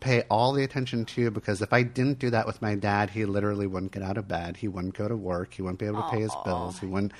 pay 0.00 0.22
all 0.30 0.52
the 0.52 0.62
attention 0.64 1.04
to 1.04 1.20
you 1.20 1.30
because 1.30 1.62
if 1.62 1.72
I 1.72 1.82
didn't 1.84 2.18
do 2.18 2.30
that 2.30 2.46
with 2.48 2.60
my 2.62 2.74
dad, 2.74 3.10
he 3.10 3.24
literally 3.26 3.66
wouldn't 3.68 3.92
get 3.92 4.02
out 4.02 4.16
of 4.18 4.26
bed. 4.28 4.56
He 4.56 4.66
wouldn't 4.68 4.94
go 4.94 5.06
to 5.08 5.16
work. 5.16 5.54
He 5.54 5.62
wouldn't 5.62 5.78
be 5.78 5.86
able 5.86 6.02
to 6.02 6.08
pay 6.10 6.20
his 6.20 6.34
bills. 6.44 6.78
He 6.80 6.86
wouldn't 6.86 7.12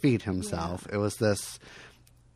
feed 0.00 0.22
himself. 0.22 0.86
It 0.92 0.98
was 0.98 1.16
this 1.16 1.58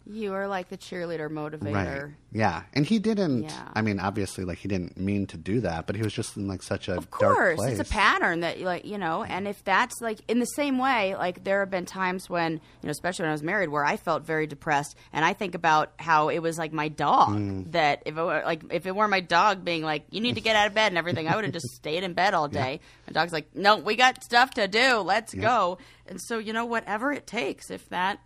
you 0.07 0.33
are 0.33 0.49
like 0.49 0.68
the 0.70 0.79
cheerleader 0.79 1.29
motivator. 1.29 2.03
right. 2.05 2.12
Yeah. 2.33 2.62
And 2.73 2.85
he 2.87 2.99
didn't 2.99 3.44
Yeah. 3.44 3.68
I 3.75 3.83
mean, 3.83 4.01
obviously 4.01 4.44
like 4.44 4.59
he 4.59 4.66
didn't 4.66 4.96
mean 4.96 5.27
to 5.29 5.37
do 5.37 5.61
that, 5.61 5.87
but 5.87 5.94
he 5.94 6.03
was 6.03 6.12
just 6.12 6.37
in 6.37 6.49
like 6.49 6.62
such 6.64 6.88
a 6.88 6.96
Of 6.96 7.11
course, 7.11 7.61
it's 7.62 7.79
a 7.81 7.85
pattern 7.85 8.40
that 8.40 8.61
like 8.61 8.85
you 8.85 8.99
know, 8.99 9.23
and 9.23 9.46
if 9.46 9.62
that's 9.62 10.01
like 10.01 10.18
in 10.27 10.40
the 10.40 10.46
same 10.46 10.79
way, 10.79 11.14
like 11.14 11.44
there 11.44 11.61
have 11.61 11.70
been 11.70 11.87
times 11.87 12.29
when 12.29 12.55
you 12.55 12.61
know, 12.85 12.90
especially 12.90 13.25
when 13.25 13.31
I 13.31 13.33
was 13.35 13.42
married, 13.42 13.68
where 13.68 13.85
I 13.85 13.96
felt 13.96 14.25
very 14.25 14.46
depressed, 14.49 14.96
and 15.12 15.25
I 15.25 15.33
think 15.33 15.55
about 15.55 15.92
how 15.99 16.29
it 16.29 16.38
was 16.40 16.59
like 16.59 16.73
my 16.73 16.88
dog 16.88 17.31
Mm. 17.31 17.73
that 17.73 18.03
if 18.07 18.16
it 18.16 18.23
were 18.23 18.42
like 18.44 18.62
if 18.70 18.87
it 18.87 18.96
were 18.96 19.07
my 19.07 19.20
dog 19.20 19.64
being 19.64 19.83
like 19.83 20.05
you 20.11 20.20
need 20.20 20.35
to 20.37 20.40
get 20.40 20.57
out 20.57 20.66
of 20.66 20.75
bed 20.75 20.88
and 20.90 20.99
everything, 20.99 21.29
I 21.29 21.37
would 21.37 21.44
have 21.44 21.53
just 21.55 21.68
stayed 21.77 22.03
in 22.03 22.14
bed 22.14 22.35
all 22.35 22.49
day. 22.49 22.81
My 23.07 23.12
dog's 23.12 23.33
like, 23.33 23.55
no, 23.55 23.77
we 23.77 23.94
got 23.96 24.25
stuff 24.25 24.53
to 24.55 24.66
do, 24.66 24.99
let's 24.99 25.35
go, 25.35 25.79
and 26.11 26.20
so 26.20 26.38
you 26.38 26.53
know 26.53 26.66
whatever 26.66 27.11
it 27.12 27.27
takes. 27.27 27.70
If 27.70 27.88
that, 27.88 28.18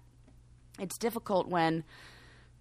it's 0.80 0.98
difficult 0.98 1.46
when 1.48 1.84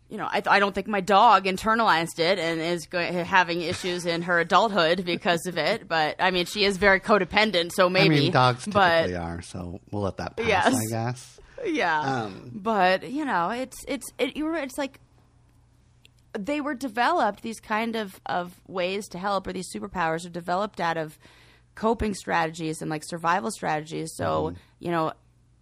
you 0.09 0.17
know, 0.19 0.25
I, 0.25 0.43
I 0.45 0.59
don't 0.59 0.75
think 0.75 0.85
my 0.85 1.01
dog 1.01 1.45
internalized 1.45 2.19
it 2.19 2.37
and 2.37 2.61
is 2.61 2.87
having 2.91 3.61
issues 3.61 4.05
in 4.05 4.21
her 4.23 4.39
adulthood 4.39 5.05
because 5.05 5.47
of 5.47 5.57
it. 5.57 5.87
But 5.87 6.17
I 6.19 6.29
mean, 6.29 6.45
she 6.45 6.65
is 6.65 6.77
very 6.77 6.99
codependent, 6.99 7.71
so 7.71 7.89
maybe. 7.89 8.17
I 8.17 8.19
mean, 8.19 8.31
dogs 8.31 8.65
but 8.67 9.07
typically 9.07 9.15
are, 9.15 9.41
so 9.41 9.79
we'll 9.91 10.03
let 10.03 10.17
that 10.17 10.35
pass, 10.37 10.45
Yes. 10.47 10.75
I 10.75 10.85
guess. 10.91 11.39
yeah, 11.65 11.99
Um, 12.25 12.51
but 12.53 13.09
you 13.09 13.25
know, 13.25 13.49
it's 13.49 13.77
it's 13.87 14.05
it, 14.19 14.37
you 14.37 14.45
were 14.45 14.55
it's 14.57 14.77
like 14.77 14.99
they 16.37 16.61
were 16.61 16.75
developed. 16.75 17.41
These 17.41 17.59
kind 17.59 17.95
of 17.95 18.19
of 18.27 18.53
ways 18.67 19.07
to 19.09 19.17
help, 19.17 19.47
or 19.47 19.53
these 19.53 19.71
superpowers, 19.73 20.25
are 20.27 20.29
developed 20.29 20.79
out 20.79 20.97
of 20.97 21.17
coping 21.75 22.13
strategies 22.13 22.81
and 22.81 22.89
like 22.91 23.03
survival 23.03 23.51
strategies. 23.51 24.11
So 24.15 24.49
Mm-hmm. 24.51 24.57
you 24.79 24.91
know. 24.91 25.13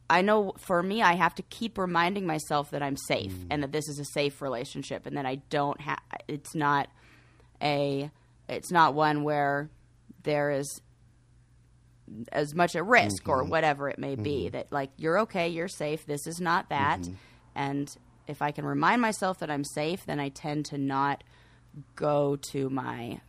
I 0.10 0.22
know 0.24 0.52
for 0.58 0.84
me, 0.84 1.02
I 1.02 1.14
have 1.14 1.36
to 1.36 1.42
keep 1.44 1.78
reminding 1.78 2.28
myself 2.28 2.72
that 2.72 2.84
I'm 2.84 2.98
safe 2.98 3.32
Mm. 3.32 3.48
and 3.50 3.64
that 3.64 3.72
this 3.72 3.88
is 3.88 3.98
a 3.98 4.04
safe 4.04 4.42
relationship 4.42 5.06
and 5.06 5.16
that 5.16 5.26
I 5.26 5.36
don't 5.50 5.80
have, 5.80 6.00
it's 6.28 6.54
not 6.54 6.90
a, 7.62 8.12
it's 8.50 8.72
not 8.72 8.94
one 8.94 9.24
where 9.24 9.70
there 10.24 10.52
is 10.52 10.82
as 12.34 12.54
much 12.54 12.76
at 12.76 12.86
risk 12.86 13.30
or 13.30 13.42
Mm-hmm. 13.42 13.52
whatever 13.52 13.88
it 13.90 13.98
may 14.00 14.16
be 14.16 14.50
that 14.50 14.68
like 14.70 14.90
you're 14.98 15.20
okay 15.20 15.48
you're 15.48 15.70
safe 15.70 16.06
this 16.06 16.28
is 16.28 16.42
not 16.42 16.68
that 16.68 17.00
Mm-hmm. 17.00 17.14
and 17.56 17.96
if 18.28 18.42
i 18.42 18.52
can 18.52 18.66
remind 18.66 19.02
myself 19.02 19.40
that 19.40 19.50
i'm 19.50 19.64
safe 19.64 20.06
then 20.06 20.20
i 20.20 20.28
tend 20.28 20.66
to 20.66 20.78
not 20.78 21.24
go 21.96 22.36
to 22.52 22.70
my 22.70 23.22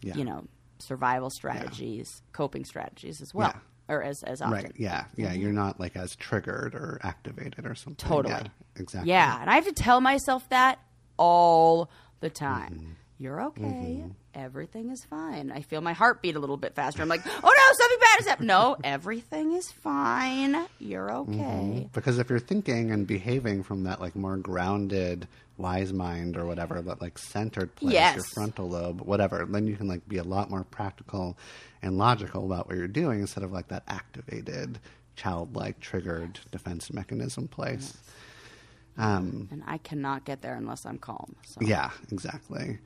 Yeah. 0.00 0.14
you 0.14 0.24
know 0.24 0.44
survival 0.86 1.30
strategies 1.30 2.22
coping 2.32 2.64
strategies 2.64 3.20
as 3.20 3.32
well 3.34 3.54
or 3.88 4.02
as 4.02 4.22
as 4.22 4.40
often 4.40 4.54
Right. 4.54 4.72
Yeah. 4.76 5.04
Yeah. 5.16 5.32
Mm-hmm. 5.32 5.42
You're 5.42 5.52
not 5.52 5.78
like 5.80 5.96
as 5.96 6.16
triggered 6.16 6.74
or 6.74 7.00
activated 7.02 7.66
or 7.66 7.74
something. 7.74 8.08
Totally. 8.08 8.34
Yeah, 8.34 8.46
exactly. 8.76 9.10
yeah 9.10 9.40
and 9.40 9.50
i 9.50 9.54
have 9.56 9.66
to 9.66 9.72
tell 9.72 10.00
myself 10.00 10.48
that 10.48 10.78
all 11.18 11.90
the 12.20 12.30
time 12.30 12.74
Mm-hmm. 12.74 12.90
you're 13.18 13.42
okay 13.42 13.62
mm-hmm. 13.62 14.08
everything 14.34 14.90
is 14.90 15.04
fine 15.04 15.52
i 15.52 15.60
feel 15.60 15.80
my 15.80 15.92
heart 15.92 16.22
beat 16.22 16.34
a 16.36 16.38
little 16.40 16.56
bit 16.56 16.74
faster 16.74 17.02
i'm 17.02 17.08
like 17.08 17.20
oh 17.26 17.30
no 17.42 17.74
something 17.78 17.98
bad 18.00 18.20
is 18.20 18.26
happening 18.26 18.48
no 18.48 18.76
everything 18.82 19.52
is 19.52 19.70
fine 19.70 20.56
you're 20.78 21.12
okay 21.12 21.32
mm-hmm. 21.32 21.82
Because 21.92 22.18
if 22.18 22.28
you're 22.30 22.38
thinking 22.40 22.90
and 22.90 23.06
behaving 23.06 23.62
from 23.62 23.84
that 23.84 24.00
like 24.00 24.16
more 24.16 24.36
grounded, 24.36 25.28
wise 25.56 25.92
mind 25.92 26.36
or 26.36 26.46
whatever, 26.46 26.80
that 26.82 27.00
like 27.00 27.18
centered 27.18 27.74
place, 27.76 27.92
your 28.14 28.24
frontal 28.34 28.68
lobe, 28.68 29.00
whatever, 29.00 29.46
then 29.48 29.66
you 29.66 29.76
can 29.76 29.88
like 29.88 30.06
be 30.08 30.18
a 30.18 30.24
lot 30.24 30.50
more 30.50 30.64
practical 30.64 31.38
and 31.82 31.98
logical 31.98 32.44
about 32.46 32.66
what 32.66 32.76
you're 32.76 32.88
doing 32.88 33.20
instead 33.20 33.44
of 33.44 33.52
like 33.52 33.68
that 33.68 33.84
activated, 33.88 34.78
childlike, 35.16 35.80
triggered 35.80 36.40
defense 36.50 36.92
mechanism 36.92 37.48
place. 37.48 37.96
Um, 38.96 39.48
and 39.50 39.62
I 39.66 39.78
cannot 39.78 40.24
get 40.24 40.42
there 40.42 40.54
unless 40.54 40.86
I'm 40.86 40.98
calm. 40.98 41.34
So. 41.44 41.60
Yeah, 41.60 41.90
exactly. 42.12 42.78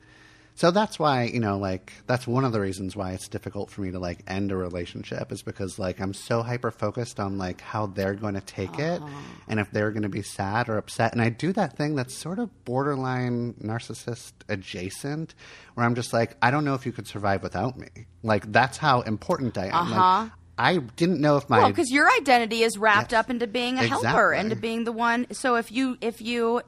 So 0.59 0.71
that's 0.71 0.99
why, 0.99 1.23
you 1.23 1.39
know, 1.39 1.57
like 1.57 1.93
that's 2.05 2.27
one 2.27 2.43
of 2.43 2.51
the 2.51 2.59
reasons 2.59 2.93
why 2.93 3.13
it's 3.13 3.29
difficult 3.29 3.71
for 3.71 3.79
me 3.79 3.91
to 3.91 3.99
like 3.99 4.19
end 4.27 4.51
a 4.51 4.57
relationship 4.57 5.31
is 5.31 5.41
because 5.41 5.79
like 5.79 6.01
I'm 6.01 6.13
so 6.13 6.41
hyper 6.43 6.69
focused 6.69 7.17
on 7.17 7.37
like 7.37 7.61
how 7.61 7.85
they're 7.85 8.13
going 8.13 8.33
to 8.33 8.41
take 8.41 8.77
it 8.77 9.01
and 9.47 9.61
if 9.61 9.71
they're 9.71 9.91
going 9.91 10.03
to 10.03 10.09
be 10.09 10.21
sad 10.21 10.67
or 10.67 10.75
upset 10.77 11.13
and 11.13 11.21
I 11.21 11.29
do 11.29 11.53
that 11.53 11.77
thing 11.77 11.95
that's 11.95 12.13
sort 12.13 12.39
of 12.39 12.49
borderline 12.65 13.53
narcissist 13.63 14.33
adjacent 14.49 15.33
where 15.75 15.85
I'm 15.85 15.95
just 15.95 16.11
like 16.11 16.35
I 16.41 16.51
don't 16.51 16.65
know 16.65 16.73
if 16.73 16.85
you 16.85 16.91
could 16.91 17.07
survive 17.07 17.41
without 17.41 17.77
me. 17.77 17.87
Like 18.21 18.51
that's 18.51 18.77
how 18.77 18.99
important 18.99 19.57
I 19.57 19.67
am. 19.67 19.89
Like, 19.91 19.99
Uh-huh. 20.01 20.29
I 20.57 20.79
didn't 20.97 21.21
know 21.21 21.37
if 21.37 21.49
my 21.49 21.59
Well, 21.59 21.69
because 21.69 21.89
your 21.89 22.09
identity 22.19 22.63
is 22.63 22.77
wrapped 22.77 23.13
Yes. 23.13 23.19
up 23.19 23.29
into 23.29 23.47
being 23.47 23.79
a 23.79 23.87
helper, 23.87 24.33
Exactly. 24.33 24.39
into 24.39 24.55
being 24.57 24.83
the 24.83 24.91
one. 24.91 25.25
So 25.31 25.55
if 25.55 25.71
you 25.71 25.97
if 26.01 26.19
you 26.21 26.63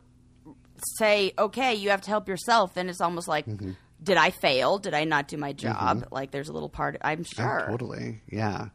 say 0.98 1.34
okay, 1.38 1.76
you 1.76 1.90
have 1.90 2.02
to 2.02 2.10
help 2.10 2.28
yourself, 2.28 2.74
then 2.74 2.90
it's 2.90 3.02
almost 3.02 3.28
like, 3.28 3.46
Mm-hmm. 3.46 3.72
did 4.04 4.18
I 4.18 4.30
fail? 4.32 4.78
Did 4.78 4.94
I 4.94 5.04
not 5.06 5.28
do 5.28 5.38
my 5.38 5.54
job? 5.54 6.06
Like 6.12 6.32
there's 6.32 6.50
a 6.50 6.54
little 6.54 6.70
part. 6.70 6.98
I'm 7.02 7.22
Oh, 7.22 7.24
sure. 7.36 7.66
totally. 7.68 8.22
Yeah. 8.30 8.70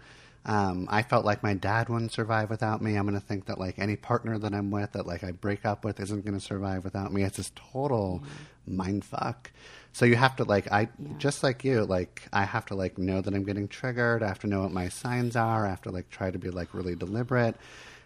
Um, 0.45 0.87
I 0.89 1.03
felt 1.03 1.25
like 1.25 1.43
my 1.43 1.55
dad 1.55 1.89
wouldn't 1.89 2.13
survive 2.13 2.51
without 2.51 2.81
me. 2.81 2.95
I'm 2.95 3.05
going 3.05 3.19
to 3.21 3.27
think 3.27 3.47
that 3.47 3.59
like 3.59 3.81
any 3.81 3.97
partner 3.97 4.39
that 4.39 4.55
I'm 4.55 4.71
with 4.71 4.93
that 4.93 5.05
like 5.05 5.25
I 5.25 5.33
break 5.33 5.67
up 5.67 5.85
with 5.85 5.99
isn't 5.99 6.25
going 6.25 6.39
to 6.39 6.45
survive 6.45 6.85
without 6.85 7.13
me. 7.13 7.25
It's 7.25 7.39
this 7.39 7.51
total 7.73 8.23
mind 8.65 9.05
fuck. 9.05 9.51
So 9.93 10.05
you 10.05 10.15
have 10.15 10.37
to 10.37 10.45
like 10.45 10.71
I 10.71 10.89
just 11.19 11.43
like 11.43 11.65
you 11.65 11.85
like 11.85 12.23
I 12.33 12.45
have 12.45 12.67
to 12.67 12.77
like 12.77 12.97
know 12.97 13.21
that 13.23 13.35
I'm 13.35 13.43
getting 13.43 13.67
triggered. 13.67 14.23
I 14.23 14.29
have 14.29 14.39
to 14.41 14.47
know 14.47 14.61
what 14.63 14.71
my 14.71 14.89
signs 14.89 15.35
are. 15.35 15.67
I 15.67 15.71
have 15.71 15.83
to 15.83 15.91
like 15.91 16.11
try 16.11 16.31
to 16.31 16.39
be 16.39 16.51
like 16.51 16.73
really 16.75 16.95
deliberate 16.95 17.57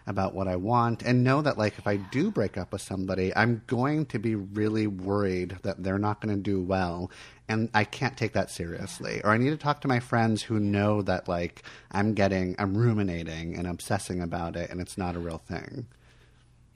about 0.07 0.33
what 0.33 0.47
I 0.47 0.55
want 0.55 1.03
and 1.03 1.23
know 1.23 1.41
that 1.41 1.57
like 1.57 1.77
if 1.77 1.87
I 1.87 1.97
do 1.97 2.31
break 2.31 2.57
up 2.57 2.73
with 2.73 2.81
somebody, 2.81 3.35
I'm 3.35 3.61
going 3.67 4.05
to 4.07 4.19
be 4.19 4.35
really 4.35 4.87
worried 4.87 5.57
that 5.63 5.83
they're 5.83 5.99
not 5.99 6.21
going 6.21 6.35
to 6.35 6.41
do 6.41 6.61
well 6.61 7.11
and 7.47 7.69
I 7.73 7.83
can't 7.83 8.17
take 8.17 8.33
that 8.33 8.49
seriously. 8.49 9.21
Or 9.23 9.31
I 9.31 9.37
need 9.37 9.49
to 9.49 9.57
talk 9.57 9.81
to 9.81 9.87
my 9.87 9.99
friends 9.99 10.41
who 10.43 10.59
know 10.59 11.01
that 11.01 11.27
like 11.27 11.63
I'm 11.91 12.13
getting 12.13 12.55
I'm 12.57 12.77
ruminating 12.77 13.55
and 13.55 13.67
obsessing 13.67 14.21
about 14.21 14.55
it 14.55 14.69
and 14.69 14.79
it's 14.79 14.97
not 14.97 15.15
a 15.15 15.19
real 15.19 15.39
thing. 15.39 15.87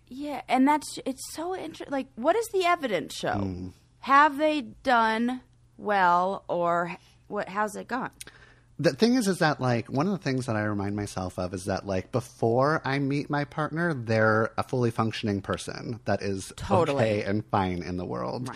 Yeah, 0.07 0.41
and 0.47 0.67
that's 0.67 0.99
it's 1.05 1.33
so 1.33 1.55
interesting. 1.55 1.91
Like, 1.91 2.07
what 2.15 2.33
does 2.33 2.47
the 2.49 2.65
evidence 2.65 3.15
show? 3.15 3.33
Hmm. 3.33 3.67
Have 3.99 4.37
they 4.37 4.61
done 4.61 5.41
well, 5.77 6.43
or 6.47 6.97
what? 7.27 7.49
How's 7.49 7.75
it 7.75 7.87
gone? 7.87 8.11
The 8.77 8.91
thing 8.93 9.15
is, 9.15 9.27
is 9.27 9.39
that 9.39 9.61
like 9.61 9.87
one 9.89 10.05
of 10.05 10.11
the 10.11 10.19
things 10.23 10.47
that 10.47 10.55
I 10.55 10.63
remind 10.63 10.95
myself 10.95 11.39
of 11.39 11.53
is 11.53 11.65
that 11.65 11.85
like 11.87 12.11
before 12.11 12.81
I 12.83 12.99
meet 12.99 13.29
my 13.29 13.45
partner, 13.45 13.93
they're 13.93 14.51
a 14.57 14.63
fully 14.63 14.91
functioning 14.91 15.41
person 15.41 16.01
that 16.05 16.21
is 16.21 16.51
Totally. 16.57 17.03
okay 17.03 17.23
and 17.23 17.45
fine 17.45 17.81
in 17.83 17.95
the 17.97 18.05
world. 18.05 18.51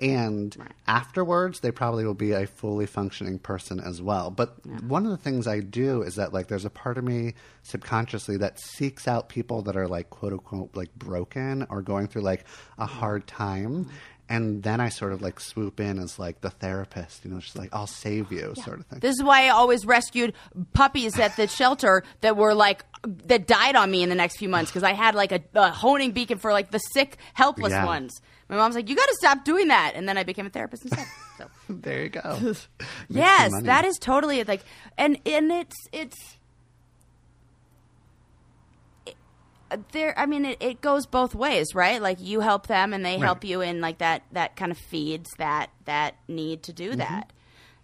And 0.00 0.56
afterwards, 0.86 1.60
they 1.60 1.70
probably 1.70 2.06
will 2.06 2.14
be 2.14 2.32
a 2.32 2.46
fully 2.46 2.86
functioning 2.86 3.38
person 3.38 3.78
as 3.80 4.00
well. 4.00 4.30
But 4.30 4.56
one 4.84 5.04
of 5.04 5.10
the 5.10 5.18
things 5.18 5.46
I 5.46 5.60
do 5.60 6.02
is 6.02 6.14
that 6.14 6.32
like 6.32 6.48
there's 6.48 6.64
a 6.64 6.70
part 6.70 6.96
of 6.96 7.04
me 7.04 7.34
subconsciously 7.64 8.38
that 8.38 8.58
seeks 8.58 9.06
out 9.06 9.28
people 9.28 9.60
that 9.62 9.76
are 9.76 9.86
like 9.86 10.08
quote 10.08 10.32
unquote 10.32 10.74
like 10.74 10.92
broken 10.94 11.66
or 11.68 11.82
going 11.82 12.06
through 12.06 12.22
like 12.22 12.46
a 12.78 12.86
hard 12.86 13.26
time. 13.26 13.84
Mm-hmm. 13.84 13.92
And 14.30 14.62
then 14.62 14.80
I 14.80 14.88
sort 14.90 15.12
of 15.12 15.20
like 15.20 15.40
swoop 15.40 15.80
in 15.80 15.98
as 15.98 16.18
like 16.18 16.40
the 16.40 16.50
therapist, 16.50 17.24
you 17.24 17.30
know, 17.32 17.40
just 17.40 17.56
like 17.56 17.68
I'll 17.74 17.88
save 17.88 18.30
you, 18.30 18.54
sort 18.64 18.78
of 18.78 18.86
thing. 18.86 19.00
This 19.00 19.16
is 19.16 19.22
why 19.24 19.46
I 19.46 19.48
always 19.48 19.84
rescued 19.84 20.34
puppies 20.72 21.18
at 21.18 21.36
the 21.36 21.48
shelter 21.48 22.04
that 22.20 22.36
were 22.36 22.54
like 22.54 22.84
that 23.26 23.46
died 23.48 23.74
on 23.74 23.90
me 23.90 24.02
in 24.04 24.08
the 24.08 24.14
next 24.14 24.36
few 24.38 24.48
months 24.48 24.70
because 24.70 24.84
I 24.84 24.92
had 24.92 25.16
like 25.16 25.32
a, 25.32 25.40
a 25.54 25.70
honing 25.72 26.12
beacon 26.12 26.38
for 26.38 26.52
like 26.52 26.70
the 26.70 26.78
sick, 26.78 27.16
helpless 27.34 27.72
Yeah. 27.72 27.84
ones. 27.84 28.22
My 28.48 28.56
mom's 28.56 28.74
like, 28.76 28.88
"You 28.88 28.94
got 28.96 29.06
to 29.08 29.16
stop 29.16 29.44
doing 29.44 29.68
that," 29.68 29.92
and 29.96 30.08
then 30.08 30.16
I 30.16 30.22
became 30.22 30.46
a 30.46 30.50
therapist 30.50 30.84
instead. 30.84 31.06
So 31.36 31.46
There 31.68 32.02
you 32.04 32.08
go. 32.10 32.54
Yes, 33.08 33.50
that 33.64 33.84
is 33.84 33.98
totally 33.98 34.44
like, 34.44 34.62
and 34.96 35.18
and 35.26 35.50
it's 35.50 35.76
it's. 35.92 36.16
it- 39.06 39.16
There, 39.92 40.18
I 40.18 40.26
mean, 40.26 40.44
it, 40.44 40.56
it 40.60 40.80
goes 40.80 41.06
both 41.06 41.34
ways, 41.34 41.74
right? 41.74 42.00
Like 42.02 42.18
you 42.20 42.40
help 42.40 42.66
them, 42.66 42.92
and 42.92 43.04
they 43.04 43.12
Right. 43.14 43.22
help 43.22 43.44
you, 43.44 43.60
and 43.60 43.80
like 43.80 43.98
that 43.98 44.22
that 44.32 44.56
kind 44.56 44.72
of 44.72 44.78
feeds 44.78 45.30
that 45.38 45.70
that 45.84 46.14
need 46.28 46.62
to 46.64 46.72
do 46.72 46.96
that. 46.96 47.32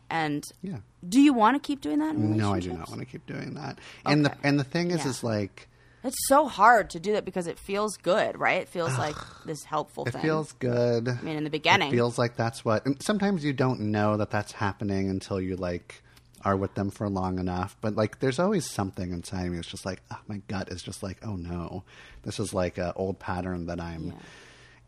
And 0.09 0.43
Mm-hmm. 0.43 0.67
Yeah. 0.75 0.79
do 1.09 1.21
you 1.21 1.33
want 1.33 1.57
to 1.61 1.67
keep 1.67 1.81
doing 1.81 1.99
that? 1.99 2.15
In 2.15 2.37
No, 2.37 2.53
I 2.53 2.61
do 2.61 2.73
not 2.73 2.89
want 2.89 3.01
to 3.01 3.07
keep 3.07 3.27
doing 3.27 3.55
that. 3.55 3.79
And 4.05 4.25
the 4.25 4.37
and 4.43 4.59
the 4.59 4.65
thing 4.65 4.91
is, 4.91 5.05
Yeah. 5.05 5.11
is 5.11 5.25
like 5.25 5.69
It's 6.05 6.17
so 6.29 6.47
hard 6.47 6.91
to 6.91 7.01
do 7.01 7.13
that 7.15 7.25
because 7.25 7.47
it 7.49 7.59
feels 7.59 7.97
good, 7.97 8.39
right? 8.39 8.63
It 8.63 8.69
feels 8.69 8.97
like 8.99 9.17
this 9.45 9.65
helpful 9.65 10.05
it 10.07 10.13
thing. 10.13 10.23
feels 10.23 10.53
good. 10.53 11.09
I 11.09 11.21
mean, 11.23 11.37
in 11.37 11.43
the 11.45 11.51
beginning, 11.51 11.89
It 11.93 11.97
feels 11.97 12.19
like 12.19 12.37
that's 12.37 12.65
what. 12.65 12.87
And 12.87 13.03
sometimes 13.03 13.45
you 13.45 13.53
don't 13.53 13.81
know 13.81 14.17
that 14.17 14.31
that's 14.31 14.53
happening 14.53 15.09
until 15.11 15.41
you 15.41 15.57
like 15.57 16.03
are 16.47 16.57
with 16.57 16.75
them 16.75 16.91
for 16.91 17.09
long 17.11 17.39
enough. 17.39 17.77
But 17.81 17.97
like, 17.97 18.21
there's 18.21 18.39
always 18.39 18.65
something 18.71 19.13
inside 19.13 19.51
me. 19.51 19.59
It's 19.59 19.69
just 19.69 19.85
like 19.85 20.01
oh, 20.11 20.19
my 20.29 20.39
gut 20.49 20.69
is 20.71 20.81
just 20.83 21.03
like, 21.03 21.19
oh 21.23 21.37
no, 21.37 21.83
this 22.23 22.39
is 22.41 22.55
like 22.55 22.79
an 22.79 22.93
old 22.97 23.19
pattern 23.19 23.67
that 23.67 23.81
I'm. 23.81 24.07
Yeah. 24.07 24.13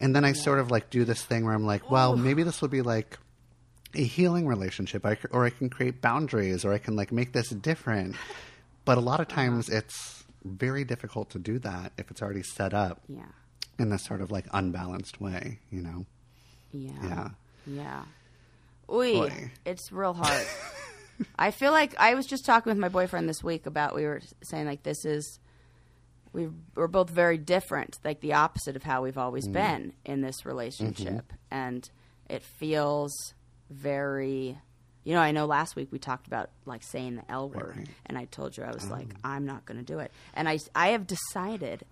And 0.01 0.15
then 0.15 0.25
I 0.25 0.33
sort 0.33 0.61
of 0.61 0.71
like 0.71 0.91
do 0.91 1.05
this 1.05 1.23
thing 1.25 1.45
where 1.45 1.53
I'm 1.55 1.67
like, 1.67 1.91
well, 1.91 2.17
maybe 2.17 2.45
this 2.45 2.63
will 2.63 2.69
be 2.69 2.83
like 2.83 3.19
a 3.95 4.05
healing 4.05 4.47
relationship, 4.47 5.05
I, 5.05 5.17
or 5.33 5.45
I 5.45 5.51
can 5.51 5.69
create 5.71 6.01
boundaries, 6.01 6.65
or 6.65 6.73
I 6.73 6.79
can 6.79 6.95
like 6.97 7.11
make 7.13 7.33
this 7.33 7.49
different. 7.51 8.15
But 8.85 8.97
a 8.97 9.01
lot 9.03 9.21
of 9.21 9.27
Uh-huh. 9.27 9.37
times 9.43 9.69
it's 9.69 10.25
very 10.45 10.83
difficult 10.85 11.29
to 11.31 11.39
do 11.39 11.59
that 11.59 11.93
if 11.99 12.11
it's 12.11 12.23
already 12.23 12.43
set 12.43 12.73
up 12.73 13.03
yeah, 13.07 13.27
in 13.79 13.91
this 13.91 14.03
sort 14.05 14.23
of 14.23 14.31
like 14.31 14.47
unbalanced 14.53 15.21
way, 15.21 15.59
you 15.71 15.83
know? 15.83 16.07
yeah, 16.73 17.03
Yeah. 17.03 17.29
yeah. 17.67 18.03
Oy, 18.89 19.13
Boy. 19.13 19.51
it's 19.67 19.93
real 19.93 20.15
hard. 20.15 20.47
I 21.39 21.51
feel 21.51 21.73
like 21.73 21.95
I 21.99 22.15
was 22.15 22.27
just 22.27 22.45
talking 22.45 22.71
with 22.71 22.79
my 22.79 22.89
boyfriend 22.89 23.29
this 23.29 23.43
week 23.43 23.67
about 23.67 23.95
we 23.95 24.05
were 24.05 24.21
saying 24.43 24.67
like 24.67 24.83
this 24.83 25.05
is 25.05 25.39
we 26.33 26.49
we're 26.75 26.87
both 26.87 27.11
very 27.11 27.39
different, 27.39 27.99
like 28.05 28.21
the 28.21 28.35
opposite 28.35 28.77
of 28.77 28.83
how 28.83 29.03
we've 29.03 29.19
always 29.19 29.49
mm. 29.49 29.53
been 29.53 29.93
in 30.05 30.21
this 30.21 30.45
relationship, 30.45 31.07
mm-hmm. 31.07 31.35
and 31.51 31.91
it 32.29 32.43
feels 32.43 33.35
very. 33.71 34.59
You 35.05 35.15
know, 35.15 35.21
I 35.21 35.31
know 35.31 35.47
last 35.47 35.75
week 35.75 35.89
we 35.91 35.99
talked 35.99 36.27
about 36.27 36.51
like 36.67 36.83
saying 36.83 37.17
the 37.17 37.31
L 37.31 37.49
word, 37.49 37.77
right. 37.79 37.89
and 38.07 38.19
I 38.19 38.27
told 38.27 38.57
you 38.57 38.65
I 38.65 38.73
was 38.73 38.91
like, 38.91 39.09
oh. 39.15 39.21
I'm 39.25 39.47
not 39.47 39.65
going 39.65 39.79
to 39.79 39.85
do 39.85 40.01
it, 40.01 40.13
and 40.35 40.49
I 40.49 40.59
I 40.75 40.89
have 40.89 41.07
decided 41.07 41.85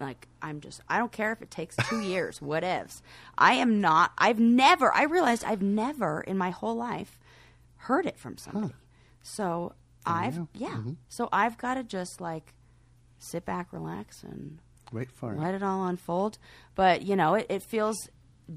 like 0.00 0.26
I'm 0.42 0.60
just 0.60 0.80
I 0.88 0.98
don't 0.98 1.12
care 1.12 1.30
if 1.32 1.40
it 1.40 1.50
takes 1.50 1.76
two 1.88 2.00
years, 2.02 2.42
what 2.42 2.64
whatevs. 2.64 3.00
I 3.38 3.54
am 3.54 3.80
not. 3.80 4.12
I've 4.18 4.40
never. 4.40 4.92
I 4.92 5.04
realized 5.04 5.44
I've 5.44 5.62
never 5.62 6.20
in 6.20 6.36
my 6.36 6.50
whole 6.50 6.74
life 6.74 7.18
heard 7.84 8.06
it 8.06 8.18
from 8.18 8.36
somebody. 8.38 8.74
So 9.22 9.74
I've 10.06 10.36
know. 10.38 10.48
yeah. 10.54 10.68
Mm-hmm. 10.68 10.92
So 11.08 11.28
I've 11.32 11.56
got 11.58 11.74
to 11.74 11.82
just 11.84 12.20
like 12.20 12.52
sit 13.18 13.44
back, 13.44 13.72
relax, 13.72 14.22
and 14.22 14.58
Wait 14.92 15.10
for 15.10 15.32
it. 15.32 15.38
let 15.38 15.54
it 15.54 15.62
all 15.62 15.86
unfold. 15.86 16.38
But 16.74 17.02
you 17.02 17.16
know, 17.16 17.34
it, 17.34 17.46
it 17.48 17.62
feels 17.62 17.96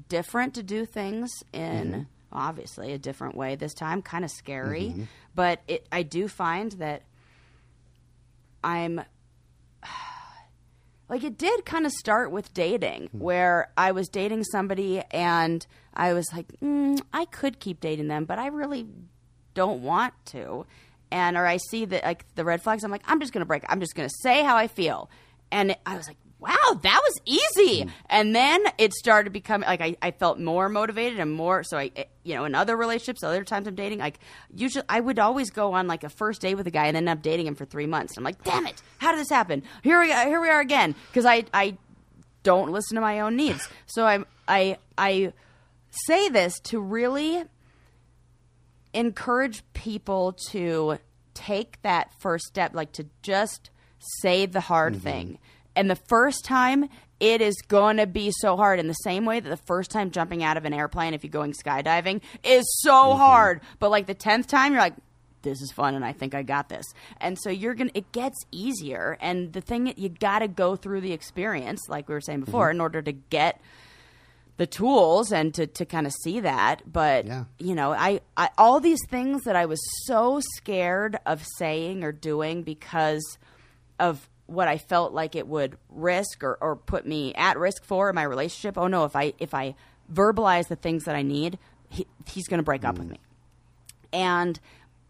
different 0.08 0.54
to 0.54 0.62
do 0.62 0.84
things 0.84 1.30
in 1.52 1.90
Mm-hmm. 1.92 2.02
obviously 2.32 2.92
a 2.92 2.98
different 2.98 3.34
way 3.36 3.54
this 3.56 3.72
time. 3.74 4.02
Kind 4.02 4.24
of 4.24 4.30
scary, 4.30 4.88
Mm-hmm. 4.90 5.02
but 5.34 5.60
it 5.68 5.86
I 5.90 6.02
do 6.02 6.28
find 6.28 6.72
that 6.72 7.02
I'm 8.62 9.00
like 11.08 11.24
it 11.24 11.38
did 11.38 11.64
kind 11.64 11.86
of 11.86 11.92
start 11.92 12.30
with 12.30 12.52
dating 12.52 13.08
where 13.12 13.70
i 13.78 13.92
was 13.92 14.08
dating 14.08 14.44
somebody 14.44 15.00
and 15.10 15.66
i 15.94 16.12
was 16.12 16.26
like 16.34 16.48
mm, 16.62 17.00
i 17.14 17.24
could 17.26 17.58
keep 17.60 17.80
dating 17.80 18.08
them 18.08 18.24
but 18.26 18.38
i 18.38 18.46
really 18.48 18.86
don't 19.58 19.82
want 19.82 20.14
to 20.26 20.64
and 21.10 21.36
or 21.36 21.46
i 21.46 21.56
see 21.70 21.84
that 21.84 22.02
like 22.04 22.24
the 22.34 22.44
red 22.44 22.62
flags 22.62 22.84
i'm 22.84 22.90
like 22.90 23.02
i'm 23.06 23.20
just 23.20 23.32
gonna 23.32 23.44
break 23.52 23.62
i'm 23.68 23.80
just 23.80 23.94
gonna 23.94 24.08
say 24.22 24.42
how 24.42 24.56
i 24.56 24.66
feel. 24.68 25.10
And 25.50 25.76
i 25.86 25.96
was 25.96 26.06
like 26.06 26.16
wow 26.40 26.78
that 26.82 27.00
was 27.02 27.14
easy. 27.24 27.84
Mm. 27.84 27.90
And 28.08 28.36
then 28.36 28.60
it 28.78 28.92
started 28.92 29.32
becoming 29.32 29.66
like 29.66 29.80
I, 29.80 29.96
I 30.00 30.12
felt 30.12 30.38
more 30.38 30.68
motivated 30.68 31.18
and 31.18 31.32
more 31.32 31.64
so 31.64 31.76
i 31.76 31.90
it- 31.96 32.10
you 32.22 32.34
know 32.36 32.44
in 32.44 32.54
other 32.54 32.76
relationships 32.76 33.24
other 33.24 33.42
times 33.42 33.66
i'm 33.66 33.74
dating 33.74 33.98
like 33.98 34.20
usually 34.54 34.84
i 34.88 35.00
would 35.00 35.18
always 35.18 35.50
go 35.50 35.72
on 35.72 35.88
like 35.88 36.04
a 36.04 36.08
first 36.08 36.40
date 36.42 36.54
with 36.54 36.66
a 36.68 36.70
guy 36.70 36.86
and 36.86 36.94
then 36.94 37.08
end 37.08 37.18
up 37.18 37.22
dating 37.22 37.46
him 37.48 37.54
for 37.56 37.64
three 37.64 37.86
months. 37.86 38.16
I'm 38.16 38.22
like 38.24 38.42
damn 38.44 38.66
it 38.66 38.80
how 38.98 39.10
did 39.10 39.20
this 39.20 39.30
happen? 39.30 39.62
Here 39.82 39.98
we 40.00 40.12
here 40.12 40.40
we 40.40 40.48
are 40.48 40.60
again. 40.60 40.94
Because 41.10 41.24
i 41.24 41.44
i 41.52 41.76
don't 42.44 42.70
listen 42.70 42.94
to 42.94 43.00
my 43.00 43.18
own 43.20 43.34
needs. 43.34 43.68
So 43.86 44.06
I'm 44.06 44.24
i 44.46 44.76
i 44.96 45.32
say 46.06 46.28
this 46.28 46.60
to 46.70 46.78
really 46.80 47.42
encourage 48.94 49.62
people 49.74 50.32
to 50.50 50.98
take 51.34 51.80
that 51.82 52.12
first 52.18 52.46
step, 52.46 52.74
like 52.74 52.92
to 52.92 53.06
just 53.22 53.70
say 54.20 54.46
the 54.46 54.60
hard 54.60 54.94
Mm-hmm. 54.94 55.02
thing. 55.02 55.38
And 55.76 55.88
the 55.90 55.96
first 55.96 56.44
time, 56.44 56.88
it 57.20 57.40
is 57.40 57.54
going 57.68 57.98
to 57.98 58.06
be 58.06 58.32
so 58.40 58.56
hard. 58.56 58.80
In 58.80 58.88
the 58.88 58.94
same 58.94 59.24
way 59.24 59.38
that 59.40 59.48
the 59.48 59.56
first 59.56 59.90
time 59.90 60.10
jumping 60.10 60.42
out 60.42 60.56
of 60.56 60.64
an 60.64 60.72
airplane, 60.72 61.14
if 61.14 61.22
you're 61.22 61.30
going 61.30 61.52
skydiving, 61.52 62.20
is 62.42 62.64
so 62.82 62.92
Mm-hmm. 62.92 63.18
hard. 63.18 63.60
But 63.78 63.90
like 63.90 64.06
the 64.06 64.14
10th 64.14 64.46
time, 64.46 64.72
you're 64.72 64.80
like, 64.82 64.94
this 65.42 65.60
is 65.60 65.70
fun 65.70 65.94
and 65.94 66.04
I 66.04 66.12
think 66.12 66.34
I 66.34 66.42
got 66.42 66.68
this. 66.68 66.84
And 67.20 67.38
so 67.38 67.48
you're 67.50 67.74
going 67.74 67.90
to, 67.90 67.98
it 67.98 68.10
gets 68.10 68.36
easier. 68.50 69.16
And 69.20 69.52
the 69.52 69.60
thing, 69.60 69.92
you 69.96 70.08
got 70.08 70.40
to 70.40 70.48
go 70.48 70.74
through 70.74 71.00
the 71.02 71.12
experience, 71.12 71.80
like 71.88 72.08
we 72.08 72.14
were 72.14 72.20
saying 72.20 72.40
before, 72.40 72.66
Mm-hmm. 72.66 72.76
in 72.76 72.80
order 72.80 73.02
to 73.02 73.12
get 73.12 73.60
the 74.58 74.66
tools 74.66 75.32
and 75.32 75.54
to, 75.54 75.66
to 75.66 75.86
kind 75.86 76.06
of 76.06 76.12
see 76.12 76.40
that. 76.40 76.82
But 76.92 77.26
Yeah. 77.26 77.44
you 77.58 77.74
know, 77.74 77.92
I, 77.92 78.20
I 78.36 78.50
all 78.58 78.80
these 78.80 79.00
things 79.08 79.44
that 79.44 79.56
I 79.56 79.64
was 79.64 79.80
so 80.04 80.40
scared 80.56 81.18
of 81.24 81.44
saying 81.56 82.04
or 82.04 82.12
doing 82.12 82.62
because 82.64 83.38
of 83.98 84.28
what 84.46 84.68
I 84.68 84.78
felt 84.78 85.12
like 85.12 85.36
it 85.36 85.46
would 85.46 85.78
risk 85.88 86.42
or, 86.42 86.58
or 86.60 86.76
put 86.76 87.06
me 87.06 87.34
at 87.34 87.58
risk 87.58 87.84
for 87.84 88.08
in 88.10 88.14
my 88.14 88.24
relationship. 88.24 88.76
Oh 88.76 88.88
no, 88.88 89.04
if 89.04 89.14
I 89.16 89.32
if 89.38 89.54
I 89.54 89.74
verbalize 90.12 90.68
the 90.68 90.76
things 90.76 91.04
that 91.04 91.14
I 91.14 91.22
need, 91.22 91.58
he, 91.88 92.06
he's 92.26 92.48
going 92.48 92.58
to 92.58 92.64
break 92.64 92.84
up 92.84 92.98
with 92.98 93.06
mm. 93.06 93.12
me. 93.12 93.20
And 94.12 94.58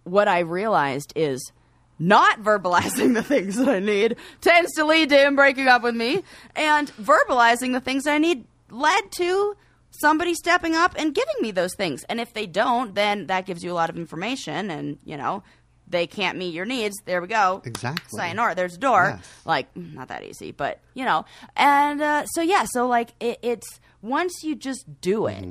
what 0.04 0.28
I 0.28 0.40
realized 0.40 1.12
is 1.16 1.52
not 1.98 2.42
verbalizing 2.42 3.14
the 3.14 3.22
things 3.22 3.56
that 3.56 3.68
I 3.68 3.78
need 3.78 4.16
tends 4.42 4.74
to 4.74 4.84
lead 4.84 5.08
to 5.08 5.16
him 5.16 5.36
breaking 5.36 5.68
up 5.68 5.82
with 5.82 5.96
me, 5.96 6.22
and 6.54 6.90
verbalizing 6.96 7.72
the 7.72 7.80
things 7.80 8.04
that 8.04 8.12
I 8.12 8.18
need 8.18 8.44
led 8.70 9.10
to 9.12 9.56
somebody 9.90 10.34
stepping 10.34 10.74
up 10.74 10.94
and 10.98 11.14
giving 11.14 11.34
me 11.40 11.50
those 11.50 11.74
things. 11.74 12.04
And 12.08 12.20
if 12.20 12.32
they 12.34 12.46
don't, 12.46 12.94
then 12.94 13.26
that 13.28 13.46
gives 13.46 13.62
you 13.64 13.72
a 13.72 13.74
lot 13.74 13.90
of 13.90 13.96
information, 13.96 14.70
and 14.70 14.98
you 15.04 15.16
know 15.16 15.42
they 15.90 16.06
can't 16.06 16.36
meet 16.36 16.52
your 16.52 16.66
needs. 16.66 16.94
There 17.06 17.20
we 17.22 17.28
go. 17.28 17.62
Exactly. 17.64 18.18
Sayonara. 18.18 18.54
There's 18.54 18.74
a 18.74 18.78
door. 18.78 19.14
Yes. 19.16 19.26
Like 19.46 19.72
mm, 19.74 19.94
not 19.94 20.08
that 20.08 20.22
easy, 20.24 20.52
but 20.52 20.80
you 20.94 21.04
know. 21.04 21.24
And 21.56 22.00
uh, 22.02 22.26
so 22.26 22.42
yeah, 22.42 22.66
so 22.70 22.86
like 22.86 23.10
it, 23.20 23.38
it's 23.42 23.80
once 24.02 24.42
you 24.42 24.54
just 24.54 25.00
do 25.00 25.26
it, 25.26 25.38
Mm-hmm. 25.42 25.50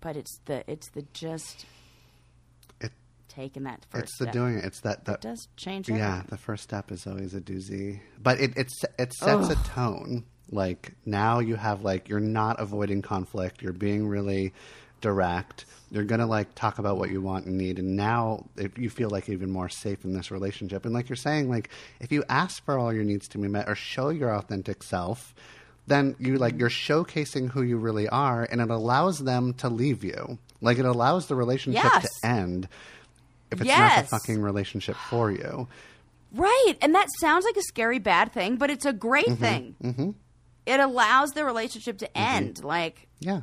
but 0.00 0.16
it's 0.16 0.38
the 0.44 0.62
it's 0.70 0.88
the 0.90 1.02
just 1.12 1.66
It, 2.80 2.92
taking 3.28 3.64
that 3.64 3.84
first 3.90 4.04
it's 4.04 4.18
the 4.18 4.24
step. 4.26 4.32
doing 4.32 4.58
it. 4.58 4.64
It's 4.64 4.80
that 4.82 5.04
that 5.06 5.16
It 5.16 5.20
does 5.22 5.48
change. 5.56 5.88
Yeah, 5.88 6.22
the 6.28 6.38
first 6.38 6.62
step 6.62 6.90
is 6.92 7.06
always 7.06 7.34
a 7.34 7.40
doozy, 7.40 8.00
but 8.22 8.40
it 8.40 8.52
it's 8.56 8.80
it 8.98 9.12
sets 9.12 9.48
a 9.50 9.56
tone. 9.56 10.24
Like 10.50 10.92
now 11.06 11.38
you 11.38 11.56
have 11.56 11.82
like 11.82 12.08
you're 12.08 12.20
not 12.20 12.58
avoiding 12.60 13.02
conflict. 13.02 13.62
You're 13.62 13.72
being 13.72 14.06
really 14.08 14.52
direct. 15.00 15.64
You're 15.90 16.04
gonna 16.04 16.26
like 16.26 16.54
talk 16.54 16.78
about 16.78 16.98
what 16.98 17.10
you 17.10 17.20
want 17.20 17.46
and 17.46 17.56
need, 17.56 17.78
and 17.78 17.96
now 17.96 18.46
if 18.56 18.76
you 18.78 18.90
feel 18.90 19.10
like 19.10 19.28
even 19.28 19.50
more 19.50 19.68
safe 19.68 20.04
in 20.04 20.12
this 20.12 20.30
relationship. 20.30 20.84
And 20.84 20.92
like 20.94 21.08
you're 21.08 21.16
saying, 21.16 21.48
like 21.48 21.70
if 22.00 22.12
you 22.12 22.24
ask 22.28 22.64
for 22.64 22.78
all 22.78 22.92
your 22.92 23.04
needs 23.04 23.26
to 23.28 23.38
be 23.38 23.48
met 23.48 23.68
or 23.68 23.74
show 23.74 24.10
your 24.10 24.34
authentic 24.34 24.82
self, 24.82 25.34
then 25.86 26.14
you 26.18 26.36
like 26.36 26.58
you're 26.58 26.68
showcasing 26.70 27.48
who 27.50 27.62
you 27.62 27.76
really 27.76 28.08
are, 28.08 28.44
and 28.44 28.60
it 28.60 28.70
allows 28.70 29.20
them 29.20 29.54
to 29.54 29.68
leave 29.68 30.04
you. 30.04 30.38
Like 30.60 30.78
it 30.78 30.84
allows 30.84 31.26
the 31.26 31.34
relationship 31.34 31.82
Yes. 31.84 32.20
to 32.20 32.26
end 32.28 32.68
if 33.50 33.60
it's 33.60 33.68
not 33.68 33.76
the 33.96 34.00
Yes. 34.02 34.10
fucking 34.10 34.42
relationship 34.42 34.94
for 35.08 35.30
you. 35.32 35.66
Right. 36.32 36.74
And 36.82 36.94
that 36.94 37.08
sounds 37.18 37.44
like 37.44 37.56
a 37.56 37.62
scary 37.62 37.98
bad 37.98 38.32
thing, 38.32 38.56
but 38.56 38.70
it's 38.70 38.84
a 38.84 38.92
great 38.92 39.26
Mm-hmm. 39.26 39.42
thing. 39.42 39.74
Mm-hmm. 39.82 40.10
It 40.66 40.80
allows 40.80 41.30
the 41.32 41.44
relationship 41.44 41.98
to 41.98 42.18
end. 42.18 42.62
Like 42.64 43.08
Yeah. 43.20 43.42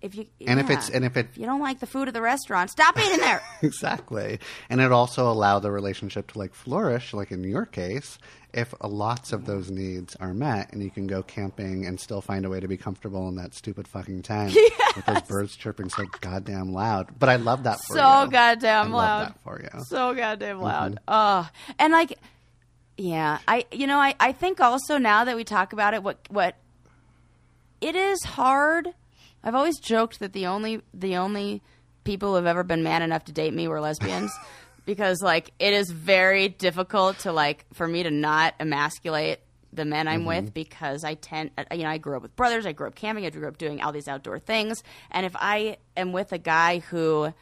if 0.00 0.14
you 0.16 0.26
And 0.46 0.58
if 0.58 0.70
it's 0.70 0.88
and 0.90 1.04
if 1.04 1.16
it 1.16 1.28
if 1.32 1.38
you 1.38 1.46
don't 1.46 1.60
like 1.60 1.78
the 1.80 1.86
food 1.86 2.08
at 2.08 2.14
the 2.14 2.22
restaurant, 2.22 2.70
stop 2.70 2.98
eating 2.98 3.18
there. 3.20 3.42
exactly, 3.62 4.40
and 4.68 4.80
it 4.80 4.90
also 4.92 5.30
allow 5.30 5.58
the 5.60 5.70
relationship 5.70 6.32
to 6.32 6.38
like 6.38 6.54
flourish, 6.54 7.12
like 7.14 7.30
in 7.30 7.44
your 7.44 7.66
case, 7.66 8.18
if 8.52 8.74
lots 8.82 9.32
of 9.32 9.44
those 9.46 9.70
needs 9.70 10.16
are 10.16 10.34
met, 10.34 10.72
and 10.72 10.82
you 10.82 10.90
can 10.90 11.06
go 11.06 11.22
camping 11.22 11.86
and 11.86 12.00
still 12.00 12.20
find 12.20 12.44
a 12.44 12.50
way 12.50 12.58
to 12.60 12.68
be 12.68 12.76
comfortable 12.76 13.28
in 13.28 13.36
that 13.36 13.54
stupid 13.54 13.86
fucking 13.86 14.22
tent 14.22 14.54
with 14.96 15.06
those 15.06 15.22
birds 15.22 15.54
chirping 15.56 15.88
so 15.88 16.04
goddamn 16.20 16.72
loud. 16.72 17.18
But 17.18 17.28
I 17.28 17.36
love 17.36 17.62
that 17.64 17.78
for 17.86 17.94
you. 17.96 18.02
so 18.02 18.26
goddamn 18.28 18.94
I 18.94 18.98
loud. 18.98 19.18
Love 19.20 19.28
that 19.28 19.42
for 19.44 19.60
you. 19.62 19.84
So 19.84 20.14
goddamn 20.14 20.56
Mm-hmm. 20.56 20.64
loud. 20.64 20.98
Oh, 21.06 21.48
and 21.78 21.92
like, 21.92 22.18
yeah, 22.96 23.38
I 23.48 23.66
you 23.72 23.86
know 23.86 23.98
I 23.98 24.14
I 24.20 24.32
think 24.32 24.60
also 24.60 24.98
now 24.98 25.24
that 25.24 25.36
we 25.36 25.44
talk 25.44 25.72
about 25.72 25.94
it, 25.94 26.02
what 26.02 26.18
what 26.28 26.56
it 27.80 27.96
is 27.96 28.22
hard. 28.22 28.88
I've 29.44 29.54
always 29.54 29.78
joked 29.78 30.20
that 30.20 30.32
the 30.32 30.46
only 30.46 30.82
the 30.94 31.16
only 31.16 31.62
people 32.04 32.30
who 32.30 32.34
have 32.36 32.46
ever 32.46 32.62
been 32.62 32.82
man 32.82 33.02
enough 33.02 33.24
to 33.24 33.32
date 33.32 33.54
me 33.54 33.68
were 33.68 33.80
lesbians. 33.80 34.32
Because 34.84 35.22
like 35.22 35.52
it 35.60 35.72
is 35.74 35.92
very 35.92 36.48
difficult 36.48 37.20
to 37.20 37.32
like 37.32 37.66
for 37.72 37.86
me 37.86 38.02
to 38.02 38.10
not 38.10 38.54
emasculate 38.58 39.38
the 39.72 39.84
men 39.84 40.08
I'm 40.08 40.24
with 40.24 40.52
because 40.52 41.04
I 41.04 41.14
tend 41.14 41.52
uh, 41.56 41.62
you 41.72 41.84
know 41.84 41.88
I 41.88 41.98
grew 41.98 42.16
up 42.16 42.22
with 42.22 42.34
brothers 42.34 42.66
I 42.66 42.72
grew 42.72 42.88
up 42.88 42.96
camping 42.96 43.24
I 43.24 43.30
grew 43.30 43.46
up 43.46 43.58
doing 43.58 43.80
all 43.80 43.92
these 43.92 44.08
outdoor 44.08 44.40
things 44.40 44.82
and 45.12 45.24
if 45.24 45.36
I 45.36 45.76
am 45.96 46.10
with 46.10 46.32
a 46.32 46.38
guy 46.38 46.80
who 46.80 47.32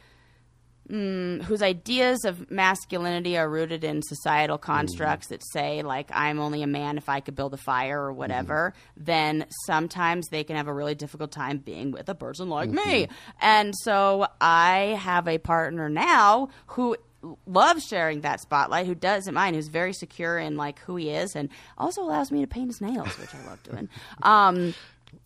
whose 0.89 1.61
ideas 1.61 2.25
of 2.25 2.51
masculinity 2.51 3.37
are 3.37 3.49
rooted 3.49 3.83
in 3.83 4.01
societal 4.01 4.57
constructs 4.57 5.27
that 5.27 5.41
say 5.53 5.83
like 5.83 6.09
I'm 6.13 6.39
only 6.39 6.63
a 6.63 6.67
man 6.67 6.97
if 6.97 7.07
I 7.07 7.21
could 7.21 7.35
build 7.35 7.53
a 7.53 7.57
fire 7.57 8.01
or 8.01 8.11
whatever, 8.11 8.73
then 8.97 9.45
sometimes 9.65 10.27
they 10.29 10.43
can 10.43 10.57
have 10.57 10.67
a 10.67 10.73
really 10.73 10.95
difficult 10.95 11.31
time 11.31 11.59
being 11.59 11.91
with 11.91 12.09
a 12.09 12.15
person 12.15 12.49
like 12.49 12.69
me. 12.69 13.07
And 13.41 13.73
so 13.83 14.27
I 14.41 14.97
have 14.99 15.27
a 15.27 15.37
partner 15.37 15.87
now 15.87 16.49
who 16.67 16.97
loves 17.45 17.85
sharing 17.85 18.21
that 18.21 18.41
spotlight, 18.41 18.87
who 18.87 18.95
doesn't 18.95 19.33
mind, 19.33 19.55
who's 19.55 19.67
very 19.67 19.93
secure 19.93 20.37
in 20.37 20.57
like 20.57 20.79
who 20.79 20.95
he 20.95 21.11
is 21.11 21.35
and 21.35 21.49
also 21.77 22.01
allows 22.01 22.31
me 22.31 22.41
to 22.41 22.47
paint 22.47 22.67
his 22.67 22.81
nails, 22.81 23.17
which 23.17 23.33
I 23.33 23.45
love 23.45 23.63
doing. 23.63 23.89
Um 24.23 24.73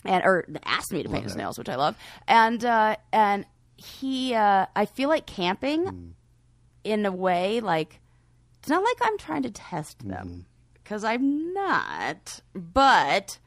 and 0.03 0.23
or 0.23 0.45
asked 0.63 0.91
me 0.91 1.03
to 1.03 1.09
paint 1.09 1.23
his 1.23 1.35
nails, 1.35 1.57
which 1.57 1.69
I 1.69 1.75
love. 1.75 1.95
And 2.27 2.63
uh, 2.63 2.95
and 3.11 3.45
he, 3.77 4.33
uh, 4.33 4.65
I 4.75 4.85
feel 4.85 5.09
like 5.09 5.25
camping 5.25 6.15
in 6.83 7.05
a 7.05 7.11
way 7.11 7.59
like 7.61 7.99
it's 8.59 8.69
not 8.69 8.83
like 8.83 8.97
I'm 9.01 9.17
trying 9.17 9.43
to 9.43 9.51
test 9.51 10.07
them 10.07 10.45
because 10.83 11.03
I'm 11.03 11.53
not. 11.53 12.39
But 12.53 13.37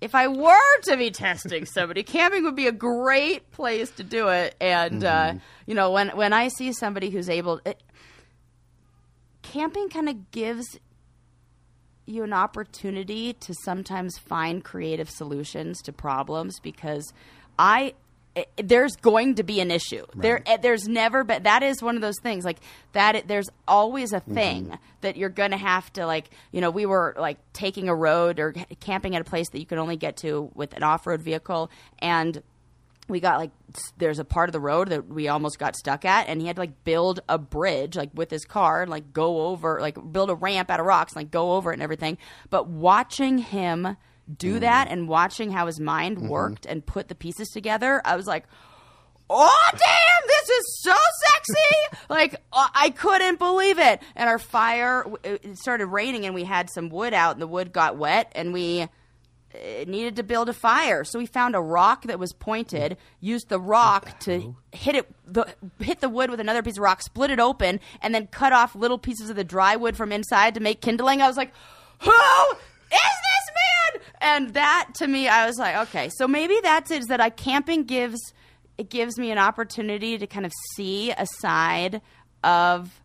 if 0.00 0.14
I 0.14 0.28
were 0.28 0.80
to 0.84 0.96
be 0.96 1.10
testing 1.10 1.64
somebody, 1.66 2.02
camping 2.02 2.44
would 2.44 2.56
be 2.56 2.66
a 2.66 2.72
great 2.72 3.50
place 3.50 3.90
to 3.92 4.02
do 4.04 4.28
it. 4.28 4.54
And 4.60 5.04
uh, 5.04 5.34
you 5.66 5.74
know, 5.74 5.90
when 5.90 6.08
when 6.10 6.32
I 6.32 6.48
see 6.48 6.72
somebody 6.72 7.10
who's 7.10 7.28
able, 7.28 7.60
it, 7.66 7.82
camping 9.42 9.88
kind 9.88 10.08
of 10.08 10.30
gives 10.30 10.78
you 12.06 12.24
an 12.24 12.32
opportunity 12.32 13.32
to 13.34 13.54
sometimes 13.62 14.18
find 14.18 14.64
creative 14.64 15.08
solutions 15.08 15.80
to 15.82 15.92
problems 15.92 16.58
because 16.60 17.12
i- 17.58 17.94
there's 18.56 18.96
going 18.96 19.34
to 19.36 19.42
be 19.42 19.60
an 19.60 19.70
issue. 19.70 20.06
There, 20.14 20.42
eh, 20.46 20.58
there's 20.58 20.86
never 20.86 21.24
been. 21.24 21.42
That 21.42 21.62
is 21.62 21.82
one 21.82 21.96
of 21.96 22.02
those 22.02 22.18
things. 22.22 22.44
Like 22.44 22.58
that, 22.92 23.26
there's 23.26 23.48
always 23.66 24.12
a 24.12 24.20
thing 24.20 24.78
that 25.00 25.16
you're 25.16 25.28
going 25.28 25.50
to 25.50 25.56
have 25.56 25.92
to 25.94 26.06
like. 26.06 26.30
You 26.52 26.60
know, 26.60 26.70
we 26.70 26.86
were 26.86 27.14
like 27.18 27.38
taking 27.52 27.88
a 27.88 27.94
road 27.94 28.38
or 28.38 28.54
camping 28.78 29.16
at 29.16 29.20
a 29.20 29.24
place 29.24 29.48
that 29.50 29.58
you 29.58 29.66
could 29.66 29.78
only 29.78 29.96
get 29.96 30.18
to 30.18 30.50
with 30.54 30.74
an 30.74 30.82
off-road 30.82 31.22
vehicle, 31.22 31.70
and 31.98 32.40
we 33.08 33.18
got 33.18 33.38
like 33.38 33.50
there's 33.98 34.20
a 34.20 34.24
part 34.24 34.48
of 34.48 34.52
the 34.52 34.60
road 34.60 34.88
that 34.88 35.08
we 35.08 35.26
almost 35.26 35.58
got 35.58 35.76
stuck 35.76 36.04
at 36.04 36.28
and 36.28 36.40
he 36.40 36.46
had 36.46 36.56
to 36.56 36.62
like 36.62 36.84
build 36.84 37.20
a 37.28 37.38
bridge 37.38 37.96
like 37.96 38.10
with 38.14 38.30
his 38.30 38.44
car 38.44 38.82
and 38.82 38.90
like 38.90 39.12
go 39.12 39.48
over 39.48 39.80
like 39.80 39.98
build 40.12 40.30
a 40.30 40.34
ramp 40.34 40.70
out 40.70 40.78
of 40.78 40.86
rocks 40.86 41.12
and 41.12 41.16
like 41.16 41.30
go 41.30 41.54
over 41.54 41.72
it 41.72 41.74
and 41.74 41.82
everything 41.82 42.16
but 42.50 42.68
watching 42.68 43.38
him 43.38 43.96
do 44.36 44.58
that 44.60 44.88
and 44.88 45.08
watching 45.08 45.50
how 45.50 45.66
his 45.66 45.80
mind 45.80 46.28
worked 46.28 46.66
and 46.66 46.84
put 46.84 47.08
the 47.08 47.14
pieces 47.14 47.48
together 47.48 48.00
i 48.04 48.16
was 48.16 48.26
like 48.26 48.44
oh 49.28 49.70
damn 49.72 50.26
this 50.26 50.48
is 50.50 50.82
so 50.82 50.94
sexy! 51.24 51.96
Like 52.10 52.34
uh, 52.52 52.66
i 52.74 52.90
couldn't 52.90 53.38
believe 53.38 53.78
it. 53.78 54.02
And 54.16 54.28
our 54.28 54.38
fire 54.40 55.04
it 55.22 55.56
started 55.58 55.86
raining 55.86 56.26
and 56.26 56.34
we 56.34 56.42
had 56.42 56.68
some 56.68 56.88
wood 56.88 57.14
out 57.14 57.32
and 57.32 57.40
the 57.42 57.46
wood 57.46 57.72
got 57.72 57.96
wet 57.96 58.32
and 58.34 58.52
we 58.52 58.82
uh, 58.82 58.88
needed 59.86 60.16
to 60.16 60.24
build 60.24 60.48
a 60.48 60.52
fire. 60.52 61.04
So 61.04 61.18
we 61.20 61.26
found 61.26 61.54
a 61.54 61.60
rock 61.60 62.04
that 62.04 62.18
was 62.18 62.32
pointed, 62.32 62.96
used 63.20 63.48
the 63.48 63.60
rock 63.60 64.18
to 64.20 64.56
hit 64.72 64.96
it 64.96 65.08
the 65.24 65.46
hit 65.78 66.00
the 66.00 66.08
wood 66.08 66.30
with 66.30 66.40
another 66.40 66.62
piece 66.62 66.78
of 66.78 66.82
rock, 66.82 67.00
split 67.00 67.30
it 67.30 67.38
open, 67.38 67.78
and 68.02 68.12
then 68.12 68.26
cut 68.26 68.52
off 68.52 68.74
little 68.74 68.98
pieces 68.98 69.30
of 69.30 69.36
the 69.36 69.44
dry 69.44 69.76
wood 69.76 69.96
from 69.96 70.10
inside 70.10 70.54
to 70.54 70.60
make 70.60 70.80
kindling. 70.80 71.22
I 71.22 71.28
was 71.28 71.36
like, 71.36 71.52
Who 72.00 72.12
this 72.98 74.02
man? 74.02 74.02
And 74.20 74.54
that 74.54 74.88
to 74.96 75.06
me, 75.06 75.28
I 75.28 75.46
was 75.46 75.58
like, 75.58 75.76
okay, 75.88 76.10
so 76.16 76.28
maybe 76.28 76.58
that's 76.62 76.90
it, 76.90 77.00
is 77.00 77.06
that 77.06 77.20
I 77.20 77.30
camping 77.30 77.84
gives 77.84 78.20
it 78.78 78.88
gives 78.88 79.18
me 79.18 79.30
an 79.30 79.36
opportunity 79.36 80.16
to 80.16 80.26
kind 80.26 80.46
of 80.46 80.52
see 80.74 81.10
a 81.10 81.26
side 81.26 82.00
of 82.42 83.02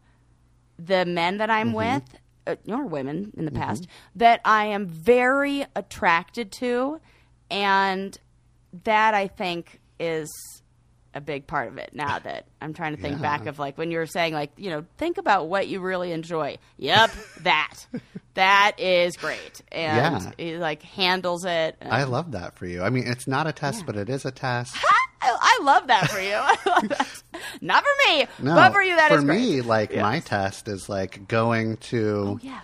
the 0.80 1.06
men 1.06 1.38
that 1.38 1.50
I'm 1.50 1.74
with, 1.74 2.04
uh, 2.48 2.56
or 2.70 2.86
women 2.86 3.34
in 3.36 3.44
the 3.44 3.52
past, 3.52 3.86
that 4.16 4.40
I 4.46 4.68
am 4.68 4.88
very 4.88 5.66
attracted 5.76 6.54
to, 6.60 7.02
and 7.52 8.18
that 8.86 9.14
I 9.14 9.28
think 9.28 9.82
is 10.00 10.30
a 11.16 11.22
big 11.22 11.48
part 11.48 11.70
of 11.70 11.78
it. 11.78 11.92
Now 11.94 12.20
that 12.20 12.46
I'm 12.62 12.74
trying 12.74 12.96
to 12.96 13.02
think 13.02 13.16
Yeah. 13.16 13.22
back 13.22 13.46
of 13.48 13.58
like 13.58 13.78
when 13.78 13.90
you 13.90 13.98
were 13.98 14.06
saying 14.06 14.34
like 14.34 14.52
you 14.58 14.70
know 14.70 14.86
think 14.98 15.18
about 15.18 15.48
what 15.48 15.68
you 15.68 15.80
really 15.80 16.12
enjoy. 16.12 16.58
Yep, 16.78 17.12
that 17.44 17.74
that 18.36 18.74
is 18.80 19.16
great, 19.18 19.62
and 19.72 20.24
Yeah. 20.26 20.32
he 20.38 20.58
like 20.58 20.82
handles 20.84 21.46
it. 21.46 21.78
I 21.82 22.04
love 22.04 22.32
that 22.34 22.58
for 22.58 22.66
you. 22.68 22.84
I 22.84 22.90
mean, 22.90 23.08
it's 23.08 23.28
not 23.28 23.48
a 23.48 23.52
test, 23.54 23.86
but 23.86 23.96
it 23.96 24.10
is 24.10 24.26
a 24.26 24.32
test. 24.32 24.76
I, 25.22 25.36
I 25.42 25.64
love 25.64 25.88
that 25.88 26.10
for 26.12 26.20
you. 26.20 26.34
I 26.36 26.56
love 26.68 26.90
that. 26.90 27.24
Not 27.62 27.84
for 27.84 27.90
me, 28.14 28.28
No, 28.40 28.54
but 28.54 28.74
for 28.74 28.82
you 28.84 28.96
that 28.96 29.10
for 29.10 29.18
is 29.18 29.24
great. 29.24 29.40
me, 29.42 29.62
like 29.62 29.92
Yes. 29.92 30.02
my 30.02 30.20
test 30.20 30.68
is 30.68 30.88
like 30.90 31.28
going 31.28 31.78
to 31.78 32.24
Oh, 32.36 32.40
yeah. 32.44 32.60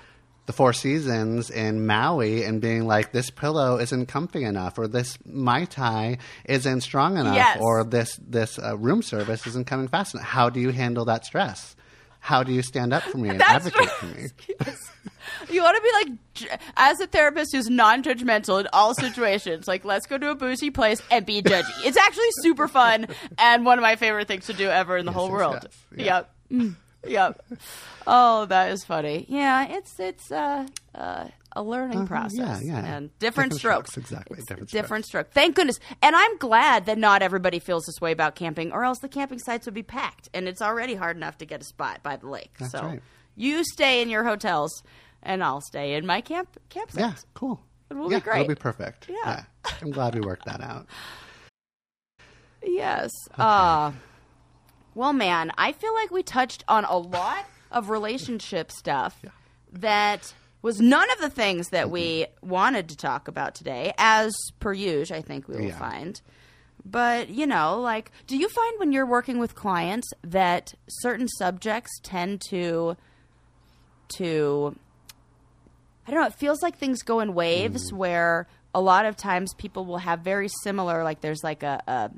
The 0.51 0.57
Four 0.57 0.73
Seasons 0.73 1.49
in 1.49 1.85
Maui 1.85 2.43
and 2.43 2.59
being 2.59 2.85
like, 2.85 3.13
this 3.13 3.29
pillow 3.29 3.77
isn't 3.77 4.07
comfy 4.07 4.43
enough, 4.43 4.77
or 4.77 4.85
this 4.87 5.17
mai 5.25 5.63
tai 5.63 6.17
isn't 6.43 6.81
strong 6.81 7.17
enough, 7.17 7.35
Yes. 7.35 7.57
or 7.61 7.85
this 7.85 8.19
this 8.27 8.59
uh, 8.59 8.77
room 8.77 9.01
service 9.01 9.47
isn't 9.47 9.65
coming 9.65 9.87
fast 9.87 10.13
enough. 10.13 10.25
How 10.25 10.49
do 10.49 10.59
you 10.59 10.71
handle 10.71 11.05
that 11.05 11.25
stress? 11.25 11.75
How 12.19 12.43
do 12.43 12.51
you 12.51 12.61
stand 12.61 12.91
up 12.93 13.01
for 13.03 13.17
me 13.17 13.29
and 13.29 13.39
That's 13.39 13.65
advocate 13.65 13.89
for 13.91 14.05
me? 14.07 14.27
You 15.49 15.63
want 15.63 15.77
to 15.77 15.81
be 15.81 16.49
like, 16.49 16.59
as 16.77 16.99
a 16.99 17.07
therapist 17.07 17.53
who's 17.53 17.69
non-judgmental 17.69 18.59
in 18.59 18.67
all 18.73 18.93
situations. 18.93 19.67
Like, 19.67 19.85
let's 19.85 20.05
go 20.05 20.17
to 20.17 20.29
a 20.31 20.35
bougie 20.35 20.69
place 20.69 21.01
and 21.09 21.25
be 21.25 21.41
judgy. 21.41 21.71
It's 21.85 21.97
actually 21.97 22.27
super 22.41 22.67
fun 22.67 23.07
and 23.39 23.65
one 23.65 23.79
of 23.79 23.81
my 23.83 23.95
favorite 23.95 24.27
things 24.27 24.47
to 24.47 24.53
do 24.53 24.67
ever 24.69 24.97
in 24.97 25.05
the 25.05 25.11
whole 25.13 25.31
world. 25.31 25.59
yes. 25.63 25.77
Yeah. 25.95 26.05
Yep. 26.05 26.31
Mm. 26.51 26.75
Yep. 27.07 27.41
Oh, 28.07 28.45
that 28.45 28.71
is 28.71 28.83
funny. 28.83 29.25
Yeah, 29.27 29.67
it's 29.69 29.99
it's 29.99 30.31
uh, 30.31 30.67
uh, 30.93 31.27
a 31.53 31.63
learning 31.63 32.05
process. 32.07 32.37
yeah, 32.37 32.59
yeah. 32.61 32.77
And 32.77 33.09
different, 33.19 33.51
Different 33.51 33.53
strokes. 33.55 33.91
strokes, 33.91 33.97
exactly, 33.97 34.37
It's 34.37 34.47
different 34.47 34.69
different 34.69 35.05
stroke. 35.05 35.31
Thank 35.31 35.55
goodness. 35.55 35.79
And 36.01 36.15
I'm 36.15 36.37
glad 36.37 36.85
that 36.85 36.97
not 36.97 37.21
everybody 37.21 37.59
feels 37.59 37.85
this 37.85 37.99
way 37.99 38.11
about 38.11 38.35
camping, 38.35 38.71
or 38.71 38.83
else 38.83 38.99
the 38.99 39.09
camping 39.09 39.39
sites 39.39 39.65
would 39.65 39.73
be 39.73 39.83
packed. 39.83 40.29
And 40.33 40.47
it's 40.47 40.61
already 40.61 40.95
hard 40.95 41.17
enough 41.17 41.37
to 41.39 41.45
get 41.45 41.61
a 41.61 41.65
spot 41.65 42.01
by 42.03 42.17
the 42.17 42.27
lake. 42.29 42.51
That's 42.59 42.71
so 42.71 42.83
right. 42.83 43.01
you 43.35 43.63
stay 43.63 44.01
in 44.01 44.09
your 44.09 44.23
hotels, 44.23 44.83
and 45.23 45.43
I'll 45.43 45.61
stay 45.61 45.95
in 45.95 46.05
my 46.05 46.21
camp 46.21 46.59
campsite. 46.69 46.99
Yeah, 47.01 47.13
cool. 47.33 47.61
It 47.89 47.95
will 47.95 48.09
be 48.09 48.19
great. 48.19 48.41
It'll 48.41 48.47
be 48.49 48.55
perfect. 48.55 49.09
Yeah. 49.09 49.43
I'm 49.81 49.91
glad 49.91 50.13
we 50.15 50.21
worked 50.21 50.45
that 50.45 50.61
out. 50.61 50.85
Yes. 52.63 53.09
Uh, 53.37 53.91
well, 54.95 55.13
man, 55.13 55.51
I 55.57 55.71
feel 55.71 55.93
like 55.93 56.11
we 56.11 56.23
touched 56.23 56.63
on 56.67 56.85
a 56.85 56.97
lot 56.97 57.45
of 57.71 57.89
relationship 57.89 58.71
stuff 58.81 59.23
that 59.71 60.33
was 60.61 60.79
none 60.79 61.09
of 61.11 61.19
the 61.19 61.29
things 61.29 61.69
that 61.69 61.89
we 61.89 62.23
mm-hmm. 62.23 62.49
wanted 62.49 62.89
to 62.89 62.97
talk 62.97 63.27
about 63.27 63.55
today, 63.55 63.93
as 63.97 64.33
per 64.59 64.73
usual, 64.73 65.17
I 65.17 65.21
think 65.21 65.47
we 65.47 65.55
will 65.55 65.63
Yeah. 65.63 65.77
find. 65.77 66.21
But, 66.83 67.29
you 67.29 67.45
know, 67.45 67.79
like, 67.79 68.11
do 68.27 68.37
you 68.37 68.49
find 68.49 68.79
when 68.79 68.91
you're 68.91 69.05
working 69.05 69.37
with 69.39 69.53
clients 69.55 70.11
that 70.23 70.73
certain 70.89 71.27
subjects 71.27 71.91
tend 72.01 72.41
to, 72.49 72.97
to, 74.17 74.75
I 76.07 76.11
don't 76.11 76.21
know, 76.21 76.27
it 76.27 76.35
feels 76.35 76.63
like 76.63 76.77
things 76.77 77.03
go 77.03 77.19
in 77.19 77.33
waves 77.33 77.87
mm-hmm. 77.87 77.97
where 77.97 78.47
a 78.73 78.81
lot 78.81 79.05
of 79.05 79.15
times 79.15 79.53
people 79.55 79.85
will 79.85 79.99
have 79.99 80.21
very 80.21 80.49
similar, 80.63 81.03
like, 81.03 81.21
there's 81.21 81.43
like 81.43 81.61
a, 81.61 81.83
a 81.87 82.11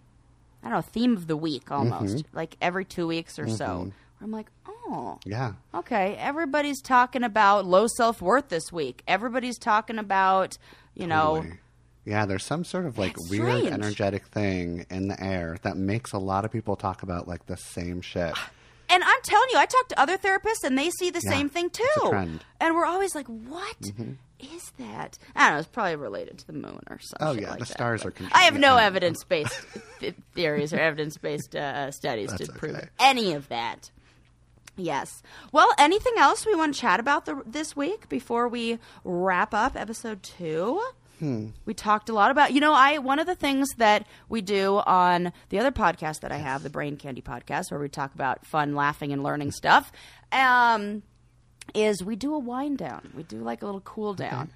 I 0.64 0.70
don't 0.70 0.78
know, 0.78 0.82
theme 0.82 1.16
of 1.18 1.28
the 1.28 1.36
week 1.38 1.72
almost, 1.72 2.26
like 2.34 2.56
every 2.62 2.86
two 2.86 3.06
weeks 3.08 3.38
or 3.38 3.48
so. 3.50 3.66
Where 3.84 3.92
I'm 4.22 4.32
like, 4.32 4.48
oh, 4.68 5.20
Yeah. 5.26 5.54
okay, 5.76 6.16
everybody's 6.18 6.82
talking 6.82 7.24
about 7.24 7.66
low 7.66 7.88
self 7.88 8.22
worth 8.22 8.48
this 8.50 8.72
week. 8.72 9.04
Everybody's 9.08 9.58
talking 9.58 9.98
about, 10.00 10.58
you 10.96 11.08
know, 11.08 11.46
Yeah, 12.06 12.26
there's 12.26 12.46
some 12.46 12.64
sort 12.64 12.86
of 12.86 12.98
like 12.98 13.14
That's 13.16 13.30
weird 13.30 13.50
strange. 13.60 13.74
energetic 13.74 14.26
thing 14.28 14.86
in 14.90 15.08
the 15.10 15.22
air 15.22 15.58
that 15.64 15.76
makes 15.78 16.12
a 16.14 16.18
lot 16.20 16.46
of 16.46 16.52
people 16.52 16.76
talk 16.76 17.04
about 17.04 17.28
like 17.28 17.46
the 17.48 17.58
same 17.58 18.02
shit. 18.02 18.34
and 18.90 19.04
I'm 19.04 19.22
telling 19.24 19.50
you, 19.52 19.58
I 19.58 19.66
talk 19.66 19.88
to 19.90 20.00
other 20.00 20.18
therapists 20.18 20.64
and 20.64 20.78
they 20.78 20.90
see 20.92 21.10
the 21.10 21.22
Yeah, 21.24 21.32
same 21.32 21.50
thing 21.50 21.70
too. 21.70 21.84
it's 21.96 22.06
a 22.06 22.10
trend. 22.10 22.30
Mm-hmm. 22.40 22.48
And 22.62 22.76
we're 22.76 22.86
always 22.86 23.16
like, 23.16 23.28
"What 23.28 23.78
is 24.44 24.72
that? 24.78 25.18
I 25.36 25.48
don't 25.48 25.56
know. 25.56 25.60
It's 25.60 25.68
probably 25.68 25.96
related 25.96 26.38
to 26.40 26.48
the 26.48 26.54
moon 26.54 26.80
or 26.90 27.00
something. 27.00 27.28
Oh, 27.28 27.32
yeah, 27.32 27.50
like 27.52 27.60
the 27.60 27.66
that, 27.66 27.74
stars 27.74 28.06
are. 28.06 28.14
I 28.32 28.44
have 28.44 28.58
no 28.58 28.78
evidence 28.78 29.24
based 29.24 29.54
theories 30.36 30.74
or 30.74 30.80
evidence 30.80 31.18
based 31.18 31.56
uh, 31.56 31.92
studies 31.92 32.32
to 32.34 32.46
That's 32.46 32.58
prove 32.58 32.76
okay. 32.76 32.88
any 33.00 33.34
of 33.34 33.50
that. 33.50 33.92
Yes. 34.76 35.22
Well, 35.52 35.72
anything 35.78 36.14
else 36.18 36.46
we 36.46 36.56
want 36.56 36.74
to 36.74 36.80
chat 36.82 37.00
about 37.00 37.26
the, 37.26 37.42
this 37.46 37.76
week 37.76 38.10
before 38.10 38.48
we 38.48 38.80
wrap 39.04 39.54
up 39.54 39.76
episode 39.76 40.24
two? 40.24 40.82
Hmm. 41.20 41.50
We 41.66 41.76
talked 41.76 42.10
a 42.10 42.14
lot 42.14 42.32
about, 42.32 42.54
you 42.54 42.60
know, 42.60 42.74
I 42.74 42.98
one 42.98 43.20
of 43.20 43.28
the 43.28 43.36
things 43.36 43.70
that 43.78 44.08
we 44.30 44.42
do 44.42 44.82
on 44.86 45.32
the 45.50 45.60
other 45.60 45.72
podcast 45.72 46.22
that 46.22 46.32
I 46.32 46.38
have, 46.38 46.64
the 46.64 46.72
Brain 46.72 46.98
Candy 46.98 47.22
podcast, 47.22 47.70
where 47.70 47.80
we 47.80 47.88
talk 47.88 48.16
about 48.16 48.46
fun, 48.46 48.76
laughing, 48.76 49.14
and 49.14 49.22
learning 49.22 49.52
stuff, 49.52 49.92
um, 50.32 51.04
is 51.74 52.04
we 52.04 52.16
do 52.16 52.34
a 52.34 52.40
wind 52.40 52.78
down. 52.78 53.12
We 53.16 53.24
do 53.24 53.38
like 53.38 53.62
a 53.62 53.66
little 53.66 53.82
cool 53.82 54.14
down, 54.14 54.52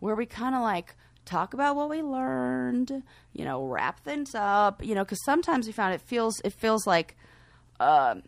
where 0.00 0.14
we 0.14 0.26
kind 0.26 0.54
of 0.54 0.60
like 0.62 0.94
talk 1.24 1.54
about 1.54 1.76
what 1.76 1.88
we 1.88 2.02
learned, 2.02 3.02
you 3.32 3.44
know, 3.44 3.66
wrap 3.66 4.00
things 4.04 4.34
up, 4.34 4.84
you 4.84 4.94
know, 4.94 5.04
because 5.04 5.24
sometimes 5.24 5.66
we 5.66 5.72
found 5.72 5.94
it 5.94 6.00
feels 6.00 6.40
it 6.44 6.52
feels 6.52 6.86
like 6.86 7.16
um, 7.80 8.22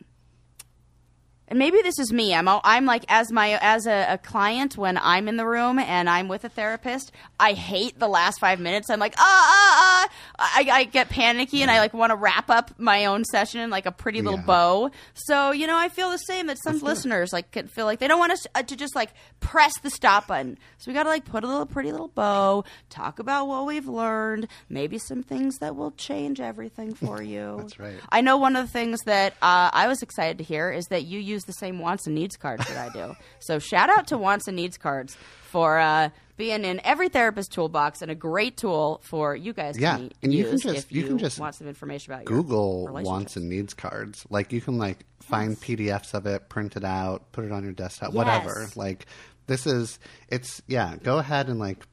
and 1.49 1.59
maybe 1.59 1.81
this 1.83 1.99
is 1.99 2.13
me. 2.13 2.35
I'm 2.35 2.49
I'm 2.49 2.87
like 2.87 3.05
as 3.09 3.31
my 3.31 3.59
as 3.63 3.87
a, 3.87 4.15
a 4.15 4.19
client 4.19 4.77
when 4.77 4.99
I'm 4.99 5.29
in 5.29 5.37
the 5.37 5.47
room 5.47 5.79
and 5.79 6.09
I'm 6.11 6.29
with 6.29 6.45
a 6.45 6.49
therapist. 6.49 7.13
I 7.39 7.53
hate 7.53 7.99
the 7.99 8.09
last 8.09 8.41
five 8.41 8.59
minutes. 8.61 8.91
I'm 8.91 8.99
like 8.99 9.15
ah 9.17 9.21
ah 9.23 10.09
ah. 10.09 10.13
I, 10.39 10.69
I 10.71 10.85
get 10.85 11.09
panicky 11.09 11.63
and 11.63 11.71
I 11.71 11.79
like 11.79 11.95
want 11.95 12.11
to 12.11 12.17
wrap 12.17 12.51
up 12.51 12.73
my 12.79 13.07
own 13.07 13.25
session 13.25 13.61
in 13.61 13.71
like 13.71 13.87
a 13.87 13.93
pretty 13.93 14.23
little 14.23 14.39
Yeah. 14.41 14.45
bow. 14.47 14.91
So 15.15 15.53
you 15.53 15.67
know 15.67 15.77
I 15.77 15.89
feel 15.89 16.11
the 16.11 16.19
same 16.19 16.47
that 16.49 16.59
some 16.63 16.79
listeners 16.81 17.33
like 17.33 17.53
could 17.53 17.71
feel 17.71 17.85
like 17.87 18.01
they 18.01 18.09
don't 18.09 18.19
want 18.19 18.33
us 18.33 18.47
uh, 18.55 18.63
to 18.63 18.77
just 18.77 18.95
like 18.97 19.11
press 19.41 19.73
the 19.81 19.91
stop 19.91 20.27
button. 20.27 20.59
So 20.79 20.91
we 20.91 20.95
got 20.95 21.05
to 21.05 21.09
like 21.11 21.25
put 21.25 21.45
a 21.45 21.47
little 21.47 21.67
pretty 21.67 21.93
little 21.93 22.09
bow, 22.09 22.65
talk 22.91 23.19
about 23.19 23.47
what 23.47 23.67
we've 23.67 23.87
learned, 23.89 24.49
maybe 24.69 24.99
some 24.99 25.23
things 25.23 25.59
that 25.59 25.77
will 25.77 25.93
change 25.93 26.41
everything 26.41 26.95
for 26.95 27.23
you. 27.35 27.57
That's 27.59 27.79
right. 27.79 27.95
I 28.11 28.21
know 28.21 28.37
one 28.37 28.57
of 28.57 28.67
the 28.67 28.73
things 28.73 29.01
that 29.05 29.35
uh, 29.43 29.71
I 29.73 29.87
was 29.89 30.03
excited 30.03 30.39
to 30.39 30.45
hear 30.45 30.71
is 30.73 30.87
that 30.87 31.05
you 31.05 31.19
use 31.21 31.36
the 31.45 31.53
same 31.53 31.79
wants 31.79 32.07
and 32.07 32.15
needs 32.15 32.37
cards 32.37 32.67
that 32.69 32.77
I 32.77 32.93
do. 32.93 33.15
So 33.41 33.59
shout 33.59 33.91
out 33.91 34.07
to 34.09 34.19
wants 34.19 34.47
and 34.49 34.57
needs 34.57 34.77
cards 34.79 35.17
for 35.43 35.79
uh, 35.79 36.11
being 36.37 36.65
in 36.65 36.81
every 36.85 37.09
therapist 37.09 37.53
toolbox 37.53 38.03
and 38.03 38.11
a 38.11 38.15
great 38.15 38.57
tool 38.57 39.01
for 39.05 39.35
you 39.37 39.53
guys 39.53 39.79
Yeah, 39.79 39.97
to 39.97 40.03
me- 40.05 40.11
and 40.23 40.33
you 40.35 40.45
use 40.49 40.63
can 40.63 40.75
just- 40.75 40.87
if 40.87 40.93
you 40.93 41.05
can 41.05 41.19
just 41.19 41.39
want 41.39 41.55
some 41.55 41.67
information 41.69 42.13
about 42.13 42.25
Google 42.27 42.87
wants 42.89 43.37
and 43.37 43.49
needs 43.49 43.73
cards. 43.75 44.27
Like 44.31 44.53
you 44.53 44.61
can 44.61 44.79
like 44.79 45.05
find 45.21 45.57
PDFs 45.57 46.15
of 46.15 46.27
it, 46.27 46.49
print 46.49 46.77
it 46.77 46.85
out, 46.85 47.33
put 47.33 47.45
it 47.45 47.53
on 47.53 47.63
your 47.65 47.73
desktop, 47.73 48.13
whatever. 48.13 48.69
Like 48.77 49.07
this 49.47 49.67
is 49.67 49.99
it's 50.29 50.61
yeah, 50.67 50.97
go 51.03 51.19
ahead 51.19 51.49
and 51.49 51.59
like 51.59 51.87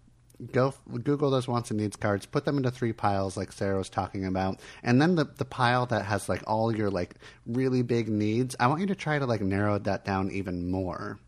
go 0.52 0.74
Google 1.04 1.32
those 1.32 1.48
wants 1.48 1.72
and 1.72 1.80
needs 1.80 1.96
cards, 1.96 2.26
put 2.26 2.46
them 2.46 2.58
into 2.58 2.72
three 2.72 2.94
piles 2.94 3.38
like 3.38 3.52
Sarah 3.52 3.78
was 3.78 3.90
talking 3.90 4.26
about, 4.26 4.60
and 4.84 5.02
then 5.02 5.16
the 5.16 5.26
the 5.26 5.46
pile 5.46 5.86
that 5.88 6.06
has 6.06 6.30
like 6.30 6.44
all 6.48 6.76
your 6.76 6.90
like 6.90 7.16
really 7.46 7.82
big 7.82 8.10
needs. 8.10 8.56
I 8.60 8.68
want 8.68 8.82
you 8.82 8.88
to 8.88 8.96
try 8.96 9.20
to 9.20 9.26
like 9.26 9.42
narrow 9.42 9.80
that 9.80 10.06
down 10.06 10.32
even 10.32 10.70
more 10.70 11.20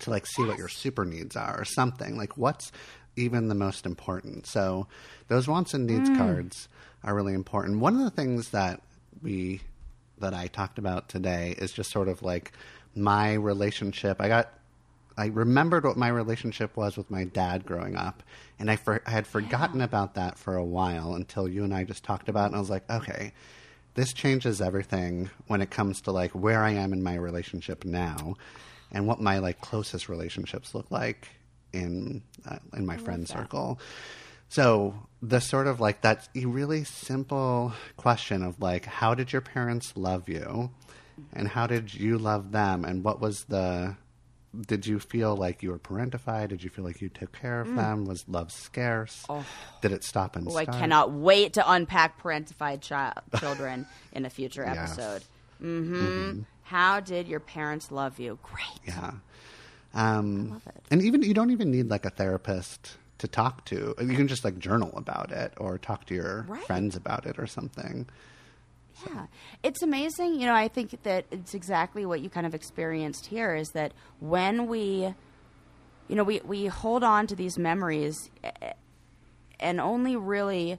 to 0.00 0.10
like 0.10 0.26
see 0.26 0.44
what 0.44 0.58
your 0.58 0.68
super 0.68 1.04
needs 1.04 1.36
are 1.36 1.60
or 1.60 1.64
something 1.64 2.16
like 2.16 2.36
what's 2.36 2.72
even 3.16 3.48
the 3.48 3.54
most 3.54 3.86
important. 3.86 4.46
So 4.46 4.88
those 5.28 5.48
wants 5.48 5.74
and 5.74 5.86
needs 5.86 6.10
mm. 6.10 6.16
cards 6.16 6.68
are 7.04 7.14
really 7.14 7.34
important. 7.34 7.78
One 7.78 7.94
of 7.94 8.02
the 8.02 8.10
things 8.10 8.50
that 8.50 8.80
we 9.22 9.60
that 10.18 10.34
I 10.34 10.46
talked 10.46 10.78
about 10.78 11.08
today 11.08 11.54
is 11.58 11.72
just 11.72 11.90
sort 11.90 12.08
of 12.08 12.22
like 12.22 12.52
my 12.94 13.34
relationship. 13.34 14.20
I 14.20 14.28
got 14.28 14.52
I 15.16 15.26
remembered 15.26 15.84
what 15.84 15.96
my 15.96 16.08
relationship 16.08 16.76
was 16.76 16.96
with 16.96 17.10
my 17.10 17.24
dad 17.24 17.66
growing 17.66 17.96
up, 17.96 18.22
and 18.58 18.70
I, 18.70 18.76
for, 18.76 19.02
I 19.06 19.10
had 19.10 19.26
forgotten 19.26 19.80
about 19.80 20.14
that 20.14 20.38
for 20.38 20.56
a 20.56 20.64
while 20.64 21.14
until 21.14 21.48
you 21.48 21.64
and 21.64 21.74
I 21.74 21.84
just 21.84 22.04
talked 22.04 22.28
about 22.28 22.44
it. 22.44 22.46
And 22.46 22.56
I 22.56 22.60
was 22.60 22.70
like, 22.70 22.88
okay, 22.90 23.32
this 23.94 24.12
changes 24.12 24.60
everything 24.60 25.30
when 25.48 25.60
it 25.60 25.70
comes 25.70 26.00
to 26.02 26.12
like 26.12 26.30
where 26.30 26.62
I 26.62 26.70
am 26.70 26.92
in 26.92 27.02
my 27.02 27.14
relationship 27.14 27.84
now, 27.84 28.36
and 28.90 29.06
what 29.06 29.20
my 29.20 29.38
like 29.38 29.60
closest 29.60 30.08
relationships 30.08 30.74
look 30.74 30.90
like 30.90 31.28
in 31.72 32.22
uh, 32.48 32.58
in 32.74 32.86
my 32.86 32.96
friend 32.96 33.28
circle. 33.28 33.78
So 34.48 34.94
the 35.22 35.40
sort 35.40 35.66
of 35.66 35.80
like 35.80 36.02
that 36.02 36.28
really 36.34 36.84
simple 36.84 37.72
question 37.96 38.42
of 38.42 38.60
like, 38.60 38.84
how 38.84 39.14
did 39.14 39.32
your 39.32 39.40
parents 39.40 39.94
love 39.96 40.28
you, 40.28 40.70
and 41.32 41.48
how 41.48 41.66
did 41.66 41.94
you 41.94 42.18
love 42.18 42.52
them, 42.52 42.84
and 42.84 43.02
what 43.04 43.20
was 43.20 43.44
the 43.44 43.96
did 44.66 44.86
you 44.86 44.98
feel 44.98 45.34
like 45.36 45.62
you 45.62 45.70
were 45.70 45.78
parentified? 45.78 46.48
Did 46.48 46.62
you 46.62 46.70
feel 46.70 46.84
like 46.84 47.00
you 47.00 47.08
took 47.08 47.32
care 47.32 47.60
of 47.62 47.74
them? 47.74 48.04
Was 48.04 48.24
love 48.28 48.52
scarce? 48.52 49.24
Oh. 49.28 49.44
Did 49.80 49.92
it 49.92 50.04
stop 50.04 50.36
and 50.36 50.46
Oh, 50.48 50.56
I 50.56 50.66
cannot 50.66 51.10
wait 51.12 51.54
to 51.54 51.70
unpack 51.72 52.22
parentified 52.22 52.86
chi- 52.86 53.14
children 53.38 53.86
in 54.12 54.24
a 54.26 54.30
future 54.30 54.64
episode. 54.64 55.22
hmm 55.58 56.42
How 56.64 57.00
did 57.00 57.28
your 57.28 57.40
parents 57.40 57.90
love 57.90 58.18
you? 58.18 58.38
Great. 58.42 58.80
Yeah. 58.86 59.12
Um, 59.94 60.50
love 60.50 60.66
it. 60.66 60.82
And 60.90 61.02
even 61.02 61.22
you 61.22 61.34
don't 61.34 61.50
even 61.50 61.70
need 61.70 61.88
like 61.88 62.04
a 62.04 62.10
therapist 62.10 62.96
to 63.18 63.28
talk 63.28 63.64
to. 63.66 63.94
You 64.00 64.16
can 64.16 64.28
just 64.28 64.44
like 64.44 64.58
journal 64.58 64.92
about 64.96 65.30
it 65.32 65.52
or 65.56 65.78
talk 65.78 66.06
to 66.06 66.14
your 66.14 66.44
Right. 66.48 66.62
friends 66.64 66.96
about 66.96 67.26
it 67.26 67.38
or 67.38 67.46
something. 67.46 68.06
Yeah, 69.06 69.26
it's 69.62 69.82
amazing. 69.82 70.40
You 70.40 70.46
know, 70.46 70.54
I 70.54 70.68
think 70.68 71.02
that 71.02 71.26
it's 71.30 71.54
exactly 71.54 72.06
what 72.06 72.20
you 72.20 72.30
kind 72.30 72.46
of 72.46 72.54
experienced 72.54 73.26
here 73.26 73.54
is 73.54 73.68
that 73.70 73.92
when 74.20 74.66
we, 74.66 75.14
you 76.08 76.16
know, 76.16 76.24
we, 76.24 76.40
we 76.44 76.66
hold 76.66 77.02
on 77.02 77.26
to 77.28 77.36
these 77.36 77.58
memories 77.58 78.30
eh, 78.44 78.72
and 79.58 79.80
only 79.80 80.16
really 80.16 80.78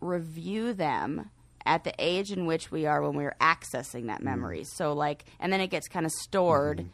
review 0.00 0.72
them 0.72 1.30
at 1.66 1.84
the 1.84 1.92
age 1.98 2.32
in 2.32 2.46
which 2.46 2.70
we 2.70 2.86
are 2.86 3.02
when 3.02 3.14
we're 3.14 3.36
accessing 3.40 4.06
that 4.06 4.22
memory. 4.22 4.64
So, 4.64 4.94
like, 4.94 5.24
and 5.38 5.52
then 5.52 5.60
it 5.60 5.68
gets 5.68 5.86
kind 5.86 6.06
of 6.06 6.12
stored 6.12 6.86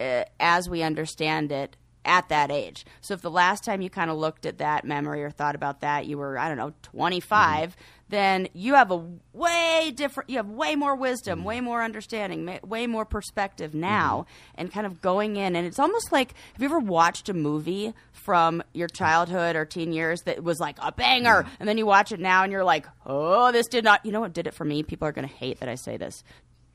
uh, 0.00 0.24
as 0.40 0.70
we 0.70 0.82
understand 0.82 1.52
it 1.52 1.76
at 2.04 2.28
that 2.30 2.50
age. 2.50 2.86
So, 3.02 3.14
if 3.14 3.20
the 3.20 3.30
last 3.30 3.62
time 3.62 3.82
you 3.82 3.90
kind 3.90 4.10
of 4.10 4.16
looked 4.16 4.46
at 4.46 4.58
that 4.58 4.84
memory 4.84 5.22
or 5.22 5.30
thought 5.30 5.54
about 5.54 5.80
that, 5.80 6.06
you 6.06 6.16
were, 6.16 6.38
I 6.38 6.48
don't 6.48 6.56
know, 6.56 6.72
25, 6.82 7.76
then 8.12 8.48
you 8.52 8.74
have 8.74 8.90
a 8.90 9.04
way 9.32 9.92
different, 9.94 10.30
you 10.30 10.36
have 10.36 10.48
way 10.48 10.76
more 10.76 10.94
wisdom, 10.94 11.40
mm-hmm. 11.40 11.48
way 11.48 11.60
more 11.60 11.82
understanding, 11.82 12.58
way 12.62 12.86
more 12.86 13.04
perspective 13.04 13.70
mm-hmm. 13.70 13.80
now, 13.80 14.26
and 14.54 14.72
kind 14.72 14.86
of 14.86 15.00
going 15.00 15.36
in. 15.36 15.56
And 15.56 15.66
it's 15.66 15.78
almost 15.78 16.12
like 16.12 16.34
have 16.52 16.62
you 16.62 16.68
ever 16.68 16.78
watched 16.78 17.28
a 17.28 17.34
movie 17.34 17.94
from 18.12 18.62
your 18.72 18.88
childhood 18.88 19.56
or 19.56 19.64
teen 19.64 19.92
years 19.92 20.20
that 20.26 20.44
was 20.44 20.60
like 20.60 20.76
a 20.80 20.92
banger, 20.92 21.46
and 21.58 21.68
then 21.68 21.78
you 21.78 21.86
watch 21.86 22.12
it 22.12 22.20
now 22.20 22.42
and 22.42 22.52
you're 22.52 22.64
like, 22.64 22.86
oh, 23.06 23.50
this 23.50 23.66
did 23.66 23.84
not, 23.84 24.04
you 24.04 24.12
know 24.12 24.20
what 24.20 24.32
did 24.32 24.46
it 24.46 24.54
for 24.54 24.64
me? 24.64 24.82
People 24.82 25.08
are 25.08 25.12
going 25.12 25.28
to 25.28 25.34
hate 25.34 25.60
that 25.60 25.68
I 25.68 25.74
say 25.74 25.96
this. 25.96 26.22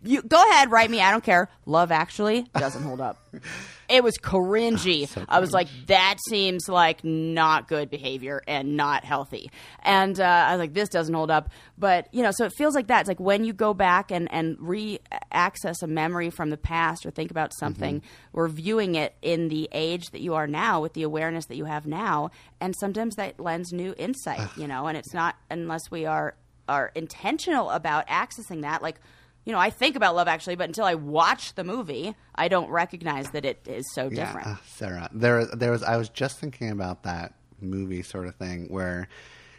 You 0.08 0.22
go 0.22 0.42
ahead, 0.50 0.72
write 0.72 0.90
me. 0.90 1.02
I 1.02 1.12
don't 1.12 1.24
care. 1.24 1.50
Love 1.66 1.92
Actually 1.92 2.44
doesn't 2.58 2.84
hold 2.84 3.02
up. 3.02 3.18
It 3.90 4.04
was 4.04 4.18
cringy. 4.18 5.08
I 5.30 5.40
was 5.40 5.54
like, 5.54 5.70
that 5.86 6.18
seems 6.28 6.68
like 6.68 7.06
not 7.06 7.70
good 7.70 7.90
behavior 7.90 8.42
and 8.46 8.76
not 8.76 9.06
healthy. 9.06 9.50
And 9.82 10.20
uh, 10.20 10.24
I 10.26 10.52
was 10.52 10.60
like, 10.60 10.74
this 10.74 10.90
doesn't 10.90 11.14
hold 11.14 11.32
up. 11.32 11.50
But 11.78 12.14
you 12.14 12.22
know, 12.22 12.32
so 12.32 12.44
it 12.44 12.52
feels 12.58 12.76
like 12.76 12.88
that. 12.88 13.02
It's 13.02 13.08
like 13.08 13.22
when 13.22 13.46
you 13.46 13.54
go 13.54 13.74
back 13.74 14.12
and 14.12 14.28
and 14.30 14.58
re-access 14.60 15.82
a 15.82 15.88
memory 15.88 16.30
from 16.30 16.50
the 16.50 16.58
past 16.58 17.06
or 17.06 17.12
think 17.12 17.32
about 17.32 17.54
something, 17.58 18.02
we're 18.34 18.50
viewing 18.50 18.96
it 18.96 19.16
in 19.22 19.48
the 19.48 19.70
age 19.72 20.08
that 20.12 20.20
you 20.20 20.34
are 20.34 20.48
now 20.48 20.82
with 20.82 20.92
the 20.92 21.04
awareness 21.04 21.46
that 21.46 21.56
you 21.56 21.64
have 21.64 21.86
now, 21.88 22.32
and 22.60 22.76
sometimes 22.78 23.16
that 23.16 23.40
lends 23.40 23.72
new 23.72 23.96
insight. 23.98 24.50
You 24.58 24.68
know, 24.68 24.88
and 24.88 24.98
it's 24.98 25.14
not 25.14 25.36
unless 25.50 25.90
we 25.90 26.06
are 26.06 26.36
are 26.68 26.92
intentional 26.94 27.70
about 27.70 28.06
accessing 28.08 28.64
that, 28.64 28.82
like 28.82 29.00
you 29.48 29.54
know, 29.54 29.60
I 29.60 29.70
think 29.70 29.96
about 29.96 30.14
Love 30.14 30.28
Actually, 30.28 30.58
but 30.58 30.68
until 30.68 30.84
I 30.84 30.96
watch 30.96 31.56
the 31.56 31.64
movie, 31.64 32.14
I 32.36 32.50
don't 32.50 32.70
recognize 32.70 33.30
that 33.30 33.46
it 33.46 33.66
is 33.66 33.86
so 33.94 34.10
different. 34.10 34.46
Yeah, 34.46 34.54
uh, 34.54 34.58
Sarah. 34.66 35.10
There, 35.14 35.46
there 35.46 35.72
was. 35.72 35.84
I 35.84 35.96
was 35.96 36.10
just 36.10 36.38
thinking 36.38 36.70
about 36.70 37.04
that 37.04 37.34
movie 37.62 38.04
sort 38.04 38.28
of 38.28 38.36
thing 38.36 38.68
where. 38.68 39.08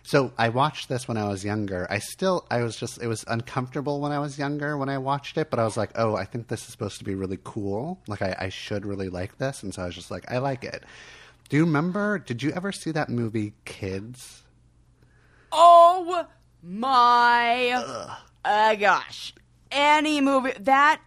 So 0.03 0.31
I 0.37 0.51
watched 0.51 0.91
this 0.91 1.09
when 1.09 1.17
I 1.17 1.27
was 1.27 1.43
younger. 1.43 1.87
I 1.89 2.01
still, 2.01 2.47
I 2.51 2.63
was 2.63 2.77
just, 2.77 3.03
it 3.03 3.07
was 3.07 3.25
uncomfortable 3.29 4.01
when 4.01 4.11
I 4.11 4.19
was 4.19 4.39
younger 4.39 4.77
when 4.77 4.89
I 4.89 4.97
watched 4.97 5.37
it, 5.37 5.51
but 5.51 5.59
I 5.59 5.65
was 5.65 5.77
like, 5.77 5.91
oh, 5.97 6.17
I 6.17 6.25
think 6.25 6.49
this 6.49 6.63
is 6.63 6.69
supposed 6.69 6.99
to 6.99 7.05
be 7.05 7.15
really 7.15 7.39
cool. 7.45 8.01
Like 8.09 8.23
I, 8.23 8.35
I 8.39 8.49
should 8.49 8.87
really 8.87 9.09
like 9.09 9.39
this, 9.39 9.63
and 9.63 9.73
so 9.73 9.83
I 9.83 9.87
was 9.87 9.95
just 9.95 10.11
like, 10.11 10.31
I 10.31 10.39
like 10.39 10.65
it. 10.65 10.85
Do 11.49 11.57
you 11.57 11.65
remember? 11.65 12.19
Did 12.19 12.43
you 12.43 12.53
ever 12.53 12.73
see 12.73 12.91
that 12.91 13.09
movie 13.09 13.55
Kids? 13.65 14.43
Oh 15.51 16.27
my 16.63 17.71
uh, 18.45 18.75
gosh. 18.75 19.33
Any 19.71 20.21
movie 20.21 20.53
that 20.61 21.01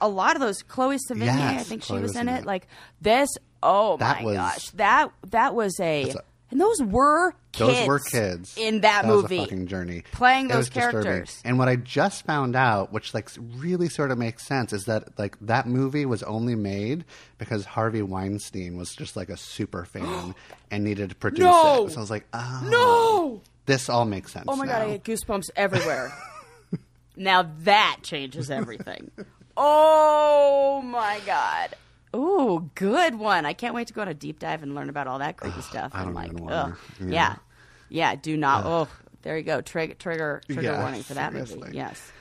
a 0.00 0.08
lot 0.08 0.36
of 0.36 0.40
those 0.40 0.62
Chloe 0.62 0.96
Sevigny, 1.10 1.28
I 1.28 1.52
Yes, 1.54 1.68
think 1.68 1.82
she 1.82 1.92
was 1.94 2.02
was 2.02 2.16
in 2.16 2.28
in 2.28 2.34
it. 2.36 2.38
it. 2.40 2.46
Like 2.46 2.66
this 3.00 3.28
oh 3.62 3.96
That 3.98 4.20
my 4.20 4.24
was- 4.26 4.36
gosh. 4.36 4.70
That 4.70 5.10
that 5.30 5.54
was 5.54 5.78
a, 5.80 6.10
a- 6.10 6.14
and 6.50 6.60
those 6.60 6.82
were 6.82 7.32
kids. 7.52 7.78
Those 7.78 7.86
were 7.88 7.98
kids 7.98 8.56
in 8.58 8.82
that, 8.82 9.06
was 9.06 9.22
movie. 9.22 9.38
fucking 9.38 9.66
journey 9.68 10.04
Playing 10.12 10.46
It 10.46 10.48
those 10.50 10.56
was 10.58 10.68
disturbing. 10.70 11.02
characters. 11.02 11.40
And 11.46 11.58
what 11.58 11.68
I 11.68 11.76
just 11.76 12.26
found 12.26 12.56
out, 12.56 12.92
which 12.92 13.14
like 13.14 13.30
really 13.56 13.88
sort 13.88 14.10
of 14.10 14.18
makes 14.18 14.46
sense, 14.46 14.72
is 14.74 14.84
that 14.84 15.18
like 15.18 15.36
that 15.40 15.66
movie 15.66 16.04
was 16.06 16.22
only 16.22 16.54
made 16.54 17.04
because 17.38 17.64
Harvey 17.64 18.02
Weinstein 18.02 18.76
was 18.76 18.94
just 18.94 19.16
like 19.16 19.28
a 19.30 19.36
super 19.36 19.84
fan 19.92 20.34
and 20.70 20.84
needed 20.84 21.08
to 21.10 21.16
produce 21.16 21.40
No! 21.44 21.86
it. 21.86 21.90
So 21.92 21.96
I 21.98 22.00
was 22.00 22.10
like, 22.10 22.26
oh, 22.34 22.60
No. 22.70 23.40
this 23.66 23.88
all 23.88 24.04
makes 24.04 24.32
sense. 24.32 24.44
Oh 24.48 24.56
my 24.56 24.66
god. 24.66 24.82
I 24.82 24.96
get 24.98 25.04
goosebumps 25.04 25.50
everywhere. 25.56 26.12
now 27.16 27.48
that 27.60 27.98
changes 28.02 28.50
everything. 28.50 29.10
oh 29.56 30.82
my 30.84 31.20
god. 31.26 31.74
Ooh, 32.14 32.70
good 32.74 33.14
one. 33.14 33.46
I 33.46 33.54
can't 33.54 33.74
wait 33.74 33.86
to 33.88 33.94
go 33.94 34.02
on 34.02 34.08
a 34.08 34.14
deep 34.14 34.38
dive 34.38 34.62
and 34.62 34.74
learn 34.74 34.88
about 34.90 35.06
all 35.06 35.18
that 35.20 35.36
creepy 35.38 35.62
stuff. 35.62 35.92
I 35.94 36.00
I'm 36.00 36.06
don't 36.06 36.14
like, 36.14 36.32
even 36.32 36.48
ugh. 36.50 36.76
Yeah. 37.00 37.06
Yeah. 37.08 37.36
yeah. 37.88 38.14
do 38.16 38.36
not. 38.36 38.66
Oh, 38.66 38.88
there 39.22 39.36
you 39.38 39.44
go. 39.44 39.60
Trigger 39.60 39.94
trigger 39.94 40.42
trigger 40.46 40.62
Yeah, 40.62 40.80
warning 40.80 41.02
for 41.02 41.14
that 41.14 41.32
movie. 41.32 41.62
Yes. 41.72 42.12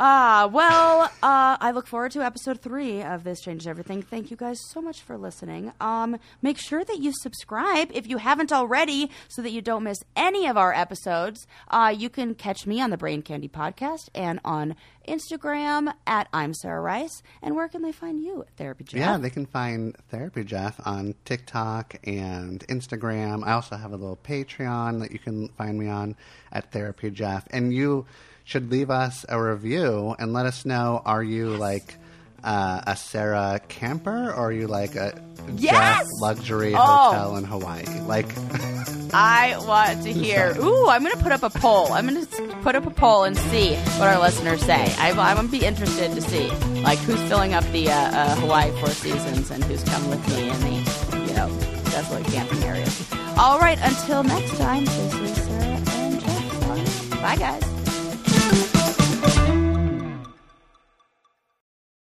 Ah, 0.00 0.48
well, 0.52 1.10
uh, 1.24 1.56
I 1.60 1.72
look 1.72 1.88
forward 1.88 2.12
to 2.12 2.22
episode 2.22 2.60
three 2.62 3.02
of 3.02 3.24
This 3.24 3.40
Changes 3.40 3.66
Everything. 3.66 4.00
Thank 4.00 4.30
you 4.30 4.36
guys 4.36 4.60
so 4.70 4.80
much 4.80 5.02
for 5.02 5.18
listening. 5.18 5.72
Um, 5.80 6.18
make 6.40 6.56
sure 6.56 6.84
that 6.84 7.00
you 7.00 7.12
subscribe 7.12 7.90
if 7.92 8.06
you 8.06 8.18
haven't 8.18 8.52
already 8.52 9.10
so 9.26 9.42
that 9.42 9.50
you 9.50 9.60
don't 9.60 9.82
miss 9.82 9.98
any 10.14 10.46
of 10.46 10.56
our 10.56 10.72
episodes. 10.72 11.48
Uh, 11.66 11.92
you 11.96 12.08
can 12.10 12.36
catch 12.36 12.64
me 12.64 12.80
on 12.80 12.90
the 12.90 12.96
Brain 12.96 13.22
Candy 13.22 13.48
Podcast 13.48 14.08
and 14.14 14.38
on 14.44 14.76
Instagram 15.08 15.92
at 16.06 16.28
I'm 16.32 16.54
Sarah 16.54 16.80
Rice. 16.80 17.22
And 17.42 17.56
where 17.56 17.68
can 17.68 17.82
they 17.82 17.92
find 17.92 18.20
you 18.22 18.42
at 18.42 18.50
Therapy 18.56 18.84
Jeff? 18.84 18.98
Yeah, 19.00 19.16
they 19.16 19.30
can 19.30 19.46
find 19.46 19.96
Therapy 20.10 20.44
Jeff 20.44 20.80
on 20.86 21.14
TikTok 21.24 21.96
and 22.04 22.66
Instagram. 22.68 23.44
I 23.46 23.52
also 23.52 23.76
have 23.76 23.92
a 23.92 23.96
little 23.96 24.18
Patreon 24.22 25.00
that 25.00 25.10
you 25.12 25.18
can 25.18 25.48
find 25.48 25.78
me 25.78 25.88
on 25.88 26.14
at 26.52 26.70
Therapy 26.72 27.10
Jeff. 27.10 27.46
And 27.50 27.72
you 27.74 28.06
should 28.44 28.70
leave 28.70 28.90
us 28.90 29.26
a 29.28 29.40
review 29.42 30.14
and 30.18 30.32
let 30.32 30.46
us 30.46 30.64
know 30.64 31.02
are 31.04 31.22
you 31.22 31.48
like 31.50 31.96
uh, 32.44 32.80
a 32.86 32.96
Sarah 32.96 33.60
camper 33.68 34.30
or 34.30 34.34
are 34.48 34.52
you 34.52 34.66
like 34.68 34.94
a 34.94 35.20
Yes! 35.56 35.72
Jeff 35.98 36.06
luxury 36.20 36.72
Oh. 36.74 36.78
hotel 36.78 37.36
in 37.36 37.44
Hawaii? 37.44 37.84
Like, 38.02 38.28
I 39.12 39.56
want 39.58 40.04
to 40.04 40.12
hear. 40.12 40.54
Ooh, 40.58 40.88
I'm 40.88 41.02
going 41.02 41.16
to 41.16 41.22
put 41.22 41.32
up 41.32 41.42
a 41.42 41.50
poll. 41.50 41.92
I'm 41.92 42.08
going 42.08 42.24
to 42.26 42.56
put 42.62 42.74
up 42.74 42.86
a 42.86 42.90
poll 42.90 43.24
and 43.24 43.36
see 43.36 43.74
what 43.74 44.08
our 44.08 44.18
listeners 44.20 44.60
say. 44.60 44.94
I, 44.98 45.10
I'm 45.10 45.36
going 45.36 45.48
to 45.48 45.52
be 45.52 45.64
interested 45.64 46.14
to 46.14 46.20
see, 46.20 46.50
like, 46.82 46.98
who's 47.00 47.20
filling 47.28 47.54
up 47.54 47.64
the 47.72 47.90
uh, 47.90 47.94
uh, 47.94 48.34
Hawaii 48.36 48.70
Four 48.80 48.90
Seasons 48.90 49.50
and 49.50 49.62
who's 49.64 49.82
come 49.84 50.08
with 50.10 50.26
me 50.28 50.50
in 50.50 50.60
the, 50.60 51.26
you 51.28 51.34
know, 51.34 51.48
desolate 51.90 52.26
camping 52.26 52.62
areas. 52.64 53.12
All 53.36 53.58
right, 53.58 53.78
until 53.80 54.22
next 54.22 54.56
time, 54.58 54.84
this 54.84 55.14
is 55.14 55.36
Sarah 55.44 55.82
and 55.88 56.20
Jeff. 56.20 57.10
Bye, 57.22 57.36
guys. 57.36 57.67